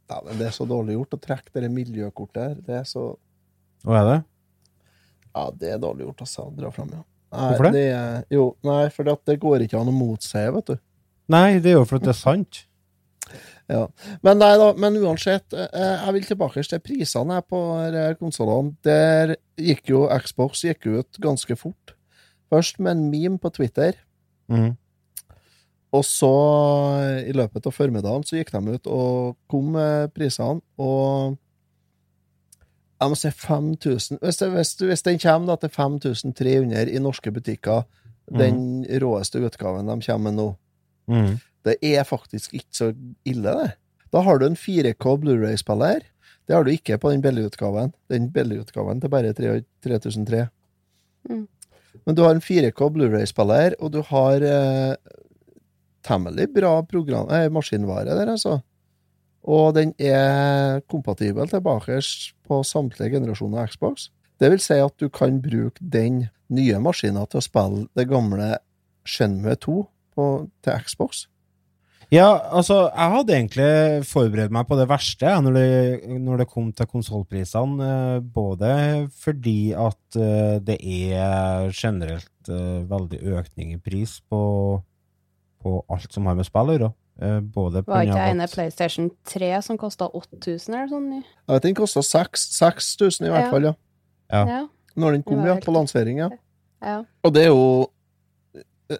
Ja, 0.08 0.18
men 0.24 0.40
det 0.40 0.48
er 0.48 0.56
så 0.56 0.66
dårlig 0.68 0.96
gjort 0.96 1.14
å 1.14 1.20
trekke 1.20 1.62
det 1.62 1.70
miljøkortet 1.70 2.42
her. 2.42 2.58
Det 2.64 2.76
er 2.80 2.88
så 2.88 3.12
Hva 3.86 4.00
er 4.00 4.08
det? 4.08 4.18
Ja, 5.28 5.44
det 5.54 5.72
er 5.76 5.80
dårlig 5.82 6.08
gjort, 6.08 6.24
altså. 6.24 6.48
Dra 6.56 6.72
fram, 6.74 6.90
ja. 6.96 7.04
Nei, 7.28 7.48
Hvorfor 7.52 7.68
det? 7.68 7.72
det 7.76 7.88
er, 7.92 8.22
jo, 8.32 8.44
nei, 8.64 8.84
for 8.94 9.12
det 9.28 9.36
går 9.42 9.66
ikke 9.66 9.78
an 9.78 9.90
å 9.90 9.94
motseie, 9.94 10.48
vet 10.54 10.72
du. 10.72 10.78
Nei, 11.28 11.60
det 11.60 11.74
er 11.74 11.76
jo 11.76 11.84
fordi 11.86 12.08
det 12.08 12.14
er 12.14 12.18
sant. 12.18 12.62
Ja. 13.68 13.82
Men 14.24 14.38
nei 14.40 14.54
da, 14.56 14.72
men 14.80 14.96
uansett, 14.96 15.52
eh, 15.52 15.68
jeg 16.06 16.14
vil 16.14 16.24
tilbake 16.24 16.62
til 16.64 16.80
prisene 16.80 17.42
på 17.44 17.58
konsollene. 18.18 18.74
Der 18.82 19.34
gikk 19.60 19.90
jo 19.92 20.06
Xbox 20.24 20.62
gikk 20.64 20.86
ut 20.86 21.18
ganske 21.20 21.56
fort. 21.56 21.92
Først 22.50 22.78
med 22.80 22.96
en 22.96 23.10
meme 23.10 23.38
på 23.38 23.50
Twitter, 23.52 23.92
Mm. 24.48 24.76
og 25.92 26.04
så 26.04 26.30
i 27.28 27.32
løpet 27.36 27.66
av 27.66 27.72
formiddagen 27.76 28.24
så 28.24 28.38
gikk 28.38 28.50
de 28.52 28.72
ut 28.78 28.86
og 28.86 29.36
kom 29.50 29.72
med 29.72 30.14
prisene, 30.14 30.62
og 30.78 31.36
jeg 33.00 33.10
må 33.12 33.16
si 33.16 33.30
5000 33.30 34.18
Hvis, 34.22 34.38
hvis, 34.40 34.72
hvis 34.80 35.02
den 35.02 35.18
kommer 35.18 35.46
da 35.52 35.56
til 35.56 35.68
5300 35.70 36.88
i 36.90 36.98
norske 36.98 37.30
butikker, 37.30 37.84
den 38.32 38.84
råeste 39.00 39.40
utgaven 39.44 39.86
de 39.88 40.00
kommer 40.06 40.30
med 40.32 40.40
nå 40.40 40.48
Mhm. 41.08 41.38
Det 41.68 41.76
er 41.84 42.06
faktisk 42.08 42.54
ikke 42.56 42.74
så 42.74 42.92
ille, 43.28 43.54
det. 43.62 43.74
Da 44.12 44.22
har 44.24 44.40
du 44.40 44.46
en 44.46 44.56
4K 44.56 45.18
Blu-ray-spiller. 45.20 46.06
Det 46.48 46.56
har 46.56 46.64
du 46.64 46.72
ikke 46.72 46.96
på 46.98 47.12
den 47.12 47.22
billigutgaven. 47.22 47.92
Den 48.08 48.30
billigutgaven 48.32 49.02
til 49.02 49.12
bare 49.12 49.34
3003. 49.36 50.46
Mm. 51.28 51.44
Men 52.06 52.16
du 52.16 52.22
har 52.24 52.32
en 52.32 52.44
4K 52.44 52.88
Blu-ray-spiller, 52.94 53.76
og 53.80 53.92
du 53.92 54.00
har 54.08 54.44
eh, 54.44 54.94
temmelig 56.06 56.48
bra 56.54 56.80
program, 56.88 57.28
eh, 57.28 57.50
maskinvare 57.52 58.16
der, 58.16 58.32
altså. 58.32 58.60
Og 59.48 59.74
den 59.76 59.92
er 59.98 60.80
kompatibel 60.88 61.48
tilbake 61.48 62.00
på 62.48 62.62
samtlige 62.64 63.16
generasjoner 63.16 63.62
av 63.62 63.68
Xbox. 63.72 64.08
Det 64.40 64.50
vil 64.52 64.62
si 64.62 64.76
at 64.80 64.94
du 65.00 65.08
kan 65.08 65.40
bruke 65.42 65.80
den 65.80 66.28
nye 66.48 66.80
maskinen 66.80 67.26
til 67.28 67.40
å 67.40 67.44
spille 67.44 67.86
det 67.96 68.08
gamle 68.08 68.56
Shenmue 69.08 69.56
2 69.56 69.78
på, 70.16 70.26
til 70.64 70.84
Xbox. 70.84 71.26
Ja, 72.08 72.28
altså, 72.56 72.86
jeg 72.88 73.12
hadde 73.12 73.34
egentlig 73.36 74.04
forberedt 74.08 74.52
meg 74.54 74.64
på 74.70 74.78
det 74.78 74.86
verste 74.88 75.28
når 75.44 75.56
det, 75.58 75.66
når 76.24 76.38
det 76.40 76.46
kom 76.48 76.70
til 76.72 76.88
konsollprisene. 76.88 77.84
eh, 77.84 78.20
Både 78.32 78.70
fordi 79.12 79.74
at 79.76 80.16
eh, 80.16 80.54
det 80.64 80.78
er 80.80 81.68
generelt 81.76 82.48
eh, 82.48 82.78
veldig 82.88 83.20
økning 83.36 83.74
i 83.74 83.80
pris 83.82 84.22
på, 84.24 84.40
på 85.60 85.74
alt 85.92 86.16
som 86.16 86.24
har 86.30 86.38
med 86.38 86.48
spill 86.48 86.72
å 86.72 86.78
gjøre. 86.78 86.90
Både 87.52 87.82
Var 87.82 88.06
ikke 88.06 88.24
ene 88.30 88.46
PlayStation 88.46 89.10
3 89.26 89.50
som 89.66 89.76
kosta 89.76 90.06
8000 90.14 90.74
eller 90.78 90.88
sånn? 90.92 91.08
Ja, 91.18 91.22
Jeg 91.48 91.54
vet 91.58 91.64
den 91.66 91.74
kosta 91.80 92.00
6000 92.06 93.26
i 93.26 93.32
hvert 93.34 93.48
Ja. 93.48 93.50
fall, 93.50 93.64
ja. 93.68 93.74
Ja. 94.30 94.60
Når 94.96 95.12
den 95.16 95.22
kom, 95.26 95.40
var 95.42 95.56
ja. 95.56 95.60
På 95.64 95.74
lansering, 95.74 96.18
ja. 96.22 96.28
ja. 96.80 97.00
Og 97.26 97.34
det 97.34 97.42
er 97.44 97.50
jo 97.50 97.90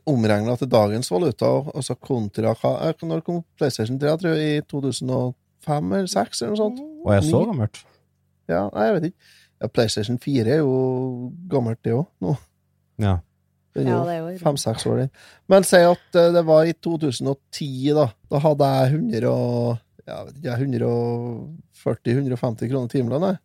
omregna 0.09 0.57
til 0.61 0.69
dagens 0.71 1.11
valuta, 1.11 1.47
altså 1.75 1.95
kontra 1.97 2.53
hva 2.61 2.71
eh, 2.89 2.95
Når 3.09 3.21
kom 3.25 3.45
PlayStation 3.57 3.99
3? 4.01 4.07
Jeg 4.11 4.19
tror 4.23 4.35
i 4.37 4.61
2005 4.69 5.93
eller 5.95 6.09
2006 6.09 6.43
eller 6.43 6.53
noe 6.53 6.63
sånt. 6.63 6.79
Og 7.05 7.11
jeg 7.15 7.23
så 7.31 7.41
gammelt. 7.49 7.77
Ja, 8.49 8.63
nei, 8.73 8.85
jeg 8.89 8.95
vet 8.97 9.05
ikke. 9.11 9.21
Ja, 9.59 9.67
PlayStation 9.73 10.19
4 10.23 10.53
er 10.55 10.61
jo 10.61 10.75
gammelt, 11.51 11.81
det 11.85 11.93
òg, 11.97 12.07
nå. 12.25 12.33
Ja. 13.03 13.15
Den 13.77 13.87
er 13.89 13.93
jo 13.95 14.01
er 14.11 14.19
jo 14.19 14.25
fem-seks 14.43 14.83
år, 14.91 14.97
den. 15.05 15.11
Men 15.51 15.61
si 15.67 15.81
at 15.85 16.09
eh, 16.19 16.33
det 16.35 16.45
var 16.47 16.63
i 16.69 16.73
2010, 16.73 17.95
da. 17.99 18.07
Da 18.31 18.37
hadde 18.45 18.65
jeg 18.75 18.85
100 18.99 19.29
og 19.31 19.77
ja, 20.09 20.19
140-150 20.57 22.71
kroner 22.71 22.89
timelønn, 22.93 23.27
jeg. 23.29 23.37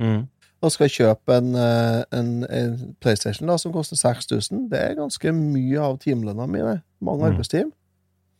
Mm. 0.00 0.22
Og 0.64 0.72
skal 0.72 0.88
kjøpe 0.88 1.36
en, 1.36 1.54
eh, 1.54 2.02
en, 2.16 2.30
en 2.50 2.94
PlayStation 3.00 3.48
da, 3.48 3.56
som 3.60 3.72
koster 3.74 3.96
6000, 4.00 4.68
det 4.70 4.78
er 4.80 4.94
ganske 4.98 5.32
mye 5.36 5.78
av 5.80 5.98
timelønna 6.02 6.46
mi. 6.48 6.58
det. 6.64 6.80
Mange 7.00 7.22
Mm. 7.24 7.32
arbeidstimer. 7.32 7.72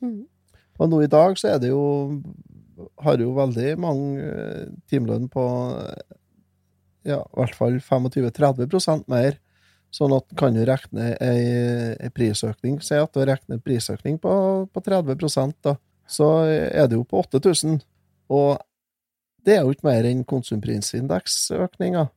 Mhm. 0.03 0.27
Og 0.79 0.91
nå 0.91 1.03
i 1.03 1.07
dag 1.09 1.37
så 1.41 1.55
er 1.55 1.59
det 1.59 1.71
jo 1.71 2.23
Har 3.01 3.17
jo 3.17 3.31
veldig 3.33 3.79
mange 3.81 4.21
eh, 4.21 4.67
timelønn 4.91 5.31
på 5.33 5.43
eh, 5.81 6.17
ja, 7.07 7.21
i 7.23 7.37
hvert 7.39 7.55
fall 7.55 7.79
25-30% 7.81 9.07
mer. 9.09 9.39
Sånn 9.91 10.12
at 10.12 10.25
kan 10.37 10.53
du 10.53 10.61
regne 10.67 11.17
ei, 11.23 11.95
ei 11.97 12.11
prisøkning 12.12 12.83
Si 12.83 12.95
at 12.95 13.14
du 13.14 13.21
regner 13.25 13.55
en 13.57 13.62
prisøkning 13.64 14.19
på, 14.21 14.69
på 14.69 14.83
30 14.85 15.55
da, 15.64 15.77
så 16.07 16.29
er 16.45 16.87
det 16.87 16.99
jo 16.99 17.05
på 17.05 17.23
8000. 17.25 17.81
Og 18.29 18.59
det 19.47 19.55
er 19.55 19.62
jo 19.62 19.74
ikke 19.74 19.86
mer 19.86 20.09
enn 20.09 20.24
konsumprisindeksøkninga. 20.28 22.09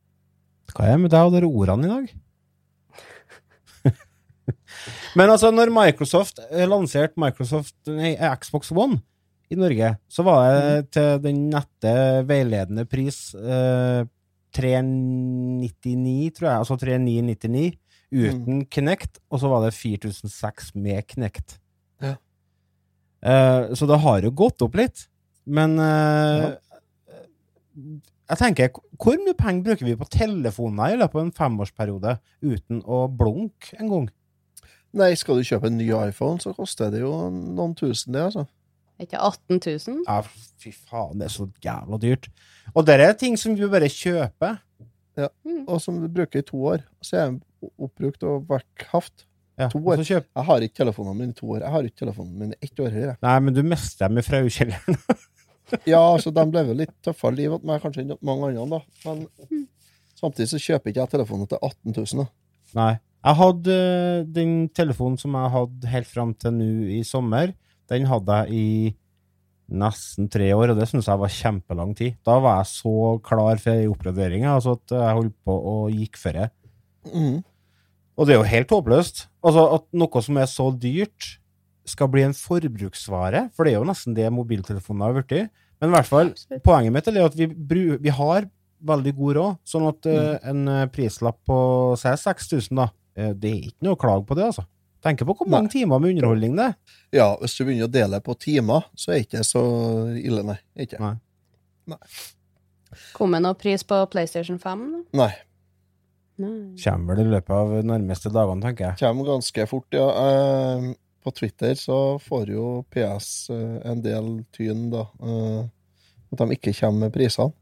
Hva 0.74 0.86
er 0.86 0.96
det 0.96 1.02
med 1.04 1.12
deg 1.14 1.28
og 1.28 1.34
de 1.34 1.48
ordene 1.48 1.86
i 1.86 1.92
dag? 1.92 2.06
Men 5.18 5.32
altså, 5.32 5.52
når 5.54 5.72
Microsoft 5.74 6.42
eh, 6.50 6.66
lanserte 6.68 7.20
Microsoft 7.20 7.76
nei, 7.90 8.16
Xbox 8.42 8.72
One 8.74 9.00
i 9.50 9.58
Norge, 9.58 9.94
så 10.10 10.24
var 10.26 10.46
det 10.54 10.90
til 10.94 11.22
den 11.24 11.46
nette 11.50 11.94
veiledende 12.26 12.86
pris 12.90 13.30
eh, 13.34 14.02
399, 14.54 16.32
tror 16.36 16.48
jeg. 16.50 16.58
Altså 16.58 16.78
3999 16.82 17.70
uten 18.10 18.64
Kinect, 18.66 19.20
og 19.30 19.42
så 19.42 19.50
var 19.50 19.66
det 19.66 19.74
4006 19.76 20.72
med 20.74 21.06
Kinect. 21.06 21.60
Ja. 22.02 22.16
Eh, 23.22 23.70
så 23.78 23.86
det 23.86 24.00
har 24.02 24.26
jo 24.26 24.34
gått 24.34 24.66
opp 24.66 24.78
litt. 24.78 25.06
Men 25.50 25.78
eh, 25.82 26.50
jeg 28.30 28.38
tenker, 28.38 28.70
hvor 29.00 29.18
mye 29.18 29.34
penger 29.38 29.66
bruker 29.66 29.88
vi 29.88 29.96
på 29.98 30.08
telefoner 30.12 30.94
i 30.94 31.00
løpet 31.00 31.18
av 31.18 31.24
en 31.24 31.34
femårsperiode 31.34 32.16
uten 32.46 32.80
å 32.86 33.02
blunke 33.10 33.74
en 33.78 33.90
gang? 33.90 34.08
Nei, 35.00 35.12
skal 35.18 35.38
du 35.38 35.46
kjøpe 35.46 35.70
en 35.70 35.78
ny 35.78 35.88
iPhone, 35.94 36.40
så 36.42 36.54
koster 36.54 36.90
det 36.94 37.02
jo 37.04 37.12
noen 37.30 37.76
tusen, 37.78 38.14
det, 38.14 38.24
altså. 38.30 38.46
Ikke 39.00 39.16
18 39.16 39.60
000? 39.64 40.02
Ja, 40.04 40.20
fy 40.60 40.72
faen, 40.74 41.20
det 41.20 41.28
er 41.28 41.32
så 41.32 41.46
jævla 41.64 41.98
dyrt. 42.02 42.28
Og 42.74 42.84
det 42.86 42.98
er 43.00 43.14
ting 43.18 43.38
som 43.40 43.54
du 43.56 43.64
bare 43.70 43.88
kjøper. 43.90 44.58
Mm. 45.16 45.64
Og 45.68 45.80
som 45.82 45.98
du 46.00 46.06
bruker 46.12 46.42
i 46.42 46.46
to 46.46 46.60
år. 46.72 46.84
Så 47.04 47.16
er 47.16 47.30
den 47.30 47.40
oppbrukt 47.80 48.24
og 48.28 48.46
vekkhaft. 48.50 49.26
Ja, 49.60 49.68
To 49.68 49.80
år. 49.92 50.00
Jeg 50.08 50.24
har 50.46 50.64
ikke 50.64 50.78
telefonene 50.78 51.18
mine 51.18 51.34
i 51.34 51.36
to 51.36 51.50
år. 51.52 51.60
Jeg 51.60 51.72
har 51.74 51.88
ikke 51.88 52.00
telefonene 52.00 52.38
mine 52.44 52.56
i 52.56 52.68
ett 52.68 52.80
år 52.80 52.94
heller. 52.94 53.16
Nei, 53.20 53.34
men 53.44 53.56
du 53.56 53.60
mister 53.66 54.08
dem 54.08 54.20
i 54.20 54.24
fraukjelleren. 54.24 55.00
Ja, 55.88 56.00
altså, 56.14 56.32
de 56.34 56.44
ble 56.50 56.62
vel 56.70 56.80
litt 56.84 56.94
tøffere 57.04 57.36
liv 57.36 57.52
enn 57.56 57.66
meg 57.68 57.82
kanskje 57.82 58.04
enn 58.04 58.16
mange 58.26 58.50
andre, 58.52 58.78
da. 58.78 58.80
Men 59.06 59.26
Mm. 59.50 59.66
samtidig 60.20 60.48
så 60.52 60.60
kjøper 60.60 60.90
ikke 60.92 61.02
jeg 61.04 61.10
telefonen 61.16 61.48
til 61.48 61.58
18 61.62 61.94
000, 61.96 62.24
da. 62.24 62.26
Nei. 62.80 62.92
Jeg 63.20 63.36
hadde 63.36 63.74
eh, 63.76 64.22
den 64.24 64.52
telefonen 64.72 65.18
som 65.20 65.34
jeg 65.36 65.50
hadde 65.52 65.90
helt 65.92 66.08
fram 66.08 66.30
til 66.40 66.54
nå 66.56 66.68
i 66.96 67.02
sommer, 67.04 67.52
den 67.90 68.06
hadde 68.08 68.38
jeg 68.46 68.54
i 68.56 68.94
nesten 69.70 70.26
tre 70.32 70.48
år, 70.56 70.72
og 70.72 70.78
det 70.80 70.88
syns 70.90 71.06
jeg 71.06 71.20
var 71.20 71.30
kjempelang 71.30 71.92
tid. 71.98 72.16
Da 72.26 72.38
var 72.42 72.58
jeg 72.60 72.70
så 72.72 72.94
klar 73.22 73.60
for 73.62 73.70
ei 73.76 73.86
oppgradering 73.90 74.46
altså 74.50 74.72
at 74.78 74.94
jeg 74.96 75.16
holdt 75.20 75.36
på 75.46 75.54
og 75.74 75.92
gikk 75.94 76.16
for 76.18 76.32
det. 76.34 76.48
Mm. 77.06 77.36
Og 78.18 78.26
det 78.26 78.34
er 78.34 78.40
jo 78.40 78.48
helt 78.50 78.72
håpløst. 78.74 79.26
Altså 79.46 79.62
At 79.78 79.86
noe 79.96 80.22
som 80.26 80.36
er 80.42 80.48
så 80.50 80.66
dyrt, 80.76 81.36
skal 81.88 82.10
bli 82.12 82.24
en 82.26 82.36
forbruksvare, 82.36 83.48
for 83.56 83.66
det 83.66 83.74
er 83.74 83.80
jo 83.80 83.88
nesten 83.88 84.16
det 84.16 84.28
mobiltelefonen 84.34 85.04
har 85.06 85.16
blitt. 85.16 85.50
Men 85.80 85.92
i 85.92 85.96
hvert 85.96 86.08
fall, 86.08 86.32
Absolutt. 86.34 86.62
poenget 86.66 86.94
mitt 86.94 87.08
er 87.08 87.22
at 87.24 87.36
vi, 87.38 87.46
bru, 87.48 87.84
vi 88.02 88.12
har 88.12 88.48
veldig 88.90 89.12
god 89.16 89.36
råd, 89.38 89.60
sånn 89.68 89.86
at 89.88 90.08
eh, 90.08 90.34
en 90.50 90.68
eh, 90.68 90.88
prislapp 90.92 91.38
på 91.48 91.60
si 92.00 92.12
6000, 92.22 92.76
da, 92.80 92.86
uh, 93.20 93.32
det 93.36 93.50
er 93.50 93.66
ikke 93.68 93.86
noe 93.86 93.96
å 93.96 94.00
klage 94.00 94.26
på 94.28 94.36
det, 94.38 94.46
altså. 94.52 94.66
Tenker 95.04 95.24
på 95.28 95.32
hvor 95.38 95.48
mange 95.48 95.72
timer 95.72 96.00
med 96.00 96.12
underholdning 96.12 96.58
det 96.58 96.66
er. 96.70 96.96
Ja, 97.16 97.28
hvis 97.40 97.54
du 97.56 97.62
begynner 97.64 97.88
å 97.88 97.92
dele 97.92 98.20
på 98.24 98.34
timer, 98.36 98.84
så 98.92 99.14
er 99.14 99.20
det 99.20 99.28
ikke 99.28 99.44
så 99.48 99.62
ille, 100.12 100.42
nei. 100.44 100.58
Ikke. 100.84 101.00
Nei. 101.00 102.00
Kom 103.16 103.32
det 103.32 103.40
noe 103.40 103.56
pris 103.56 103.84
på 103.86 104.02
PlayStation 104.12 104.58
5? 104.60 104.82
da? 104.92 105.00
Nei. 105.22 105.30
Nei. 106.40 106.52
Kommer 106.80 107.16
vel 107.16 107.30
i 107.30 107.32
løpet 107.32 107.54
av 107.56 107.72
de 107.78 107.80
nærmeste 107.88 108.32
dagene, 108.32 108.64
tenker 108.64 108.90
jeg. 108.90 109.00
Kommer 109.00 109.28
ganske 109.28 109.66
fort, 109.70 109.88
ja. 109.96 110.08
Eh, 110.20 110.90
på 111.24 111.32
Twitter 111.36 111.76
så 111.78 112.18
får 112.22 112.52
jo 112.54 112.66
PS 112.92 113.50
eh, 113.52 113.78
en 113.90 114.02
del 114.04 114.32
tyn, 114.54 114.88
da. 114.92 115.06
Eh, 115.20 115.62
at 116.30 116.42
de 116.42 116.56
ikke 116.56 116.74
kommer 116.78 117.06
med 117.08 117.14
prisene. 117.14 117.52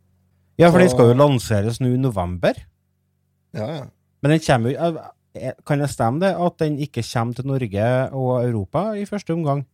Ja, 0.58 0.70
for 0.72 0.82
den 0.82 0.90
skal 0.90 1.12
jo 1.12 1.18
lanseres 1.18 1.78
nå 1.80 1.92
i 1.94 2.00
november. 2.00 2.58
Ja, 3.56 3.68
ja. 3.70 3.86
Men 4.22 4.34
den 4.34 4.42
kommer 4.42 4.72
jo 4.74 4.88
eh, 5.38 5.54
Kan 5.66 5.78
det 5.80 5.90
stemme 5.92 6.20
det 6.24 6.32
at 6.34 6.56
den 6.60 6.80
ikke 6.82 7.04
kommer 7.06 7.38
til 7.38 7.46
Norge 7.46 7.90
og 8.10 8.32
Europa 8.42 8.90
i 8.98 9.06
første 9.08 9.36
omgang? 9.36 9.64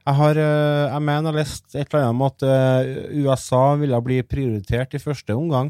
Jeg 0.00 0.16
har 0.16 0.38
Jeg 0.40 1.02
mener 1.04 1.28
jeg 1.28 1.34
har 1.34 1.36
lest 1.36 1.74
et 1.74 1.92
eller 1.92 2.06
annet 2.06 2.14
om 2.14 2.22
at 2.24 2.44
USA 3.12 3.74
ville 3.76 4.00
bli 4.02 4.22
prioritert 4.24 4.94
i 4.96 4.98
første 4.98 5.36
omgang. 5.36 5.68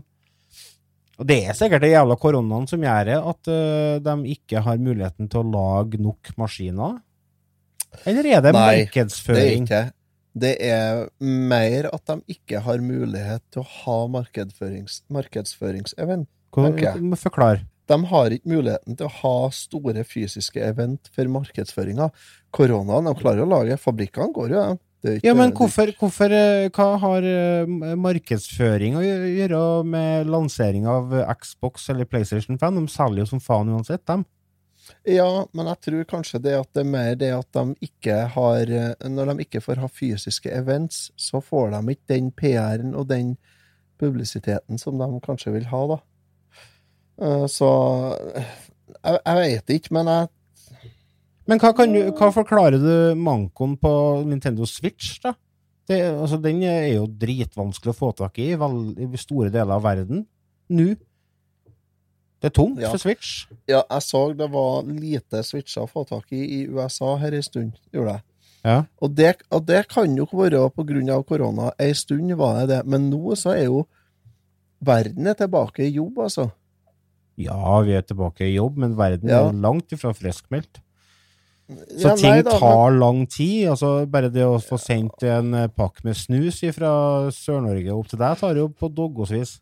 Og 1.18 1.26
det 1.26 1.40
er 1.50 1.58
sikkert 1.58 1.82
det 1.82 1.90
jævla 1.90 2.16
koronaen 2.16 2.68
som 2.70 2.80
gjør 2.80 3.10
det, 3.10 3.18
at 3.18 3.50
de 4.06 4.14
ikke 4.30 4.62
har 4.62 4.78
muligheten 4.78 5.28
til 5.28 5.42
å 5.42 5.50
lage 5.50 5.98
nok 6.00 6.30
maskiner. 6.38 7.00
Eller 8.06 8.28
er 8.30 8.44
det 8.44 8.52
Nei, 8.54 8.84
Det 8.86 9.38
er 9.38 9.56
ikke. 9.56 9.82
Det 10.40 10.52
er 10.62 11.08
mer 11.18 11.88
at 11.90 12.04
de 12.06 12.36
ikke 12.36 12.60
har 12.62 12.82
mulighet 12.84 13.42
til 13.50 13.64
å 13.64 13.70
ha 13.80 13.96
markedsførings, 14.14 15.02
markedsføringsevent. 15.10 16.28
Forklar. 17.18 17.64
De 17.90 17.98
har 18.12 18.34
ikke 18.34 18.52
muligheten 18.52 18.98
til 18.98 19.08
å 19.08 19.14
ha 19.16 19.34
store 19.54 20.04
fysiske 20.06 20.62
event 20.62 21.10
for 21.14 21.30
markedsføringa. 21.34 22.10
Koronaen, 22.54 23.10
de 23.10 23.18
klarer 23.18 23.42
å 23.42 23.50
lage. 23.50 23.78
Fabrikkene 23.82 24.30
går 24.34 24.54
jo, 24.54 24.62
de. 25.02 25.16
Ja, 25.24 25.32
men 25.32 25.54
hvorfor, 25.56 25.88
hvorfor 25.96 26.28
eh, 26.36 26.66
Hva 26.76 26.90
har 27.00 27.24
eh, 27.24 27.70
markedsføring 27.96 28.98
å 29.00 29.04
gjøre 29.04 29.60
med 29.88 30.28
lansering 30.28 30.84
av 30.90 31.14
Xbox 31.40 31.88
eller 31.88 32.04
PlayStation 32.04 32.60
5? 32.60 32.82
De 32.82 32.92
selger 32.92 33.24
jo 33.24 33.30
som 33.32 33.40
faen 33.40 33.72
uansett, 33.72 34.04
dem. 34.10 34.26
Ja, 35.08 35.46
men 35.56 35.68
jeg 35.70 35.80
tror 35.86 36.08
kanskje 36.10 36.40
det 36.44 36.56
at 36.58 36.68
det 36.76 36.82
er 36.84 36.90
mer 36.90 37.14
det 37.18 37.30
at 37.34 37.48
de 37.56 37.74
ikke 37.86 38.16
har 38.34 38.70
Når 39.06 39.32
de 39.32 39.44
ikke 39.46 39.62
får 39.64 39.80
ha 39.82 39.88
fysiske 39.88 40.52
events, 40.54 41.08
så 41.16 41.40
får 41.44 41.72
de 41.74 41.94
ikke 41.94 42.12
den 42.14 42.30
PR-en 42.36 42.94
og 42.94 43.08
den 43.10 43.34
publisiteten 44.00 44.80
som 44.80 44.98
de 45.00 45.08
kanskje 45.24 45.52
vil 45.54 45.68
ha, 45.70 45.82
da. 45.94 45.98
Eh, 47.20 47.46
Så 47.50 47.70
jeg, 49.04 49.18
jeg 49.26 49.40
vet 49.44 49.74
ikke, 49.76 49.94
men 49.98 50.10
jeg 50.12 50.28
Men 51.50 51.58
hva, 51.58 51.72
du, 51.74 52.00
hva 52.14 52.28
forklarer 52.30 52.78
du 52.78 53.18
mankoen 53.18 53.72
på 53.80 53.92
Nintendo 54.28 54.66
Switch, 54.70 55.16
da? 55.24 55.32
Det, 55.90 55.98
altså, 56.06 56.36
den 56.38 56.60
er 56.62 56.92
jo 56.92 57.08
dritvanskelig 57.08 57.90
å 57.90 57.98
få 57.98 58.12
tak 58.14 58.38
i 58.38 58.52
i 58.54 59.18
store 59.18 59.50
deler 59.50 59.74
av 59.74 59.82
verden 59.82 60.26
nå. 60.70 60.92
Det 62.40 62.48
er 62.50 62.54
tungt 62.56 62.80
Ja. 62.80 62.90
for 62.90 62.98
Switch. 62.98 63.46
Ja, 63.68 63.82
jeg 63.90 64.02
så 64.02 64.34
det 64.36 64.50
var 64.50 64.82
lite 64.84 65.42
switcher 65.44 65.82
å 65.84 65.90
få 65.90 66.06
tak 66.08 66.30
i 66.32 66.40
i 66.62 66.66
USA 66.68 67.16
her 67.20 67.34
en 67.36 67.42
stund, 67.42 67.72
gjorde 67.92 68.14
jeg. 68.16 68.22
Ja. 68.64 68.84
Og 69.00 69.14
det, 69.14 69.36
og 69.50 69.64
det 69.66 69.88
kan 69.88 70.14
jo 70.16 70.26
være 70.26 70.70
på 70.72 70.84
grunn 70.86 71.08
av 71.10 71.24
korona. 71.28 71.70
Ei 71.78 71.92
stund 71.92 72.32
var 72.36 72.60
det 72.60 72.68
det, 72.68 72.86
men 72.86 73.10
nå 73.10 73.32
så 73.36 73.54
er 73.56 73.64
jo 73.66 73.86
verden 74.82 75.26
er 75.26 75.34
tilbake 75.34 75.80
i 75.84 75.92
jobb, 75.94 76.18
altså. 76.18 76.50
ja, 77.40 77.80
vi 77.80 77.92
er 77.96 78.02
tilbake 78.02 78.40
i 78.44 78.54
jobb, 78.56 78.76
men 78.76 78.94
verden 78.96 79.28
Ja. 79.28 79.48
er 79.48 79.52
langt 79.52 79.88
ifra 79.92 80.12
friskmeldt. 80.14 80.80
Så 81.96 82.08
Ja, 82.08 82.14
ting 82.16 82.30
nei 82.30 82.42
da, 82.42 82.58
tar 82.58 82.90
lang 82.90 83.26
tid. 83.28 83.68
altså 83.68 84.04
Bare 84.10 84.28
det 84.28 84.42
å 84.42 84.58
få 84.60 84.76
sendt 84.76 85.22
en 85.22 85.52
pakke 85.70 86.02
med 86.04 86.16
snus 86.16 86.60
fra 86.74 87.30
Sør-Norge 87.30 87.92
opp 87.94 88.08
til 88.08 88.18
deg, 88.18 88.36
tar 88.38 88.54
jo 88.56 88.68
på 88.68 88.88
doggosvis. 88.92 89.60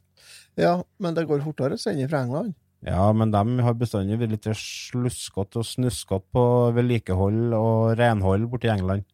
Ja, 0.56 0.82
men 0.98 1.14
det 1.14 1.26
går 1.28 1.42
fortere 1.44 1.74
å 1.74 1.78
sende 1.78 2.08
fra 2.08 2.22
England. 2.24 2.54
Ja, 2.86 3.08
men 3.12 3.32
de 3.34 3.42
har 3.66 3.74
bestandig 3.78 4.20
vært 4.20 4.36
litt 4.36 4.48
sluskete 4.54 5.62
og 5.62 5.66
snuskete 5.66 6.22
på 6.34 6.44
vedlikehold 6.76 7.56
og 7.58 7.96
renhold 7.98 8.46
borti 8.52 8.70
England. 8.70 9.06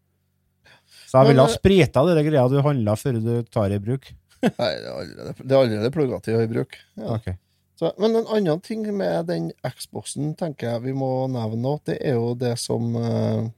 Så 1.09 1.23
jeg 1.23 1.31
ville 1.31 1.47
ha 1.47 1.49
eh, 1.49 1.57
sprita 1.57 2.05
de 2.05 2.27
greia 2.27 2.45
du 2.51 2.59
handla 2.65 2.97
før 3.01 3.19
du 3.23 3.33
tar 3.49 3.73
i 3.73 3.81
bruk. 3.81 4.11
Nei, 4.45 4.51
det 4.53 4.91
er 4.91 4.93
allerede, 4.93 5.35
det 5.41 5.57
er 5.57 5.59
allerede 5.62 5.93
plugga 5.95 6.21
til 6.27 6.43
i 6.43 6.51
bruk. 6.51 6.79
Ja. 7.01 7.17
Ok. 7.17 7.33
Så, 7.81 7.91
men 7.99 8.15
en 8.15 8.29
annen 8.31 8.61
ting 8.62 8.85
med 8.95 9.27
den 9.27 9.49
Xboxen 9.67 10.35
tenker 10.39 10.75
jeg 10.75 10.85
vi 10.85 10.93
må 10.95 11.27
nevne 11.33 11.59
nå, 11.65 11.79
det 11.89 11.99
er 12.05 12.21
jo 12.21 12.35
det 12.39 12.53
som 12.62 12.93
uh, 12.95 13.49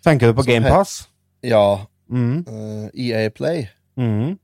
Tenker 0.00 0.30
du 0.30 0.38
på 0.38 0.46
GamePass? 0.48 1.02
Ja, 1.44 1.82
Mm. 2.10 2.44
Uh, 2.48 2.90
EA 2.94 3.30
Play. 3.30 3.68
Mm. 3.96 4.38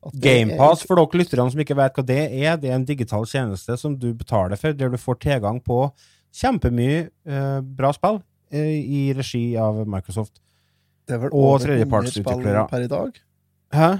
GamePass, 0.00 0.86
for 0.88 0.96
dere 0.96 1.20
lytterne 1.20 1.52
som 1.52 1.60
ikke 1.60 1.76
vet 1.76 1.98
hva 1.98 2.04
det 2.06 2.20
er, 2.24 2.54
det 2.60 2.70
er 2.70 2.78
en 2.78 2.86
digital 2.88 3.26
tjeneste 3.28 3.76
som 3.76 3.96
du 4.00 4.08
betaler 4.16 4.56
for, 4.60 4.72
der 4.76 4.92
du 4.92 4.96
får 5.00 5.18
tilgang 5.20 5.60
på 5.60 5.82
kjempemye 6.40 7.10
eh, 7.10 7.58
bra 7.60 7.90
spill 7.92 8.20
eh, 8.54 8.78
i 8.80 9.02
regi 9.16 9.44
av 9.60 9.82
Microsoft. 9.84 10.40
det 11.04 11.18
er 11.18 11.22
vel 11.26 11.34
over 11.34 11.58
100 11.58 11.66
tredjepartsutviklere. 11.66 12.64
spill 12.64 12.72
per 12.72 12.86
i 12.86 12.90
dag. 12.94 13.20
Hæ? 13.76 13.90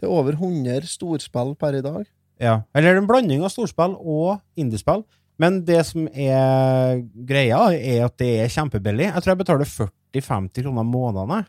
Det 0.00 0.08
er 0.08 0.12
over 0.18 0.34
100 0.34 0.90
storspill 0.90 1.54
per 1.60 1.78
i 1.78 1.84
dag. 1.84 2.04
Ja. 2.42 2.60
Eller 2.74 2.98
en 2.98 3.06
blanding 3.06 3.44
av 3.46 3.52
storspill 3.54 3.94
og 4.00 4.40
indiespill. 4.58 5.04
Men 5.38 5.62
det 5.66 5.80
som 5.86 6.08
er 6.10 7.02
greia, 7.28 7.68
er 7.72 8.06
at 8.06 8.16
det 8.20 8.32
er 8.42 8.50
kjempebillig. 8.52 9.08
Jeg 9.08 9.22
tror 9.22 9.32
jeg 9.32 9.42
betaler 9.44 9.70
40-50 9.70 10.64
kroner 10.66 10.86
månedene 10.86 11.44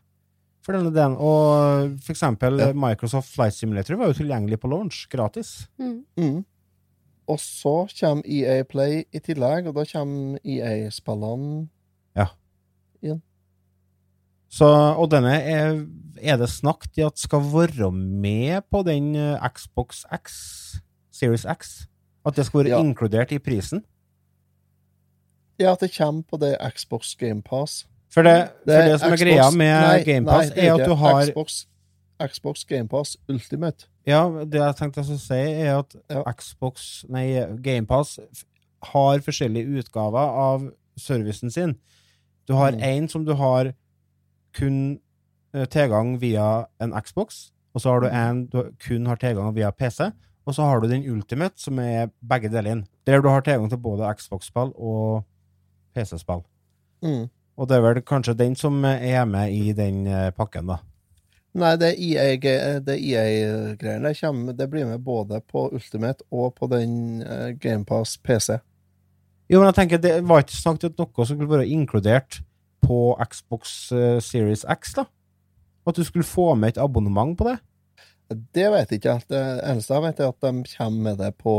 for 0.64 0.74
denne 0.78 0.94
delen. 0.96 1.18
Og 1.20 1.94
for 2.04 2.14
eksempel 2.16 2.60
Ja. 2.60 2.72
Microsoft 2.74 3.34
Flight 3.36 3.54
Simulator 3.58 3.96
var 4.00 4.08
jo 4.12 4.14
tilgjengelig 4.22 4.60
på 4.64 4.70
launch, 4.72 5.06
gratis. 5.12 5.68
Mm. 5.80 6.06
Mm. 6.18 6.46
Og 7.28 7.40
så 7.40 7.76
kommer 8.00 8.24
EA 8.28 8.64
Play 8.68 9.04
i 9.14 9.20
tillegg, 9.20 9.68
og 9.68 9.76
da 9.76 9.86
kommer 9.86 10.40
EA-spillene 10.44 11.70
Så, 14.54 14.68
og 14.70 15.08
denne 15.10 15.32
er, 15.34 15.80
er 16.22 16.36
det 16.38 16.50
snakk 16.54 16.86
i 17.00 17.02
at 17.02 17.18
skal 17.18 17.42
være 17.42 17.88
med 17.92 18.62
på 18.70 18.84
den 18.86 19.16
eh, 19.18 19.48
Xbox 19.50 20.04
X, 20.14 20.36
Series 21.10 21.46
X? 21.50 21.88
At 22.24 22.38
det 22.38 22.46
skal 22.46 22.60
være 22.62 22.76
Ja. 22.76 22.82
inkludert 22.84 23.32
i 23.34 23.40
prisen? 23.42 23.82
Ja, 25.60 25.72
at 25.74 25.80
det 25.82 25.90
kommer 25.98 26.22
på 26.30 26.38
det 26.38 26.58
Xbox 26.78 27.16
GamePass. 27.16 27.88
For 28.14 28.22
det, 28.24 28.36
for 28.68 28.86
det 28.86 29.00
som 29.02 29.12
er 29.16 29.18
greia 29.18 29.46
med 29.58 30.06
GamePass, 30.06 30.52
er 30.56 30.74
at 30.76 30.86
du 30.86 30.94
har 31.02 31.22
Xbox, 31.26 31.66
Xbox 32.22 32.64
GamePass 32.70 33.16
Ultimate. 33.30 33.88
Ja, 34.06 34.28
det 34.46 34.60
jeg 34.60 34.76
tenkte 34.78 35.02
jeg 35.02 35.06
skulle 35.06 35.20
si, 35.24 35.40
er 35.64 35.80
at 35.80 35.96
Ja. 36.12 36.22
Xbox, 36.38 37.06
nei, 37.10 37.26
GamePass 37.66 38.20
har 38.94 39.20
forskjellige 39.26 39.80
utgaver 39.80 40.20
av 40.44 40.68
servicen 41.00 41.50
sin. 41.52 41.76
Du 42.48 42.54
har 42.54 42.72
Mm. 42.74 42.84
en 42.84 43.08
som 43.08 43.26
du 43.26 43.34
har 43.34 43.74
kun 44.54 45.00
eh, 45.56 45.66
tilgang 45.66 46.20
via 46.20 46.66
en 46.82 46.92
Xbox, 47.02 47.52
og 47.76 47.82
så 47.82 47.90
har 47.94 48.00
du 48.02 48.08
Mm. 48.08 48.14
en 48.30 48.46
du 48.46 48.72
kun 48.80 49.06
har 49.06 49.16
tilgang 49.16 49.54
via 49.56 49.72
PC, 49.72 50.12
og 50.46 50.54
så 50.54 50.64
har 50.64 50.80
du 50.82 50.88
den 50.88 51.04
Ultimate, 51.10 51.54
som 51.58 51.80
er 51.80 52.10
begge 52.28 52.50
deler 52.50 52.72
inn. 52.72 52.86
Der 53.08 53.22
du 53.22 53.30
har 53.30 53.42
tilgang 53.42 53.70
til 53.70 53.78
både 53.78 54.14
Xbox-spill 54.18 54.74
og 54.76 55.24
PC-spill. 55.96 56.44
Mm. 57.04 57.30
Og 57.58 57.68
det 57.70 57.78
er 57.78 57.84
vel 57.86 58.02
kanskje 58.02 58.34
den 58.40 58.56
som 58.58 58.80
er 58.86 59.26
med 59.30 59.54
i 59.54 59.74
den 59.78 60.08
eh, 60.08 60.32
pakken, 60.34 60.72
da. 60.72 60.80
Nei, 61.54 61.76
det 61.78 61.92
det 62.02 62.96
EA-greiene 62.98 64.08
det, 64.10 64.16
kommer- 64.20 64.56
det 64.58 64.70
blir 64.72 64.88
med 64.90 65.04
både 65.06 65.38
på 65.46 65.68
Ultimate 65.72 66.26
og 66.34 66.56
på 66.58 66.68
den 66.72 67.22
eh, 67.22 67.52
GamePass 67.62 68.18
PC. 68.18 68.58
Jo, 69.52 69.60
men 69.60 69.68
jeg 69.70 69.76
tenker, 69.78 69.98
det 70.02 70.16
var 70.26 70.42
ikke 70.42 70.58
snakket 70.58 70.98
om 70.98 71.06
noe 71.06 71.26
som 71.28 71.38
skulle 71.38 71.52
være 71.60 71.68
inkludert 71.70 72.40
på 72.82 72.98
Xbox 73.30 73.92
eh, 73.94 74.18
Series 74.24 74.66
X, 74.66 74.96
da? 74.98 75.06
At 75.86 75.96
du 76.00 76.04
skulle 76.08 76.26
få 76.26 76.56
med 76.56 76.74
et 76.74 76.82
abonnement 76.82 77.38
på 77.38 77.52
det? 77.52 77.58
Det 78.56 78.66
vet 78.72 78.90
jeg 78.90 79.02
ikke. 79.04 79.20
Det 79.30 79.42
eneste 79.68 79.94
jeg 79.94 80.04
vet, 80.08 80.20
er 80.24 80.32
at 80.32 80.42
de 80.42 80.64
kommer 80.78 81.02
med 81.12 81.18
det 81.22 81.34
på 81.38 81.54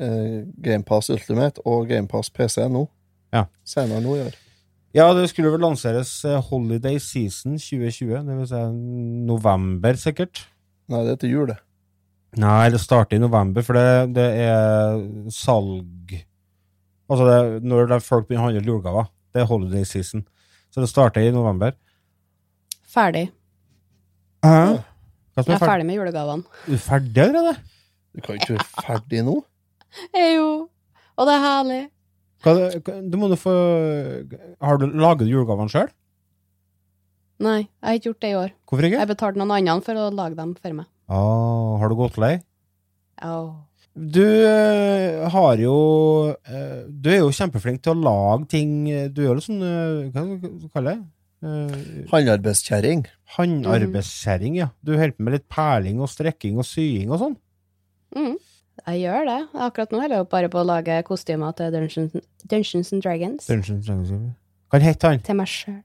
eh, 0.00 0.46
GamePass 0.64 1.10
Ultimate 1.12 1.60
og 1.66 1.88
GamePass 1.90 2.30
PC 2.32 2.64
nå. 2.70 2.86
Ja. 3.34 3.44
Senere 3.66 4.00
nå 4.00 4.14
i 4.16 4.22
år. 4.30 4.38
Ja, 4.96 5.06
det 5.14 5.28
skulle 5.30 5.52
vel 5.54 5.62
lanseres 5.62 6.12
eh, 6.26 6.40
Holiday 6.50 6.98
Season 6.98 7.54
2020, 7.60 8.24
det 8.26 8.36
vil 8.40 8.48
si 8.50 8.62
november, 9.28 9.98
sikkert. 10.00 10.44
Nei, 10.90 11.04
det 11.06 11.12
er 11.14 11.20
til 11.22 11.34
jul, 11.36 11.46
det. 11.52 11.58
Nei, 12.42 12.70
det 12.74 12.80
starter 12.82 13.18
i 13.18 13.22
november, 13.22 13.62
for 13.66 13.78
det, 13.78 14.14
det 14.14 14.26
er 14.46 14.98
salg 15.34 16.16
Altså, 17.10 17.24
det, 17.26 17.62
når 17.66 17.88
det 17.90 17.96
er 17.96 18.02
folk 18.06 18.28
begynner 18.28 18.44
å 18.44 18.48
handle 18.52 18.60
julegaver. 18.70 19.08
Det 19.34 19.40
er 19.42 19.46
Holiday 19.50 19.82
Season. 19.82 20.20
Så 20.70 20.78
det 20.78 20.86
starter 20.92 21.24
i 21.26 21.32
november. 21.34 21.72
Ferdig. 22.86 23.24
Hæ? 24.46 24.52
Hva 25.34 25.42
som 25.42 25.50
Jeg 25.50 25.56
er 25.56 25.64
er 25.64 25.64
ferdig? 25.72 25.86
med 25.88 25.98
julegavene. 25.98 26.60
Du 26.68 26.76
er 26.76 26.82
ferdig 26.84 27.24
allerede? 27.24 27.56
Du 28.14 28.22
kan 28.22 28.38
ikke 28.38 28.54
være 28.60 28.84
ferdig 28.86 29.24
nå. 29.26 29.34
Eh, 30.14 30.28
Jo. 30.36 30.46
Og 31.18 31.26
det 31.26 31.34
er 31.34 31.42
herlig. 31.48 31.80
Hva, 32.40 32.54
du 32.80 33.16
må 33.20 33.28
få 33.36 33.52
Har 34.64 34.80
du 34.80 34.86
laget 34.96 35.28
julegavene 35.28 35.72
sjøl? 35.72 35.90
Nei, 37.40 37.60
jeg 37.64 37.86
har 37.88 37.96
ikke 37.96 38.08
gjort 38.10 38.22
det 38.22 38.30
i 38.30 38.36
år. 38.36 38.54
Hvorfor 38.68 38.86
ikke? 38.86 39.00
Jeg 39.00 39.08
betalte 39.08 39.40
noen 39.40 39.54
andre 39.56 39.80
for 39.84 39.96
å 39.96 40.08
lage 40.12 40.36
dem 40.36 40.52
for 40.60 40.76
meg. 40.76 40.88
Ah, 41.08 41.76
har 41.80 41.90
du 41.90 41.96
gått 41.96 42.18
lei? 42.20 42.34
Oh. 43.24 43.64
Du 43.94 44.22
eh, 44.24 45.28
har 45.28 45.60
jo 45.60 45.76
eh, 46.30 46.84
Du 46.88 47.08
er 47.10 47.18
jo 47.24 47.32
kjempeflink 47.34 47.82
til 47.82 47.92
å 47.92 48.04
lage 48.06 48.46
ting 48.52 48.84
Du 49.10 49.18
er 49.24 49.32
jo 49.34 49.42
sånn 49.42 49.64
eh, 49.66 50.06
Hva 50.14 50.22
skal 50.22 50.52
du 50.62 50.68
kalle 50.70 50.94
det? 50.94 51.02
Uh, 51.40 52.04
Håndarbeidskjerring. 52.10 53.06
Håndarbeidskjerring, 53.38 54.58
ja. 54.60 54.66
Du 54.84 54.92
holder 54.92 55.14
på 55.16 55.24
med 55.24 55.38
litt 55.38 55.46
perling 55.48 56.02
og 56.04 56.10
strekking 56.12 56.58
og 56.60 56.66
sying 56.68 57.08
og 57.14 57.22
sånn. 57.22 57.36
Mm. 58.12 58.34
Jeg 58.86 59.02
gjør 59.04 59.26
det. 59.28 59.38
Akkurat 59.66 59.90
nå 59.92 60.00
holder 60.00 60.16
jeg 60.22 60.28
bare 60.32 60.48
på 60.52 60.58
å 60.60 60.64
lage 60.66 61.02
kostymer 61.06 61.52
til 61.58 61.70
Dungeons, 61.74 62.12
Dungeons 62.48 62.92
and 62.92 63.02
Dragons. 63.04 63.46
Dungeons 63.46 63.88
and 63.90 64.06
Dragons. 64.06 64.34
Hva 64.72 64.80
heter 64.80 65.08
han? 65.14 65.20
Til 65.26 65.36
meg 65.36 65.50
sjøl. 65.50 65.80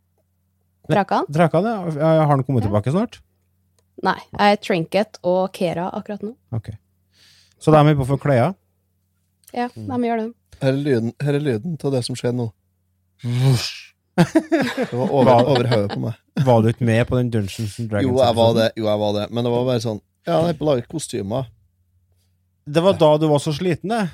Drakan? 0.89 1.25
Drakan, 1.33 1.65
ja. 1.65 1.77
Har 2.21 2.27
han 2.29 2.43
kommet 2.43 2.63
Ja. 2.63 2.69
tilbake 2.69 2.91
snart? 2.93 3.19
Nei, 4.03 4.17
jeg 4.37 4.51
er 4.51 4.55
Trinket 4.61 5.17
og 5.23 5.51
Kera 5.53 5.89
akkurat 5.93 6.21
nå. 6.21 6.35
Ok. 6.53 6.69
Så 7.59 7.71
de 7.71 7.77
er 7.79 7.95
på 7.95 8.03
å 8.05 8.09
få 8.13 8.17
klær? 8.21 8.55
Ja, 9.53 9.67
Mm. 9.69 9.87
de 9.87 10.07
gjør 10.07 10.17
det. 10.19 10.33
Her 10.61 10.69
er 10.69 10.77
lyden, 10.83 11.13
her 11.21 11.33
er 11.33 11.39
lyden 11.39 11.77
til 11.79 11.91
det 11.91 12.03
som 12.05 12.15
skjer 12.15 12.33
nå. 12.33 12.51
Vush. 13.23 13.93
Det 14.15 14.93
var 14.93 15.09
over, 15.11 15.45
over 15.45 15.67
hodet 15.67 15.91
på 15.91 15.99
meg. 15.99 16.13
Var 16.45 16.61
du 16.61 16.67
ikke 16.69 16.85
med 16.85 17.07
på 17.07 17.17
den 17.17 17.29
Dungeons 17.31 17.79
and 17.79 17.89
Dragons? 17.89 18.07
Jo, 18.11 18.19
jeg 18.23 18.35
var 18.35 18.53
det. 18.53 18.71
Jo, 18.77 18.85
jeg 18.85 18.99
var 18.99 19.13
det. 19.13 19.31
Men 19.31 19.43
det 19.43 19.51
var 19.51 19.65
bare 19.65 19.79
sånn 19.83 20.01
Ja, 20.27 20.39
jeg 20.41 20.49
er 20.55 20.57
på 20.59 20.65
å 20.65 20.69
lage 20.75 20.87
kostymer. 20.87 21.47
Det 22.66 22.82
var 22.84 22.93
da 22.97 23.11
du 23.22 23.28
var 23.30 23.39
så 23.43 23.53
sliten, 23.53 23.89
det. 23.93 24.09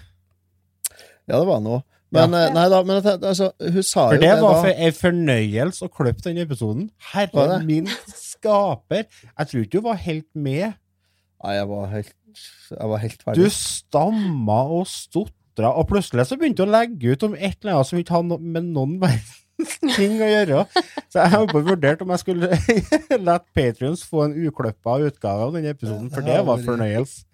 Ja, 1.30 1.38
det 1.39 1.47
var 1.47 1.62
nå. 1.64 1.82
Men 2.12 2.34
Ja. 2.36 2.39
eh, 2.47 2.54
nei 2.54 2.66
da, 2.70 2.82
men 2.84 2.97
altså, 3.06 3.52
hun 3.62 3.84
sa 3.88 4.10
For 4.10 4.16
jo 4.18 4.22
det 4.22 4.32
det 4.36 4.41
var 4.43 4.58
for 4.66 4.74
en 4.88 4.91
fornøyelse 4.97 5.86
å 5.88 5.91
klippe 5.95 6.22
den 6.26 6.38
episoden. 6.43 6.89
Herre 7.14 7.62
min 7.64 7.88
skaper. 8.12 9.06
Jeg 9.39 9.47
tror 9.47 9.62
ikke 9.64 9.72
du 9.78 9.82
var 9.86 9.95
helt 9.95 10.28
med. 10.36 10.74
Nei, 11.43 11.54
jeg 11.56 11.68
var 11.72 11.86
helt 11.93 12.14
Jeg 12.72 12.88
var 12.89 12.97
helt 13.04 13.18
Du 13.20 13.24
ferdig. 13.26 13.52
stamma 13.52 14.60
og 14.72 14.86
stotra, 14.88 15.72
og 15.76 15.88
plutselig 15.89 16.28
så 16.28 16.38
begynte 16.39 16.64
du 16.64 16.68
å 16.68 16.72
legge 16.72 17.12
ut 17.16 17.24
om 17.28 17.34
et 17.36 17.58
eller 17.62 17.74
annet 17.76 17.88
som 17.89 17.99
ikke 17.99 18.16
hadde 18.16 18.28
noe 18.32 18.39
med 18.39 18.64
noen 18.72 18.99
verdens 19.02 19.40
ting 19.97 20.18
å 20.22 20.30
gjøre. 20.30 20.66
Så 21.12 21.22
jeg 21.22 21.34
har 21.34 21.47
bare 21.51 21.64
vurdert 21.68 22.03
om 22.03 22.14
jeg 22.14 22.24
skulle 22.24 22.49
la 23.28 23.38
Patrions 23.55 24.03
få 24.07 24.26
en 24.28 24.36
ukløppa 24.38 24.97
utgave 25.07 25.47
av 25.47 25.55
den 25.57 25.70
episoden, 25.72 26.12
for 26.14 26.26
det 26.26 26.38
var 26.47 26.62
fornøyelse. 26.66 27.26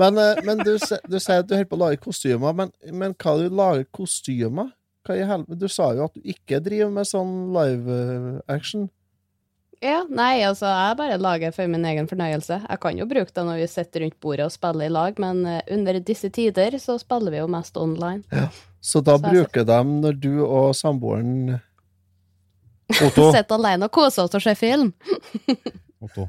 Men, 0.00 0.20
eh, 0.20 0.40
men 0.46 0.64
du, 0.64 0.74
du 0.76 1.18
sier 1.18 1.42
at 1.42 1.50
du 1.50 1.56
holder 1.56 1.70
på 1.70 1.78
å 1.78 1.82
lage 1.84 2.02
kostymer, 2.04 2.56
men, 2.56 2.72
men 2.92 3.16
hva 3.18 3.36
du 3.40 3.46
lager 3.50 3.86
kostymer? 3.94 4.72
Hva 5.04 5.18
i 5.20 5.24
helvete? 5.28 5.60
Du 5.60 5.68
sa 5.68 5.90
jo 5.96 6.06
at 6.06 6.14
du 6.16 6.28
ikke 6.34 6.62
driver 6.64 6.92
med 6.94 7.08
sånn 7.08 7.34
live 7.54 7.98
eh, 8.00 8.28
action. 8.54 8.88
Ja, 9.82 10.04
nei, 10.08 10.42
altså, 10.46 10.66
jeg 10.70 10.96
bare 10.96 11.16
lager 11.18 11.52
for 11.52 11.66
min 11.68 11.84
egen 11.84 12.06
fornøyelse. 12.08 12.60
Jeg 12.68 12.80
kan 12.80 12.98
jo 12.98 13.06
bruke 13.10 13.32
det 13.34 13.44
når 13.44 13.58
vi 13.60 13.66
sitter 13.68 14.04
rundt 14.04 14.18
bordet 14.22 14.46
og 14.46 14.52
spiller 14.54 14.86
i 14.86 14.92
lag, 14.92 15.18
men 15.20 15.42
eh, 15.46 15.60
under 15.74 15.98
disse 16.00 16.30
tider 16.32 16.76
så 16.80 16.98
spiller 17.02 17.30
vi 17.34 17.40
jo 17.42 17.48
mest 17.50 17.76
online. 17.76 18.22
Så 18.84 19.00
da 19.04 19.16
Så 19.18 19.24
bruker 19.30 19.64
de 19.68 19.78
når 19.84 20.18
du 20.20 20.32
og 20.46 20.74
samboeren 20.76 21.60
Otto. 23.02 23.30
Sitter 23.34 23.54
alene 23.56 23.88
og 23.88 23.92
koser 23.96 24.24
oss 24.28 24.34
og 24.36 24.42
ser 24.44 24.54
film. 24.60 24.92
Otto. 26.04 26.28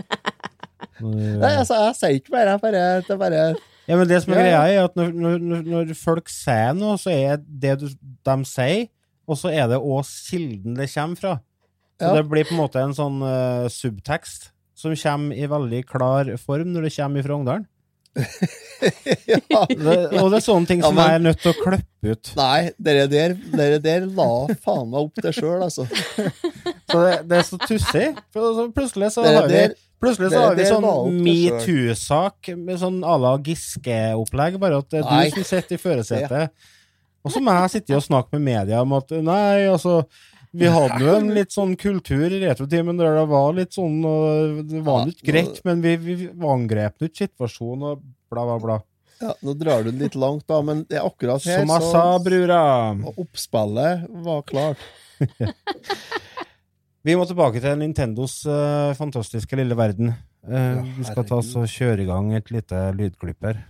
Nei, 1.00 1.52
altså, 1.56 1.76
jeg 1.86 1.94
sier 1.96 2.16
ikke 2.18 2.32
bare, 2.34 2.54
jeg 2.56 2.60
bare, 2.64 2.80
det 3.06 3.14
er 3.14 3.20
bare 3.20 3.42
Ja, 3.88 3.96
men 3.96 4.08
det 4.08 4.18
som 4.22 4.34
er 4.34 4.40
Ja, 4.40 4.42
ja. 4.44 4.56
greia, 4.60 4.80
er 4.80 4.84
at 4.88 4.96
når, 4.98 5.12
når, 5.16 5.38
når- 5.50 5.68
når 5.70 5.94
folk 5.98 6.28
sier 6.30 6.74
noe, 6.76 6.98
så 7.00 7.10
er 7.14 7.38
det 7.40 7.78
du, 7.80 7.86
de 8.28 8.36
sier, 8.46 8.88
og 9.26 9.38
så 9.40 9.48
er 9.52 9.68
det 9.72 9.78
òg 9.80 10.04
kilden 10.28 10.76
det 10.76 10.90
kommer 10.92 11.16
fra. 11.20 11.32
Så 12.00 12.08
Ja. 12.08 12.14
det 12.16 12.24
blir 12.30 12.46
på 12.48 12.54
en 12.56 12.62
måte 12.62 12.80
en 12.80 12.94
sånn 12.96 13.20
uh, 13.20 13.68
subtekst 13.68 14.50
som 14.80 14.94
kommer 14.96 15.36
i 15.36 15.44
veldig 15.46 15.82
klar 15.86 16.30
form 16.40 16.72
når 16.72 16.88
det 16.88 16.94
kommer 16.96 17.22
fra 17.26 17.36
Ungdalen. 17.36 17.66
ja. 19.30 19.38
Det, 19.68 19.96
og 20.18 20.30
det 20.32 20.38
er 20.40 20.42
sånne 20.42 20.66
ting 20.66 20.80
Ja, 20.80 20.88
som 20.88 20.96
men- 20.96 21.04
jeg 21.10 21.18
er 21.18 21.24
nødt 21.28 21.42
til 21.44 21.52
å 21.52 21.58
klippe 21.60 22.14
ut. 22.14 22.30
Nei, 22.40 22.70
dere 22.80 23.04
der, 23.12 23.34
dere 23.52 23.78
der 23.84 24.06
la 24.08 24.30
faen 24.64 24.88
meg 24.90 25.04
opp 25.04 25.20
det 25.22 25.34
sjøl, 25.36 25.60
altså. 25.66 25.84
Så 26.90 27.04
det, 27.04 27.12
det 27.30 27.36
er 27.38 27.46
så 27.46 27.58
tussig. 27.62 28.06
Plutselig 28.74 29.12
så 29.14 29.22
Dere 29.22 29.44
har 29.44 29.52
vi 29.52 29.60
Plutselig 30.00 30.30
så 30.32 30.40
har 30.46 30.54
vi 30.56 30.64
sånn 30.64 30.86
metoo-sak 31.22 32.48
med 32.56 32.78
sånn 32.80 33.02
à 33.04 33.18
la 33.20 33.34
Giske-opplegg, 33.44 34.56
bare 34.58 34.78
at 34.80 34.88
det 34.90 35.02
er 35.02 35.10
Nei. 35.10 35.26
du 35.28 35.36
som 35.36 35.44
sitter 35.50 35.76
i 35.76 35.80
førersetet. 35.82 36.54
Og 37.20 37.34
så 37.34 37.42
må 37.44 37.52
jeg 37.52 37.72
sitte 37.74 37.98
og 37.98 38.06
snakke 38.06 38.32
med 38.38 38.46
media 38.48 38.80
om 38.80 38.94
at 38.96 39.12
nei, 39.20 39.66
altså 39.68 39.98
vi 40.52 40.66
hadde 40.66 40.98
jo 41.04 41.12
en 41.14 41.28
litt 41.36 41.52
sånn 41.54 41.76
kultur 41.78 42.26
i 42.32 42.40
retrotimen 42.42 42.98
der 42.98 43.14
det 43.20 43.26
var 43.30 43.52
litt 43.54 43.76
sånn 43.76 44.00
Det 44.66 44.80
var 44.86 45.04
Ja, 45.04 45.08
litt 45.10 45.20
greit, 45.22 45.60
men 45.64 45.82
vi, 45.84 45.92
vi 46.02 46.16
angrep 46.42 47.04
ikke 47.06 47.28
situasjonen 47.28 47.84
og 47.92 48.00
bla, 48.32 48.42
bla, 48.48 48.56
bla. 48.62 48.78
ja, 49.22 49.34
nå 49.46 49.54
drar 49.60 49.84
du 49.84 49.90
den 49.92 50.02
litt 50.02 50.16
langt, 50.18 50.46
da, 50.50 50.58
men 50.66 50.82
det 50.90 50.98
er 50.98 51.06
akkurat 51.06 51.44
her 51.46 51.62
Som 51.62 51.70
jeg 51.74 51.86
sa, 51.92 52.04
brura. 52.24 52.60
Og 53.06 53.22
oppspillet 53.26 54.08
var 54.26 54.42
klart. 54.48 54.82
Vi 57.06 57.14
må 57.16 57.24
tilbake 57.24 57.62
til 57.64 57.78
Nintendos 57.80 58.42
uh, 58.44 58.92
fantastiske 58.98 59.56
lille 59.56 59.76
verden. 59.78 60.10
Uh, 60.44 60.56
Ja, 60.80 60.82
vi 60.98 61.04
skal 61.08 61.24
ta 61.28 61.38
oss 61.40 61.54
og 61.56 61.64
kjøre 61.68 62.04
i 62.04 62.08
gang 62.08 62.32
et 62.36 62.50
lite 62.52 62.80
lydklipp 62.96 63.44
her. 63.46 63.62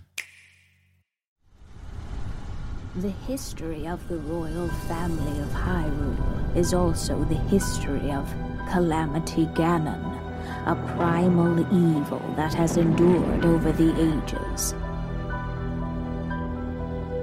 The 2.97 3.09
history 3.09 3.87
of 3.87 4.05
the 4.09 4.17
royal 4.17 4.67
family 4.67 5.39
of 5.39 5.47
Hyrule 5.51 6.57
is 6.57 6.73
also 6.73 7.23
the 7.23 7.35
history 7.35 8.11
of 8.11 8.29
Calamity 8.69 9.45
Ganon, 9.45 10.19
a 10.65 10.75
primal 10.97 11.57
evil 11.73 12.21
that 12.35 12.53
has 12.53 12.75
endured 12.75 13.45
over 13.45 13.71
the 13.71 13.91
ages. 13.97 14.73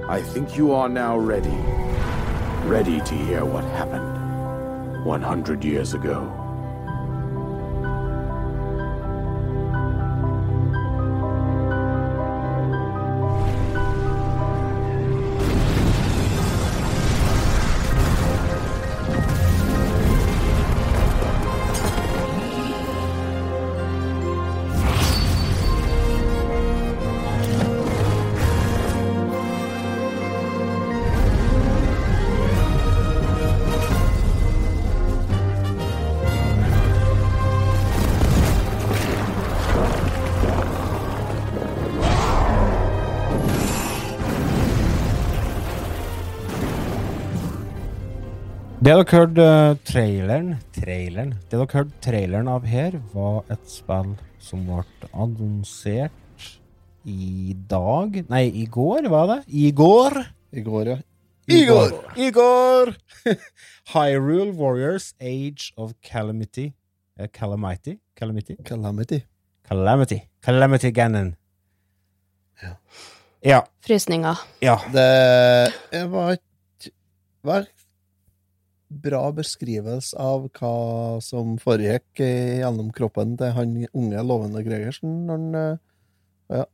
I 0.09 0.23
think 0.23 0.57
you 0.57 0.71
are 0.71 0.89
now 0.89 1.15
ready. 1.19 1.55
Ready 2.67 2.99
to 3.01 3.13
hear 3.13 3.45
what 3.45 3.63
happened 3.65 5.05
100 5.05 5.63
years 5.63 5.93
ago. 5.93 6.38
Det 48.89 48.95
dere 48.97 49.19
hørte 49.19 49.43
traileren 49.85 50.47
Traileren 50.73 51.35
Det 51.45 51.59
dere 51.59 51.67
hørte 51.69 51.99
traileren 52.01 52.47
av 52.49 52.63
her, 52.65 52.95
var 53.13 53.43
et 53.53 53.67
spill 53.69 54.15
som 54.41 54.63
ble 54.65 55.09
annonsert 55.13 56.47
i 57.05 57.53
dag 57.69 58.17
Nei, 58.31 58.47
i 58.49 58.65
går, 58.65 59.05
var 59.13 59.29
det? 59.29 59.37
I 59.45 59.69
går? 59.77 60.17
I 60.49 60.65
går, 60.65 60.89
ja. 60.89 60.97
I 61.53 61.61
går! 61.69 61.93
I 62.17 62.31
går! 62.33 62.95
Hyrule 63.93 64.57
Warriors 64.57 65.13
Age 65.21 65.69
of 65.77 65.93
Calamity. 66.01 66.71
Eh, 67.19 67.29
Calamity? 67.29 67.99
Calamity? 68.17 68.57
Calamity. 68.65 69.21
Calamity. 69.69 70.21
Calamity 70.41 70.89
Ganon. 70.97 71.35
Ja. 72.63 72.73
Ja. 73.45 73.61
Frysninger. 73.85 74.47
ja. 74.65 74.79
Det 74.89 76.07
var 76.09 76.39
et 76.39 76.49
bra 78.89 79.21
beskrivelse 79.37 80.17
av 80.17 80.47
hva 80.57 81.19
som 81.21 81.57
foregikk 81.61 82.19
gjennom 82.23 82.89
kroppen 82.95 83.35
til 83.37 83.51
han 83.53 83.75
unge, 83.93 84.23
lovende 84.25 84.63
Gregersen 84.65 85.27
når 85.27 85.37
han 85.37 85.55
eh, 85.55 86.65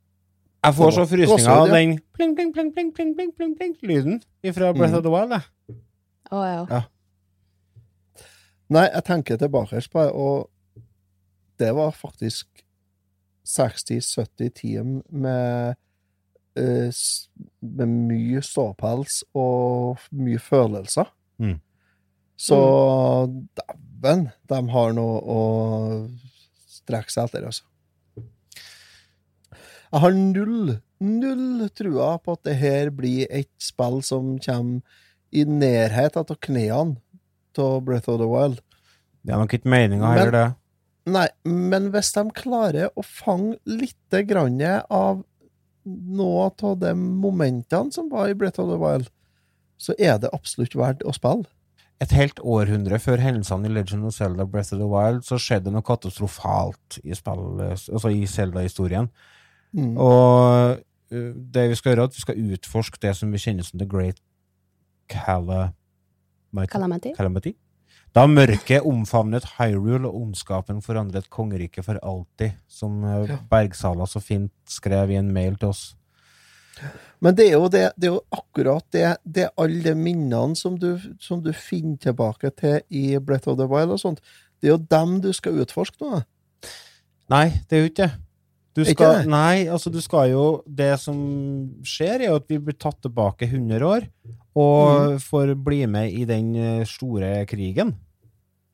Jeg 0.65 0.73
får 0.79 0.91
så 0.95 1.03
frysninger 1.05 1.51
av 1.51 1.67
den 1.69 1.97
pling, 2.15 2.35
pling, 2.35 2.53
pling, 2.55 2.71
pling, 2.73 2.91
pling, 2.95 3.13
pling, 3.15 3.33
pling, 3.35 3.55
pling, 3.59 3.75
lyden 3.83 4.21
fra 4.55 4.71
Breath 4.73 4.93
Mm. 4.93 4.97
of 4.97 5.03
the 5.03 5.11
Wild. 5.11 5.35
jeg. 6.31 6.67
Ja. 6.71 6.81
Nei, 8.69 8.87
jeg 8.89 9.03
tenker 9.05 9.37
tilbake 9.37 9.81
på 9.91 10.01
det, 10.01 10.11
og 10.11 10.49
det 11.59 11.75
var 11.75 11.91
faktisk 11.93 12.47
60-70 13.45 14.49
timer 14.57 15.01
med 15.11 15.75
eh, 16.57 16.89
med 17.61 17.85
mye 17.87 18.41
ståpels 18.41 19.23
og 19.35 19.99
mye 20.11 20.39
følelser. 20.41 21.05
Mm. 21.37 21.59
Så 22.35 22.57
dæven, 23.55 24.27
de 24.51 24.59
har 24.73 24.95
noe 24.97 25.21
å 25.23 25.41
strekke 26.67 27.13
seg 27.13 27.29
etter, 27.29 27.47
altså. 27.47 27.63
Jeg 29.95 30.03
har 30.03 30.15
null, 30.17 30.75
null 30.99 31.69
trua 31.71 32.15
på 32.19 32.35
at 32.35 32.43
det 32.47 32.57
her 32.59 32.91
blir 32.91 33.29
et 33.31 33.51
spill 33.63 34.01
som 34.03 34.35
kommer 34.43 35.01
i 35.35 35.45
nærhet 35.47 36.17
av 36.19 36.35
knærne 36.43 36.99
av 37.55 37.81
Breath 37.87 38.11
of 38.11 38.19
the 38.19 38.27
Wild. 38.27 38.59
Det 39.23 39.33
er 39.33 39.39
nok 39.39 39.55
ikke 39.55 39.71
meninga 39.71 40.11
heller, 40.11 40.35
det. 40.35 40.47
Nei, 41.15 41.27
men 41.47 41.89
hvis 41.93 42.11
de 42.15 42.25
klarer 42.35 42.91
å 42.97 43.03
fange 43.05 43.55
litt 43.69 44.17
grann 44.27 44.59
av 44.89 45.23
noe 45.85 46.49
av 46.49 46.79
de 46.81 46.91
momentene 46.97 47.93
som 47.93 48.09
var 48.11 48.31
i 48.31 48.37
Breath 48.37 48.59
of 48.59 48.71
the 48.71 48.79
Wild, 48.81 49.07
så 49.77 49.95
er 49.99 50.17
det 50.19 50.33
absolutt 50.33 50.75
verdt 50.77 51.05
å 51.05 51.13
spille. 51.15 51.47
Et 52.03 52.11
helt 52.11 52.39
århundre 52.43 52.99
før 52.99 53.21
hendelsene 53.23 53.69
i 53.69 53.71
Legend 53.71 54.07
of 54.07 54.15
Zelda 54.17 54.43
Breath 54.43 54.73
of 54.75 54.81
the 54.81 54.89
Wild, 54.89 55.23
så 55.23 55.39
skjedde 55.39 55.69
det 55.69 55.75
noe 55.77 55.85
katastrofalt 55.85 56.99
i 57.03 57.13
altså 57.15 58.11
i 58.11 58.25
Zelda-historien. 58.27 59.07
Mm. 59.75 59.93
Og 59.97 60.81
det 61.09 61.69
vi 61.71 61.77
skal 61.79 61.93
gjøre, 61.93 62.07
er 62.07 62.11
at 62.11 62.17
vi 62.17 62.25
skal 62.25 62.41
utforske 62.51 62.99
det 63.01 63.13
som 63.15 63.31
vi 63.31 63.39
kjenner 63.39 63.63
som 63.63 63.79
The 63.79 63.87
Great 63.87 64.19
Calamity. 65.11 66.73
Calamity. 66.73 67.13
Calamity. 67.15 67.55
Da 68.15 68.23
mørket 68.31 68.85
omfavnet 68.87 69.43
Hyrule 69.57 70.07
og 70.07 70.21
ondskapen 70.21 70.81
forandret 70.83 71.27
kongeriket 71.29 71.83
for 71.83 71.99
alltid, 71.99 72.55
som 72.67 73.03
Bergsala 73.51 74.07
så 74.07 74.21
fint 74.23 74.53
skrev 74.71 75.11
i 75.11 75.19
en 75.19 75.33
mail 75.35 75.57
til 75.59 75.73
oss. 75.73 75.83
Men 77.23 77.35
det 77.37 77.47
er 77.49 77.53
jo, 77.55 77.67
det, 77.71 77.83
det 77.97 78.09
er 78.09 78.13
jo 78.17 78.23
akkurat 78.35 78.85
det, 78.93 79.05
det 79.23 79.47
alle 79.57 79.81
de 79.85 79.93
minnene 79.97 80.55
som 80.59 80.75
du, 80.77 80.97
som 81.23 81.39
du 81.41 81.51
finner 81.55 81.97
tilbake 82.03 82.51
til 82.59 82.81
i 82.89 83.17
Breath 83.23 83.47
of 83.49 83.57
the 83.61 83.67
Wild 83.71 83.95
og 83.95 84.01
sånt. 84.01 84.21
Det 84.61 84.69
er 84.69 84.75
jo 84.75 84.81
dem 84.91 85.17
du 85.23 85.31
skal 85.33 85.61
utforske 85.63 86.03
nå. 86.03 86.21
Nei, 87.31 87.47
det 87.69 87.77
er 87.77 87.83
jo 87.85 87.91
ikke 87.93 88.05
det. 88.09 88.21
Du 88.75 88.81
skal, 88.83 89.21
det? 89.21 89.29
nei, 89.31 89.67
altså 89.71 89.87
du 89.87 90.01
skal 90.03 90.33
jo 90.33 90.41
Det 90.67 90.89
som 90.99 91.15
skjer, 91.87 92.25
er 92.25 92.27
jo 92.33 92.39
at 92.41 92.49
vi 92.51 92.57
blir 92.59 92.75
tatt 92.75 92.97
tilbake 93.05 93.47
100 93.47 93.85
år, 93.87 94.09
og 94.55 95.13
Mm. 95.15 95.19
får 95.23 95.53
bli 95.63 95.77
med 95.87 96.11
i 96.11 96.25
den 96.27 96.49
eh, 96.59 96.83
store 96.87 97.45
krigen. 97.47 97.93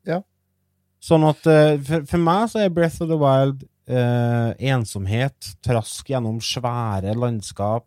Ja. 0.10 0.24
Sånn 1.02 1.24
at 1.30 1.46
eh, 1.46 1.78
for, 1.86 2.08
for 2.10 2.18
meg 2.22 2.50
så 2.50 2.64
er 2.66 2.74
Breath 2.74 3.02
of 3.06 3.10
the 3.14 3.18
Wild 3.22 3.62
eh, 3.90 4.54
ensomhet, 4.74 5.54
trask 5.62 6.10
gjennom 6.10 6.40
svære 6.42 7.14
landskap, 7.18 7.86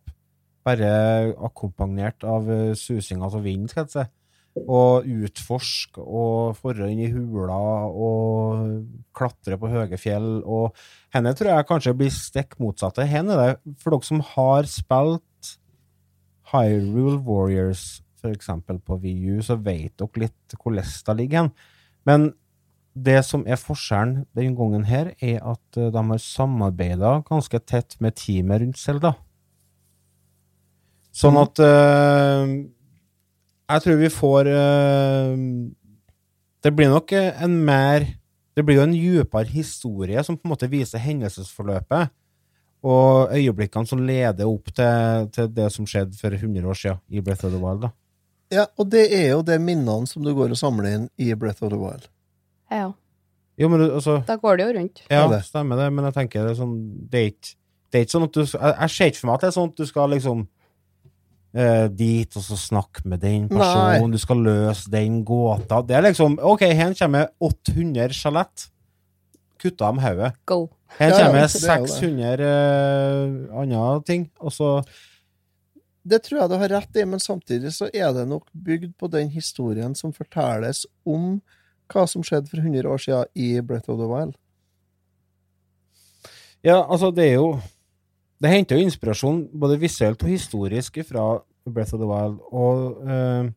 bare 0.65 0.91
akkompagnert 1.47 2.25
av 2.27 2.49
uh, 2.51 2.75
susinga 2.79 3.29
av 3.29 3.43
vinden, 3.45 3.71
skal 3.71 3.85
jeg 3.85 3.95
si. 3.95 4.05
Og 4.55 5.09
utforske 5.11 5.99
og 5.99 6.55
forre 6.61 6.87
inn 6.93 7.03
i 7.03 7.11
hula 7.11 7.59
og 7.91 8.85
klatre 9.17 9.59
på 9.59 9.71
høye 9.73 9.99
fjell. 9.99 10.45
Og 10.47 10.77
henne 11.15 11.35
tror 11.35 11.51
jeg 11.51 11.69
kanskje 11.71 11.97
blir 11.99 12.15
stikk 12.15 12.55
motsatte. 12.63 13.07
Henne 13.11 13.35
er 13.35 13.43
det, 13.43 13.75
for 13.83 13.97
dere 13.97 14.07
som 14.07 14.23
har 14.35 14.71
spilt 14.71 15.51
Hyrule 16.53 17.19
Warriors, 17.27 18.01
eksempel 18.25 18.79
på 18.81 18.97
VU, 19.03 19.43
så 19.45 19.59
vet 19.61 19.99
dere 20.01 20.23
litt 20.23 20.57
hvordan 20.57 20.95
det 21.09 21.17
ligger 21.19 21.43
hen. 21.43 21.51
Men 22.09 22.31
det 22.95 23.19
som 23.27 23.43
er 23.47 23.59
forskjellen 23.59 24.23
den 24.39 24.55
gangen 24.55 24.87
her, 24.87 25.13
er 25.19 25.43
at 25.43 25.79
eh, 25.79 25.91
de 25.91 26.03
har 26.11 26.23
samarbeida 26.23 27.17
ganske 27.27 27.59
tett 27.67 27.97
med 28.01 28.15
teamet 28.21 28.63
rundt 28.63 28.79
Selda. 28.79 29.15
Sånn 31.15 31.37
at 31.39 31.61
uh, 31.63 32.43
Jeg 33.71 33.83
tror 33.85 33.99
vi 34.01 34.09
får 34.11 34.49
uh, 34.51 35.35
Det 36.65 36.73
blir 36.75 36.91
nok 36.91 37.13
en 37.15 37.55
mer 37.69 38.07
Det 38.57 38.65
blir 38.67 38.81
jo 38.81 38.87
en 38.89 38.97
dypere 38.97 39.47
historie 39.55 40.25
som 40.27 40.37
på 40.39 40.49
en 40.49 40.53
måte 40.57 40.69
viser 40.71 41.03
hendelsesforløpet. 41.03 42.11
Og 42.85 43.31
øyeblikkene 43.35 43.89
som 43.89 44.03
leder 44.05 44.45
opp 44.47 44.69
til, 44.77 45.29
til 45.35 45.49
det 45.57 45.71
som 45.73 45.87
skjedde 45.89 46.19
for 46.21 46.35
100 46.37 46.67
år 46.69 46.77
siden 46.79 46.99
i 47.09 47.23
Breath 47.25 47.47
of 47.49 47.55
the 47.55 47.59
Wild. 47.63 47.81
da. 47.87 47.91
Ja, 48.53 48.67
og 48.79 48.91
det 48.93 49.07
er 49.17 49.31
jo 49.33 49.41
de 49.43 49.57
minnene 49.59 50.07
som 50.07 50.23
du 50.23 50.31
går 50.37 50.53
og 50.53 50.61
samler 50.61 50.91
inn 50.93 51.07
i 51.19 51.31
Breath 51.35 51.65
of 51.65 51.73
the 51.73 51.79
Wild. 51.81 52.07
Ja, 52.71 52.91
Jo, 53.59 53.69
men 53.71 53.81
du, 53.81 53.87
altså 53.95 54.17
da 54.27 54.35
går 54.37 54.57
det 54.59 54.65
jo 54.67 54.73
rundt. 54.79 55.01
Ja, 55.09 55.23
Ja, 55.23 55.29
det. 55.31 55.45
stemmer 55.47 55.79
det, 55.79 55.93
men 55.95 56.05
jeg 56.09 56.15
tenker 56.17 56.43
det 56.45 56.51
er 56.57 56.59
sånn 56.59 56.77
Det 57.11 57.21
er 57.21 57.27
ikke, 57.31 57.55
det 57.91 57.99
er 57.99 58.03
ikke 58.07 58.15
sånn 58.17 58.25
at 58.27 58.35
du 58.35 58.41
Jeg, 58.43 58.75
jeg 58.81 58.91
ser 58.91 59.11
ikke 59.13 59.21
for 59.21 59.29
meg 59.31 59.35
at 59.35 59.41
det 59.45 59.49
er 59.49 59.55
sånn 59.59 59.71
at 59.71 59.77
du 59.79 59.87
skal 59.87 60.11
liksom 60.11 60.49
eh, 61.55 61.87
dit 61.91 62.37
og 62.37 62.45
så 62.45 62.59
snakke 62.59 63.05
med 63.09 63.23
den 63.23 63.49
personen, 63.49 64.13
du 64.13 64.21
skal 64.21 64.43
løse 64.45 64.91
den 64.93 65.23
gåta. 65.27 65.81
Det 65.87 65.97
er 65.97 66.09
liksom 66.09 66.39
OK, 66.43 66.67
her 66.75 66.95
kommer 66.99 67.31
800 67.41 68.17
skjelett. 68.17 68.69
Kutta 69.63 69.89
dem 69.89 70.03
hodet. 70.03 70.35
Her 70.45 70.69
Her 70.99 71.11
Ja, 71.11 71.17
ja, 71.19 71.27
kommer 71.27 71.47
det 71.47 71.65
er 71.65 71.81
jo 71.81 71.87
det. 71.87 71.95
600 71.97 72.47
eh, 72.51 73.59
andre 73.63 74.03
ting, 74.07 74.31
og 74.41 74.53
så 74.53 74.77
Det 76.05 76.21
tror 76.23 76.43
jeg 76.43 76.51
du 76.51 76.59
har 76.61 76.69
rett 76.69 76.97
i, 77.01 77.05
men 77.09 77.21
samtidig 77.21 77.71
så 77.73 77.89
er 77.89 78.13
det 78.13 78.27
nok 78.29 78.51
bygd 78.53 78.91
på 79.01 79.09
den 79.09 79.31
historien 79.33 79.95
som 79.97 80.13
fortelles 80.13 80.85
om 81.07 81.41
hva 81.89 82.05
som 82.07 82.23
skjedde 82.23 82.51
for 82.51 82.61
100 82.61 82.85
år 82.85 83.01
siden 83.01 83.31
i 83.35 83.61
Breath 83.65 83.89
of 83.89 83.97
the 83.97 84.09
Wild. 84.09 84.35
Ja, 86.65 86.83
altså, 86.85 87.11
det 87.11 87.25
er 87.31 87.35
jo 87.39 87.49
Det 88.43 88.51
henter 88.51 88.79
jo 88.79 88.87
inspirasjon 88.87 89.45
både 89.55 89.79
visuelt 89.81 90.23
og 90.23 90.33
historisk 90.33 90.99
fra 91.09 91.27
Breath 91.71 91.95
of 91.95 92.01
the 92.03 92.09
Wild, 92.09 92.41
og 92.53 92.99
uh, 93.07 93.49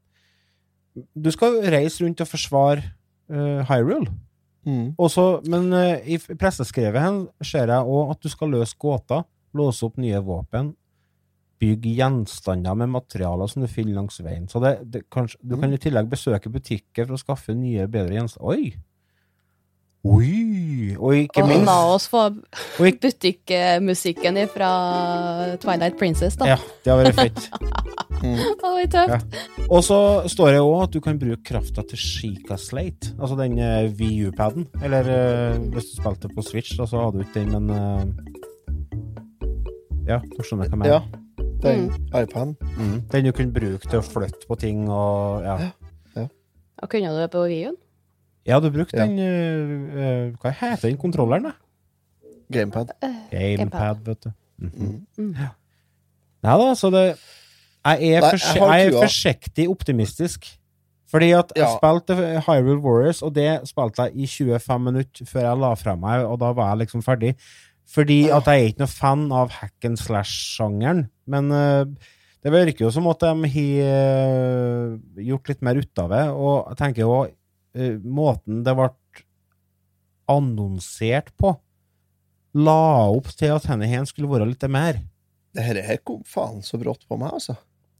Du 1.13 1.30
skal 1.32 1.59
reise 1.69 2.03
rundt 2.03 2.21
og 2.23 2.30
forsvare 2.30 2.84
uh, 3.30 3.61
Hyrule. 3.67 4.11
Mm. 4.65 4.93
Også, 4.97 5.41
men 5.47 5.71
uh, 5.73 5.99
i 6.07 6.17
presseskrevet 6.17 7.01
hen 7.03 7.19
ser 7.45 7.69
jeg 7.71 7.86
òg 7.86 8.15
at 8.15 8.23
du 8.23 8.30
skal 8.32 8.51
løse 8.55 8.75
gåter, 8.80 9.23
låse 9.57 9.86
opp 9.86 9.99
nye 10.01 10.19
våpen, 10.23 10.73
bygge 11.61 11.93
gjenstander 11.97 12.75
med 12.78 12.91
materialer 12.93 13.49
som 13.49 13.63
du 13.63 13.69
finner 13.69 13.97
langs 13.97 14.19
veien. 14.21 14.47
Så 14.49 14.61
det, 14.63 14.75
det, 14.93 15.05
kanskje, 15.13 15.39
du 15.41 15.55
kan 15.57 15.73
i 15.73 15.80
tillegg 15.82 16.09
besøke 16.11 16.51
butikker 16.53 17.07
for 17.07 17.17
å 17.17 17.21
skaffe 17.21 17.55
nye, 17.57 17.88
bedre 17.89 18.19
gjenstander. 18.19 18.53
Oi! 18.53 18.86
Oi! 20.08 20.95
Og 20.95 21.16
ikke 21.18 21.43
Og 21.43 21.49
minst 21.49 21.68
la 21.68 21.76
oss 21.91 22.08
få 22.10 22.22
butikkmusikken 22.78 24.39
fra 24.53 24.70
Twilight 25.62 25.97
Princess, 25.99 26.38
da. 26.39 26.53
Ja, 26.53 26.58
det 26.86 26.93
har 26.93 27.01
vært 27.01 27.18
fett. 27.18 27.49
var 28.64 28.88
tøft. 28.93 29.38
Og 29.68 29.84
så 29.86 29.99
står 30.32 30.55
det 30.55 30.62
òg 30.64 30.84
at 30.86 30.95
du 30.95 30.99
kan 31.03 31.20
bruke 31.20 31.43
krafta 31.45 31.84
til 31.89 31.99
Chica 32.01 32.58
Slate, 32.62 33.14
altså 33.20 33.38
den 33.39 33.60
uh, 33.60 33.91
VU-paden. 33.99 34.68
Eller 34.84 35.03
uh, 35.12 35.60
hvis 35.76 35.91
du 35.91 35.95
spilte 35.99 36.32
på 36.32 36.45
Switch, 36.45 36.78
da, 36.80 36.88
så 36.89 37.03
hadde 37.03 37.20
du 37.20 37.26
ikke 37.26 37.39
den, 37.41 37.51
men 37.58 37.66
uh, 37.72 38.05
Ja, 40.08 40.22
du 40.24 40.39
skjønner 40.39 40.70
hva 40.70 40.72
jeg 40.72 40.84
mener. 40.86 40.93
Ja. 40.93 41.01
Den 41.58 41.89
iPaden. 42.14 42.53
Mm. 42.78 43.01
Den 43.12 43.28
du 43.28 43.34
kunne 43.34 43.53
bruke 43.53 43.89
til 43.89 43.99
å 43.99 44.05
flytte 44.05 44.45
på 44.47 44.55
ting 44.62 44.86
og 44.93 45.43
Ja, 45.43 45.58
Og 46.78 46.89
kunne 46.91 47.10
du 47.10 47.18
det 47.18 47.32
på 47.34 47.41
Wii-en? 47.49 47.76
Ja 48.47 48.59
du 48.63 48.69
brukte 48.71 48.97
Ja. 48.97 49.05
den 49.05 49.19
eh, 49.19 50.01
eh, 50.01 50.35
Hva 50.41 50.53
heter 50.55 50.87
den 50.89 50.99
kontrolleren, 51.01 51.49
da? 51.49 51.55
Gamepad. 52.51 52.93
Gamepad, 53.31 54.05
vet 54.05 54.23
du. 54.23 54.31
Mhm. 54.57 54.93
Mm. 55.17 55.33
Ja. 55.35 55.49
Nei 56.47 56.55
da, 56.61 56.69
så 56.79 56.89
det 56.93 57.03
Jeg 57.87 58.13
er, 58.17 58.21
Nei, 58.21 58.31
jeg 58.31 58.55
jeg 58.55 58.87
er 58.87 58.95
forsiktig 59.01 59.67
optimistisk. 59.71 60.47
Fordi 61.07 61.29
at 61.37 61.53
jeg 61.55 61.67
spilte 61.77 62.15
Hyrule 62.43 62.81
Warriors, 62.83 63.21
og 63.23 63.31
det 63.35 63.61
spilte 63.69 64.09
jeg 64.09 64.15
i 64.15 64.27
25 64.27 64.83
minutter 64.83 65.25
før 65.29 65.45
jeg 65.45 65.61
la 65.61 65.69
fra 65.79 65.95
meg, 65.95 66.25
og 66.27 66.39
da 66.41 66.51
var 66.51 66.73
jeg 66.73 66.81
liksom 66.83 67.03
ferdig. 67.05 67.31
Fordi 67.87 68.25
at 68.27 68.49
jeg 68.51 68.59
er 68.59 68.67
ikke 68.73 68.83
noe 68.83 68.91
fan 68.91 69.23
av 69.31 69.53
hack 69.55 69.87
and 69.87 69.99
slash-sjangeren. 70.01 71.05
Men 71.31 71.47
uh, 71.55 71.85
det 72.43 72.51
virker 72.51 72.85
jo 72.85 72.91
som 72.91 73.07
at 73.07 73.23
de 73.23 73.51
har 73.53 73.87
uh, 73.87 74.97
gjort 75.29 75.47
litt 75.53 75.63
mer 75.63 75.79
ut 75.79 76.03
av 76.03 76.11
det. 76.11 76.23
Og 76.35 76.73
jeg 76.73 76.79
tenker 76.83 77.05
jo 77.05 77.13
eh, 77.78 77.97
måten 78.03 78.63
det 78.65 78.73
ble 78.78 78.89
annonsert 80.28 81.30
på, 81.39 81.53
la 82.57 82.78
opp 83.13 83.30
til 83.38 83.53
at 83.55 83.67
denne 83.69 83.88
her 83.89 84.05
skulle 84.09 84.30
være 84.32 84.47
litt 84.49 84.65
mer. 84.71 84.99
Det 85.55 85.63
her, 85.63 85.80
her 85.88 85.99
kom 86.05 86.23
faen 86.28 86.63
så 86.65 86.80
brått 86.82 87.05
på 87.07 87.17
meg, 87.21 87.32
altså. 87.38 87.55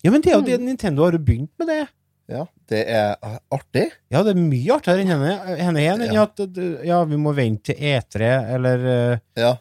Ja, 0.06 0.12
men 0.14 0.22
det 0.22 0.32
er 0.34 0.38
jo 0.40 0.46
det 0.46 0.58
Nintendo 0.62 1.06
har 1.08 1.16
jo 1.18 1.22
begynt 1.26 1.54
med 1.62 1.70
det. 1.72 1.84
Ja, 2.28 2.42
det 2.68 2.82
er 2.92 3.14
artig. 3.56 3.86
Ja, 4.12 4.20
det 4.28 4.34
er 4.36 4.42
mye 4.42 4.76
artigere 4.76 5.06
enn 5.06 5.14
henne, 5.14 5.56
henne 5.62 5.80
igjen. 5.86 6.04
Ja. 6.12 6.26
at 6.28 6.60
ja, 6.86 6.98
vi 7.08 7.20
må 7.24 7.32
vente 7.38 7.72
til 7.72 7.80
E3, 7.96 8.28
eller 8.58 8.84
eh, 8.92 9.20
Ja. 9.40 9.54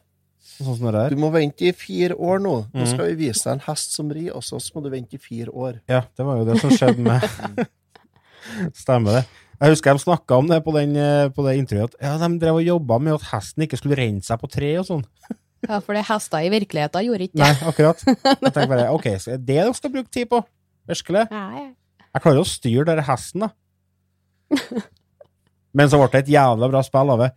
sånn 0.57 0.75
som 0.81 0.91
det 0.91 1.05
Du 1.15 1.17
må 1.23 1.31
vente 1.31 1.69
i 1.69 1.73
fire 1.77 2.17
år 2.19 2.43
nå. 2.43 2.57
Nå 2.75 2.83
Mhm. 2.83 2.91
skal 2.91 3.07
vi 3.13 3.27
vise 3.29 3.45
deg 3.47 3.53
en 3.61 3.65
hest 3.69 3.95
som 3.95 4.11
rir, 4.11 4.33
og 4.35 4.43
så 4.43 4.59
må 4.75 4.83
du 4.83 4.91
vente 4.91 5.15
i 5.15 5.23
fire 5.23 5.55
år. 5.55 5.81
Ja, 5.89 6.03
det 6.17 6.27
var 6.27 6.39
jo 6.43 6.45
det 6.51 6.59
som 6.61 6.71
skjedde 6.75 7.07
med 7.07 7.23
Stemmer 8.75 9.21
det. 9.21 9.25
Jeg 9.57 9.73
husker 9.73 9.97
de 9.97 10.03
snakka 10.03 10.37
om 10.37 10.49
det 10.51 10.59
på, 10.67 10.73
den, 10.77 10.93
eh, 11.01 11.29
på 11.33 11.45
det 11.47 11.55
intervjuet. 11.63 11.95
at 11.97 12.03
Ja, 12.05 12.29
de 12.29 12.39
drev 12.43 12.59
og 12.61 12.67
jobba 12.67 12.99
med 13.01 13.15
at 13.17 13.29
hesten 13.33 13.65
ikke 13.65 13.79
skulle 13.81 13.97
renne 13.97 14.23
seg 14.25 14.41
på 14.43 14.51
tre 14.53 14.75
og 14.81 14.85
sånn. 14.89 15.05
Ja, 15.67 15.79
for 15.81 15.97
det 15.97 16.05
hester 16.07 16.45
i 16.45 16.51
virkeligheten 16.53 17.07
gjorde 17.07 17.27
ikke 17.31 17.41
Nei, 17.41 17.53
akkurat. 17.67 18.03
Jeg 18.45 18.53
tenker 18.53 18.69
bare, 18.71 18.91
ok, 18.93 19.07
så 19.19 19.33
er 19.33 19.39
det 19.41 19.47
det 19.49 19.57
dere 19.63 19.75
skal 19.79 19.95
bruke 19.95 20.13
tid 20.13 20.29
på? 20.31 20.43
Virkelig? 20.87 21.25
Nei. 21.33 21.65
Jeg 22.13 22.23
klarer 22.23 22.43
å 22.43 22.49
styre 22.49 22.85
denne 22.91 23.05
hesten, 23.09 23.47
da. 23.47 23.51
Men 25.77 25.91
så 25.93 25.99
ble 26.01 26.09
det 26.13 26.21
et 26.27 26.35
jævla 26.37 26.69
bra 26.73 26.83
spill 26.87 27.13
av 27.17 27.23
det. 27.25 27.31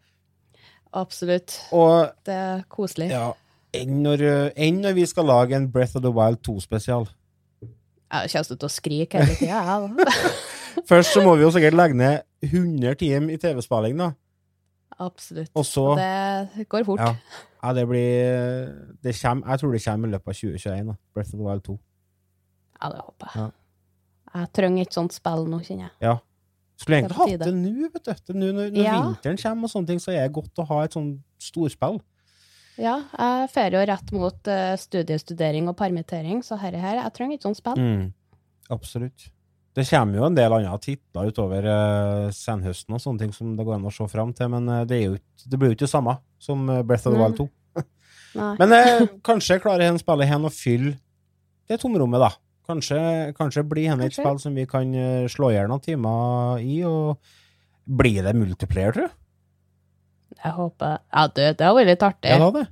Absolutt. 1.00 1.56
Og 1.76 2.12
Det 2.26 2.36
er 2.36 2.62
koselig. 2.72 3.10
ja, 3.12 3.32
enn 3.76 4.00
når, 4.04 4.24
enn 4.58 4.80
når 4.84 4.96
vi 5.00 5.06
skal 5.10 5.28
lage 5.30 5.56
en 5.58 5.68
Breath 5.72 5.98
of 6.00 6.04
the 6.06 6.12
Wild 6.14 6.40
2-spesial. 6.48 7.08
Jeg 8.10 8.32
kommer 8.34 8.58
til 8.58 8.66
å 8.66 8.72
skrike 8.74 9.22
hele 9.22 9.36
tida, 9.38 9.60
jeg. 9.70 10.16
Først 10.90 11.14
så 11.14 11.22
må 11.26 11.36
vi 11.38 11.44
jo 11.46 11.52
sikkert 11.54 11.76
legge 11.78 11.98
ned 12.00 12.24
100 12.46 12.96
timer 13.02 13.36
i 13.36 13.38
TV-spilling, 13.42 14.00
da. 14.00 14.12
Absolutt. 15.00 15.52
Og 15.56 15.66
så 15.68 15.86
Det 16.00 16.66
går 16.70 16.84
fort. 16.88 17.00
Ja. 17.00 17.14
Ja, 17.64 17.74
det 17.76 17.86
blir 17.88 18.70
det 19.04 19.14
kommer, 19.22 19.50
Jeg 19.52 19.60
tror 19.60 19.72
det 19.76 19.84
kommer 19.86 20.08
i 20.08 20.12
løpet 20.12 20.28
av 20.28 20.34
2021, 20.34 20.88
da. 20.88 20.96
Breath 21.14 21.34
of 21.34 21.40
the 21.40 21.46
Wild 21.46 21.64
2. 21.68 21.78
Ja, 22.82 22.90
det 22.90 23.02
håper 23.04 23.28
jeg. 23.34 23.44
Ja. 23.44 23.50
Jeg 24.40 24.52
trenger 24.54 24.82
et 24.86 24.94
sånt 24.96 25.14
spill 25.16 25.46
nå, 25.50 25.60
kjenner 25.66 25.90
jeg. 25.90 25.94
Ja. 26.06 26.16
Skulle 26.80 27.02
egentlig 27.02 27.18
hatt 27.18 27.42
det 27.44 27.54
nå, 27.56 27.90
vet 27.94 28.22
du. 28.28 28.34
Nå 28.40 28.52
når, 28.56 28.70
når 28.72 28.84
Ja. 28.86 28.96
vinteren 29.04 29.38
kommer 29.42 29.68
og 29.68 29.74
sånne 29.74 29.88
ting, 29.88 30.00
så 30.00 30.12
er 30.16 30.28
det 30.28 30.34
godt 30.38 30.62
å 30.64 30.68
ha 30.70 30.84
et 30.86 30.94
sånt 30.96 31.20
storspill. 31.40 32.00
Ja, 32.80 32.96
jeg 33.12 33.50
fører 33.52 33.76
jo 33.76 33.88
rett 33.90 34.14
mot 34.16 34.48
uh, 34.48 34.76
studiestudering 34.80 35.68
og 35.68 35.76
permittering, 35.80 36.40
så 36.46 36.58
herre 36.62 36.80
her, 36.80 37.02
jeg 37.02 37.16
trenger 37.18 37.38
ikke 37.38 37.50
sånt 37.50 37.60
spill. 37.60 37.82
Mm. 37.82 38.08
Absolutt. 38.72 39.28
Det 39.76 39.86
kommer 39.90 40.20
jo 40.20 40.26
en 40.26 40.38
del 40.38 40.56
andre 40.56 40.80
titler 40.82 41.30
utover 41.30 41.68
uh, 41.70 42.32
senhøsten 42.36 42.96
og 42.96 43.04
sånne 43.04 43.26
ting 43.26 43.36
som 43.36 43.52
det 43.58 43.66
går 43.68 43.78
an 43.78 43.88
å 43.90 43.94
se 43.94 44.08
fram 44.12 44.32
til, 44.36 44.50
men 44.56 44.72
uh, 44.72 44.82
det, 44.88 45.04
jo, 45.04 45.20
det 45.46 45.60
blir 45.60 45.74
jo 45.74 45.78
ikke 45.78 45.86
det 45.86 45.94
samme 45.94 46.18
som 46.40 46.64
eh, 46.72 46.84
Breath 46.88 47.08
of 47.08 47.14
the 47.14 47.20
Wild 47.20 47.38
2. 47.38 47.48
Men 48.62 48.72
uh, 48.72 49.08
kanskje 49.26 49.60
klarer 49.60 49.90
hen 49.90 50.00
spillet 50.00 50.30
hen 50.30 50.48
å 50.48 50.52
fylle 50.54 50.94
det 51.70 51.80
tomrommet, 51.82 52.22
da. 52.22 52.32
Kanskje, 52.70 53.00
kanskje 53.38 53.66
blir 53.66 53.90
hen 53.92 54.02
et 54.06 54.14
spill 54.14 54.38
som 54.42 54.56
vi 54.58 54.66
kan 54.70 54.92
eh, 54.94 55.26
slå 55.32 55.52
i 55.52 55.56
hjel 55.58 55.70
noen 55.72 55.82
timer 55.82 56.62
i, 56.62 56.80
og 56.86 57.18
blir 58.00 58.22
det 58.26 58.36
multiplayer, 58.38 58.94
tror 58.94 59.10
du? 59.10 59.19
Jeg 60.44 60.56
håper 60.56 60.98
Ja, 60.98 61.24
du, 61.28 61.42
det 61.42 61.66
hadde 61.66 61.76
vært 61.80 61.92
litt 61.92 62.06
artig. 62.08 62.36
Ja, 62.36 62.50
det. 62.56 62.66